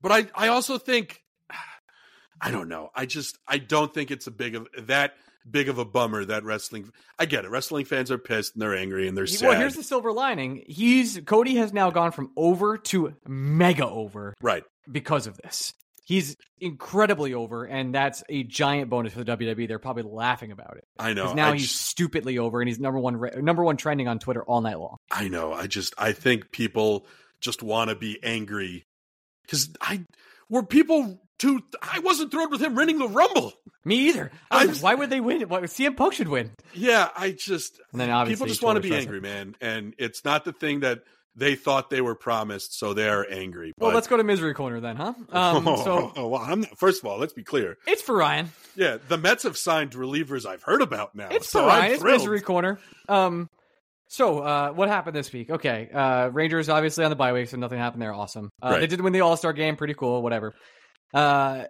[0.00, 1.22] But I, I also think,
[2.40, 2.90] I don't know.
[2.94, 5.14] I just, I don't think it's a big of that
[5.48, 6.92] big of a bummer that wrestling.
[7.18, 7.50] I get it.
[7.50, 9.48] Wrestling fans are pissed and they're angry and they're sad.
[9.48, 10.64] Well, here's the silver lining.
[10.66, 14.64] He's Cody has now gone from over to mega over right.
[14.90, 15.72] because of this.
[16.12, 19.66] He's incredibly over, and that's a giant bonus for the WWE.
[19.66, 21.32] They're probably laughing about it I know.
[21.32, 24.18] now I he's just- stupidly over, and he's number one ra- number one trending on
[24.18, 24.96] Twitter all night long.
[25.10, 25.54] I know.
[25.54, 27.06] I just, I think people
[27.40, 28.84] just want to be angry
[29.46, 30.04] because I
[30.50, 31.60] were people too.
[31.80, 33.54] I wasn't thrilled with him winning the Rumble.
[33.86, 34.30] Me either.
[34.50, 35.40] I was I'm- why would they win?
[35.48, 36.50] Why, CM Punk should win.
[36.74, 40.26] Yeah, I just And then obviously people just want to be angry, man, and it's
[40.26, 43.72] not the thing that they thought they were promised, so they're angry.
[43.78, 45.14] Well, But- let's go to misery corner then, huh?
[45.30, 47.78] Um, so oh, well, I'm not, first of all, let's be clear.
[47.86, 48.50] it's for Ryan.
[48.76, 51.28] Yeah, the Mets have signed relievers I've heard about now.
[51.30, 51.92] It's so for I'm Ryan.
[51.94, 52.78] It's misery corner.
[53.08, 53.48] Um,
[54.08, 55.48] so uh, what happened this week?
[55.50, 58.12] Okay, uh, Rangers obviously on the bye week, so nothing happened there.
[58.12, 58.50] Awesome.
[58.62, 58.80] Uh, Right.
[58.80, 59.76] They did win the All Star game.
[59.76, 60.22] Pretty cool.
[60.22, 60.52] Whatever.
[61.14, 61.64] Uh,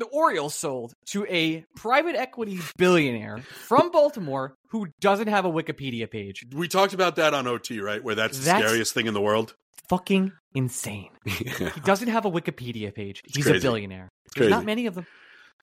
[0.00, 6.10] the Orioles sold to a private equity billionaire from Baltimore who doesn't have a Wikipedia
[6.10, 6.44] page.
[6.52, 8.02] We talked about that on OT, right?
[8.02, 9.54] Where that's the scariest thing in the world.
[9.88, 11.10] Fucking insane.
[11.26, 13.22] He doesn't have a Wikipedia page.
[13.24, 14.08] He's a billionaire.
[14.26, 14.50] It's There's crazy.
[14.50, 15.06] not many of them.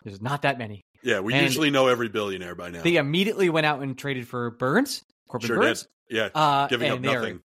[0.03, 0.81] There's not that many.
[1.03, 2.81] Yeah, we And- usually know every billionaire by now.
[2.81, 5.87] They immediately went out and traded for Burnes, Corbin sure Burnes.
[6.09, 6.17] did.
[6.17, 7.39] Yeah, Uh, giving up are- nothing.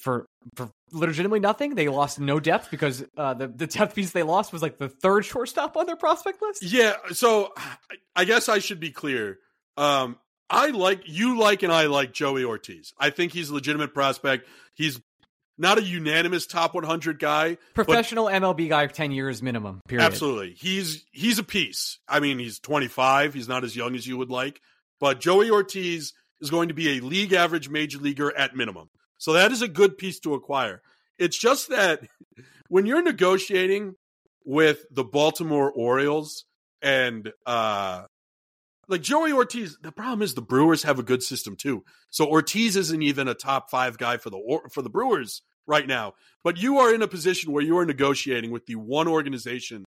[0.00, 1.74] for for legitimately nothing.
[1.74, 4.88] They lost no depth because uh, the the depth piece they lost was like the
[4.88, 6.62] third shortstop on their prospect list.
[6.62, 7.52] Yeah, so
[8.14, 9.38] I- guess I should be clear.
[9.76, 10.18] Um,
[10.48, 12.92] I like you like and I like Joey Ortiz.
[12.98, 14.46] I think he's a legitimate prospect.
[14.74, 15.00] He's
[15.58, 17.56] not a unanimous top 100 guy.
[17.74, 19.80] Professional MLB guy, ten years minimum.
[19.88, 20.04] Period.
[20.04, 20.54] Absolutely.
[20.54, 21.98] He's he's a piece.
[22.08, 23.34] I mean, he's 25.
[23.34, 24.60] He's not as young as you would like,
[25.00, 28.90] but Joey Ortiz is going to be a league average major leaguer at minimum.
[29.18, 30.82] So that is a good piece to acquire.
[31.18, 32.02] It's just that
[32.68, 33.94] when you're negotiating
[34.44, 36.44] with the Baltimore Orioles
[36.82, 38.04] and uh
[38.88, 41.82] like Joey Ortiz, the problem is the Brewers have a good system too.
[42.10, 45.86] So Ortiz isn't even a top 5 guy for the Or- for the Brewers right
[45.86, 46.14] now.
[46.44, 49.84] But you are in a position where you are negotiating with the one organization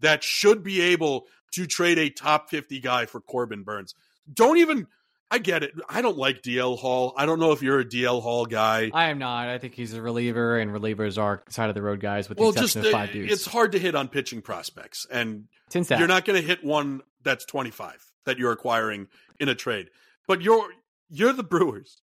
[0.00, 3.94] that should be able to trade a top 50 guy for Corbin Burnes.
[4.32, 4.86] Don't even
[5.32, 5.72] I get it.
[5.88, 7.14] I don't like DL Hall.
[7.16, 8.90] I don't know if you're a DL Hall guy.
[8.92, 9.48] I am not.
[9.48, 12.44] I think he's a reliever, and relievers are side of the road guys with the
[12.44, 13.32] well, just of uh, five dudes.
[13.32, 15.44] it's hard to hit on pitching prospects and
[15.74, 19.08] you're not going to hit one that's 25 that you're acquiring
[19.40, 19.88] in a trade.
[20.28, 20.68] But you're
[21.08, 22.02] you're the Brewers.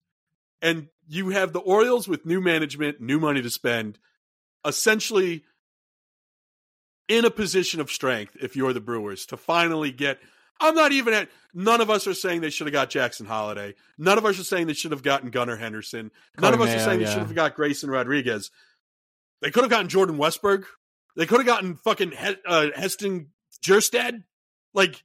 [0.62, 4.00] And you have the Orioles with new management, new money to spend,
[4.66, 5.44] essentially
[7.08, 10.20] in a position of strength if you're the Brewers to finally get
[10.60, 13.76] I'm not even at none of us are saying they should have got Jackson Holliday.
[13.98, 16.12] None of us are saying they should have gotten Gunnar Henderson.
[16.40, 18.50] None of us are saying they should have got Grayson Rodriguez.
[19.42, 20.66] They could have gotten Jordan Westburg.
[21.16, 23.32] They could have gotten fucking he- uh, Heston
[23.64, 24.24] Kjerstad.
[24.74, 25.04] Like,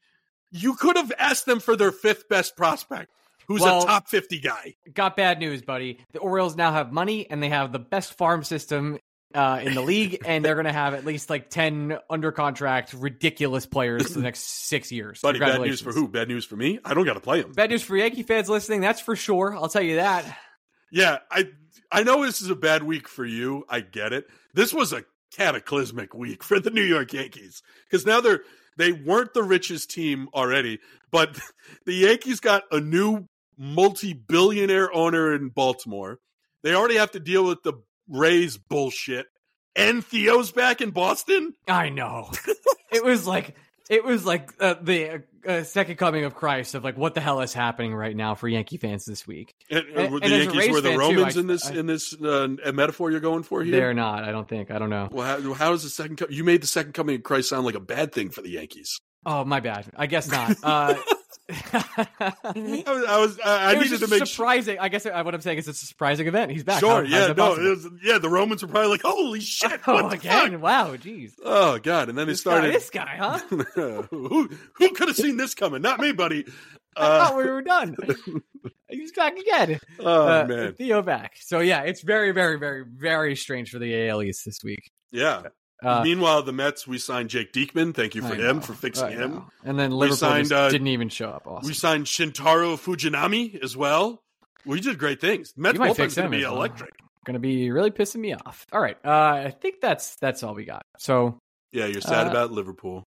[0.51, 3.11] you could have asked them for their fifth best prospect,
[3.49, 4.77] who's Well- a top 50 guy.
[4.95, 5.99] Got bad news, buddy.
[6.13, 8.99] The Orioles now have money, and they have the best farm system
[9.35, 12.95] uh, in the league, and they're going to have at least like ten under contract
[12.95, 15.21] ridiculous players for the next six years.
[15.21, 16.09] Buddy, bad news for who?
[16.09, 16.79] Bad news for me?
[16.85, 17.53] I don't got to play him.
[17.53, 18.81] Bad news for Yankee fans listening.
[18.81, 19.55] That's for sure.
[19.55, 20.25] I'll tell you that.
[20.91, 21.49] Yeah, I
[21.93, 23.65] I know this is a bad week for you.
[23.69, 24.27] I get it.
[24.55, 25.05] This was a
[25.37, 28.43] cataclysmic week for the New York Yankees because now they're
[28.77, 30.79] they weren't the richest team already,
[31.11, 31.39] but
[31.85, 33.27] the Yankees got a new
[33.59, 36.19] multi-billionaire owner in Baltimore.
[36.63, 37.75] They already have to deal with the
[38.09, 39.27] Rays bullshit,
[39.77, 41.55] and Theo's back in Boston.
[41.69, 42.31] I know.
[42.93, 43.55] it was like
[43.91, 47.41] it was like uh, the uh, second coming of Christ of like what the hell
[47.41, 49.55] is happening right now for Yankee fans this week.
[49.71, 51.75] And, And- and and the Yankees were the fan, too, Romans I- in this I-
[51.75, 53.73] in this uh, metaphor you're going for here.
[53.73, 54.25] They're not.
[54.25, 54.71] I don't think.
[54.71, 55.09] I don't know.
[55.11, 56.17] Well, how, how is the second?
[56.17, 58.51] Co- you made the second coming of Christ sound like a bad thing for the
[58.51, 59.01] Yankees.
[59.27, 59.87] Oh, my bad.
[59.97, 60.57] I guess not.
[60.63, 60.95] Uh,
[61.73, 64.27] I was, I, was, I, I it was needed just to make sure.
[64.27, 64.79] surprising.
[64.79, 66.51] I guess uh, what I'm saying is it's a surprising event.
[66.53, 66.81] He's back.
[66.81, 68.19] Sure, How- yeah, no, it was, yeah.
[68.19, 70.53] The Romans were probably like, "Holy shit!" Oh, what the again?
[70.53, 70.63] fuck?
[70.63, 71.33] Wow, jeez.
[71.43, 72.09] Oh god!
[72.11, 72.75] And then they This guy, started.
[72.75, 73.39] this guy, huh?
[74.11, 75.81] who who could have seen this coming?
[75.83, 76.45] Not me, buddy.
[76.97, 77.97] I thought Uh, we were done.
[78.91, 79.79] He's back again.
[80.01, 81.37] oh Uh, man, Theo back.
[81.41, 84.91] So yeah, it's very, very, very, very strange for the AL East this week.
[85.13, 85.43] yeah.
[85.83, 87.95] Uh, Meanwhile, the Mets we signed Jake Diekman.
[87.95, 89.31] Thank you for I him know, for fixing I him.
[89.35, 89.45] know.
[89.65, 91.47] And then Liverpool signed, just uh, didn't even show up.
[91.47, 91.69] Awesome.
[91.69, 94.21] We signed Shintaro Fujinami as well.
[94.67, 95.53] We did great things.
[95.57, 96.57] Mets bullpen's going to be well.
[96.57, 96.91] electric.
[97.25, 98.65] Gonna be really pissing me off.
[98.73, 100.81] All right, uh, I think that's that's all we got.
[100.97, 101.39] So,
[101.73, 103.05] Yeah, you're sad Uh, about Liverpool.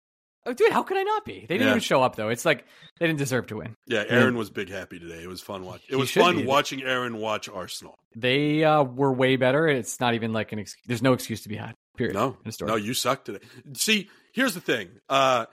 [0.45, 1.41] oh, dude, how could I not be?
[1.49, 1.71] They didn't Yeah.
[1.71, 2.29] even show up though.
[2.29, 2.65] It's like
[2.99, 3.75] they didn't deserve to win.
[3.87, 5.23] Yeah, Aaron was big happy today.
[5.23, 5.83] It was fun watch.
[5.89, 6.45] It was fun be.
[6.47, 7.95] watching Aaron watch Arsenal.
[8.17, 9.69] They uh, were way better.
[9.69, 10.59] It's not even like an.
[10.59, 11.75] Ex- There's no excuse to be had.
[11.99, 12.15] Period.
[12.15, 13.41] No, no, you suck today.
[13.75, 14.89] See, here's the thing.
[15.09, 15.47] Uh,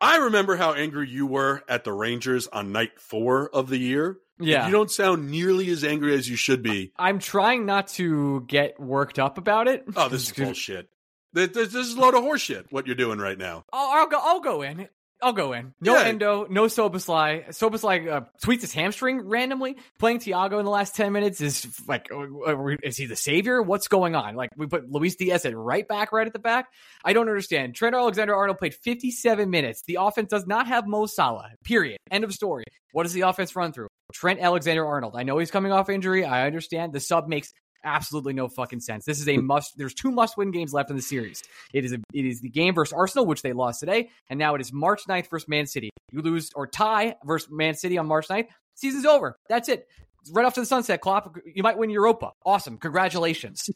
[0.00, 4.16] I remember how angry you were at the Rangers on night four of the year.
[4.40, 4.66] Yeah.
[4.66, 6.92] you don't sound nearly as angry as you should be.
[6.96, 9.84] I'm trying not to get worked up about it.
[9.96, 10.88] Oh, this is bullshit.
[11.32, 12.66] This, this, this is a load of horseshit.
[12.70, 13.64] What you're doing right now?
[13.72, 14.18] I'll, I'll go.
[14.22, 14.88] I'll go in.
[15.20, 15.74] I'll go in.
[15.80, 16.04] No Yeah.
[16.04, 16.46] Endo.
[16.48, 17.48] No Szoboszlai.
[17.48, 19.76] Szoboszlai uh, tweets his hamstring randomly.
[19.98, 23.60] Playing Thiago in the last ten minutes is like, uh, is he the savior?
[23.60, 24.36] What's going on?
[24.36, 26.66] Like we put Luis Diaz at right back, right at the back.
[27.04, 27.74] I don't understand.
[27.74, 29.82] Trent Alexander Arnold played 57 minutes.
[29.86, 31.50] The offense does not have Mo Salah.
[31.64, 31.98] Period.
[32.10, 32.64] End of story.
[32.92, 33.88] What does the offense run through?
[34.12, 35.14] Trent Alexander Arnold.
[35.16, 36.24] I know he's coming off injury.
[36.24, 36.92] I understand.
[36.92, 37.52] The sub makes
[37.84, 39.04] absolutely no fucking sense.
[39.04, 39.46] This is a hmm.
[39.46, 39.76] must.
[39.76, 41.42] There's two must-win games left in the series.
[41.72, 44.54] It is a, it is the game versus Arsenal, which they lost today, and now
[44.54, 45.90] it is March 9th versus Man City.
[46.12, 49.36] You lose or tie versus Man City on March 9th, season's over.
[49.48, 49.86] That's it.
[50.32, 51.36] Right off to the sunset, Klopp.
[51.44, 52.32] You might win Europa.
[52.44, 52.76] Awesome.
[52.78, 53.70] Congratulations.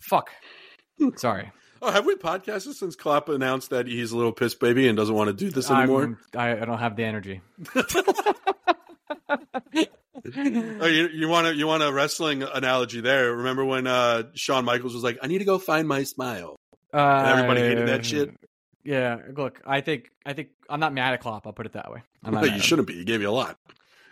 [0.00, 0.30] Fuck.
[1.16, 1.50] Sorry.
[1.80, 5.14] Oh, have we podcasted since Klopp announced that he's a little piss baby and doesn't
[5.14, 6.02] want to do this anymore?
[6.02, 7.40] I'm- I, I don't have the energy.
[10.80, 13.34] Oh, you, you want to you want a wrestling analogy there?
[13.36, 16.56] Remember when uh, Shawn Michaels was like, "I need to go find my smile."
[16.92, 18.30] Uh, everybody hated that shit?
[18.84, 21.46] Yeah, look, I think I think I'm not mad at Klopp.
[21.46, 22.02] I'll put it that way.
[22.24, 22.60] I'm not you at him.
[22.60, 22.94] shouldn't be.
[22.94, 23.56] He gave you a lot.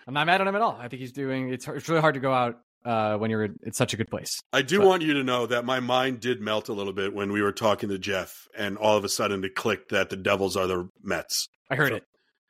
[0.06, 0.76] I'm not mad at him at all.
[0.80, 1.52] I think he's doing.
[1.52, 4.40] It's it's really hard to go out uh, when you're in such a good place.
[4.52, 7.14] I do But- want you to know that my mind did melt a little bit
[7.14, 10.16] when we were talking to Jeff, and all of a sudden it clicked that the
[10.16, 11.48] Devils are the Mets.
[11.70, 12.04] I heard So- it.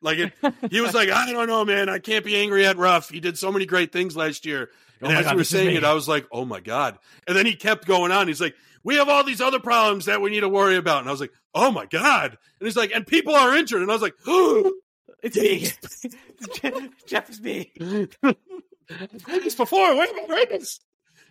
[0.07, 0.33] Like it,
[0.71, 1.89] he was like, "I don't know, man.
[1.89, 3.11] I can't be angry at Ruff.
[3.11, 4.71] He did so many great things last year."
[5.03, 6.97] Oh And my as God, he was saying it, I was like, "Oh my god!"
[7.27, 8.29] And then he kept going on.
[8.29, 8.55] He's like,
[8.85, 11.21] "We have all these other problems that we need to worry about." And I was
[11.21, 14.15] like, "Oh my god!" And he's like, "And people are injured." And I was like,
[14.29, 14.73] "Oh,
[15.23, 15.71] It's me.
[17.07, 17.73] Jeff is me.
[18.23, 19.97] I've this before.
[19.97, 20.79] Where am I heard this?"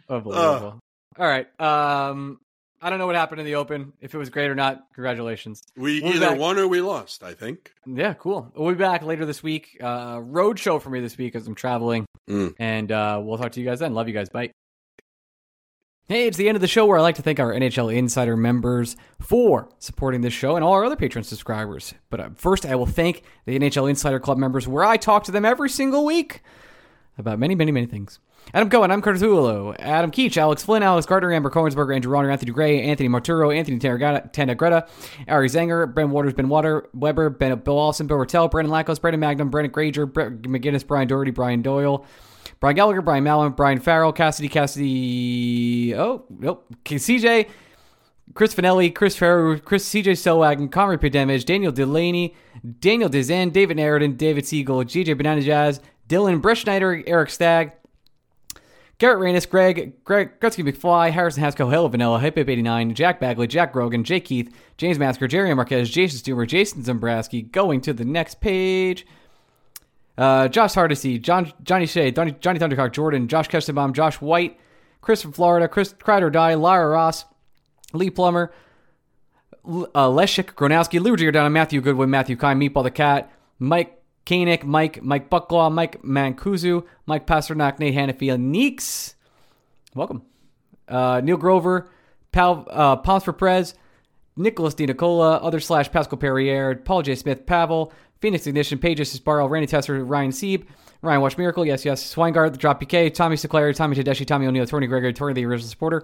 [0.10, 0.80] Unbelievable.
[1.18, 1.47] all right.
[1.61, 2.39] Um,
[2.86, 3.94] I don't know what happened in the Open.
[3.99, 5.64] If it was great or not, congratulations.
[5.76, 6.38] We We'll either back.
[6.40, 7.24] won or we lost.
[7.24, 7.72] I think.
[7.86, 8.52] Yeah, cool.
[8.56, 9.78] We'll be back later this week.
[9.82, 12.53] Uh, road show for me this week as I'm traveling, Mm.
[12.60, 13.95] and uh, we'll talk to you guys then.
[13.95, 14.30] Love you guys.
[14.30, 14.52] Bye.
[16.07, 18.38] Hey, it's the end of the show where I like to thank our NHL Insider
[18.38, 21.95] members for supporting this show and all our other Patreon subscribers.
[22.12, 25.32] But uh, first, I will thank the NHL Insider Club members where I talk to
[25.32, 26.44] them every single week
[27.18, 28.20] about many, many, many things.
[28.54, 32.30] Adam Cohen, I'm Curtis Hullo, Adam Keach, Alex Flynn, Alex Gardner, Amber Cohensberger, Andrew Ronner,
[32.30, 34.88] Anthony Gray, Anthony Marturo, Anthony Tanagretta,
[35.28, 39.20] Ari Zanger, Ben Waters, Ben Water, Weber, Ben Bill Olsen, Bill Rattel, Brandon Lackos, Brandon
[39.20, 42.06] Magnum, Brandon Granger, Brett McGinnis, Brian Doherty, Brian Doyle,
[42.60, 47.50] Brian Gallagher, Brian Mallon, Brian Farrell, Cassidy, Cassidy, oh, nope, CJ,
[48.34, 52.36] Chris Finelli, Chris Farrow, Chris CJ Selwagen, Conrad Damage, Daniel Delaney,
[52.80, 57.73] Daniel Dizan, David Narradin, David Siegel, GJ Banana Jazz, Dylan Breschneider, Eric Stagg,
[58.98, 63.73] Garrett Reynes, Greg, Greg Gretzky McFly, Harrison Haskell, Hill Vanilla, Hip 89, Jack Bagley, Jack
[63.73, 67.52] Grogan, Jake Keith, James Masker, Jerry Marquez, Jason Stumer, Jason Zambrowski.
[67.52, 69.06] Going to the next page.
[70.18, 74.57] Uh, Josh Hardesty, John, Johnny Shea, Johnny, Johnny Thundercock, Jordan, Josh Kestenbaum, Josh White,
[75.02, 77.26] Chris from Florida, Chris Cried or Die, Lara Ross,
[77.91, 78.53] Lee Plummer,
[79.65, 83.30] uh, Leshik, Gronowski, Lou Giordano, Matthew Goodwin, Matthew Kine, Meatball the Cat,
[83.60, 83.95] Mike
[84.26, 89.15] Koenig, Mike, Mike Bucklaw, Mike Mancuso, Mike Pasternak, Nate Hannafia, Neeks.
[89.93, 90.23] Welcome.
[90.88, 91.89] Uh, Neil Grover,
[92.31, 93.76] Pal, uh, Palms for Prez,
[94.35, 97.15] Nicholas Di Nicola, other slash Pascal Perrier, Paul J.
[97.15, 100.65] Smith, Pavel, Phoenix Ignition, Pages Sparrow, Randy Tesser, Ryan Sieb,
[101.02, 104.65] Ryan Watch Miracle, yes, yes, Swingard, The Drop PK, Tommy Sinclair, Tommy Tedeschi, Tommy O'Neill,
[104.65, 106.03] Tony Gregory, Tony the original supporter,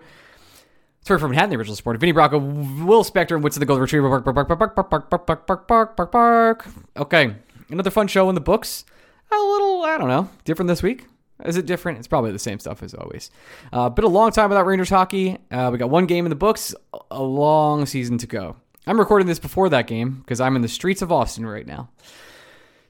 [1.03, 4.07] Tori from Manhattan, the original supporter, Vinny Bracco, Will Spector, and Woodson the Gold Retriever,
[4.07, 6.67] bark, bark, bark, bark, bark, bark, bark, bark, bark, bark, bark, bark.
[6.97, 7.35] Okay,
[7.71, 8.85] another fun show in the books.
[9.31, 11.05] A little, I don't know, different this week.
[11.45, 11.97] Is it different?
[11.97, 13.31] It's probably the same stuff as always.
[13.73, 15.37] Uh, been a long time without Rangers hockey.
[15.49, 16.75] Uh, we got one game in the books,
[17.09, 18.57] a long season to go.
[18.85, 21.89] I'm recording this before that game because I'm in the streets of Austin right now.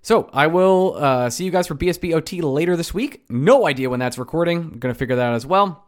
[0.01, 3.23] So I will uh, see you guys for BSBOT later this week.
[3.29, 4.57] No idea when that's recording.
[4.57, 5.85] I'm going to figure that out as well.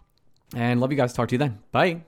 [0.56, 1.14] And love you guys.
[1.14, 1.60] Talk to you then.
[1.72, 2.04] Bye.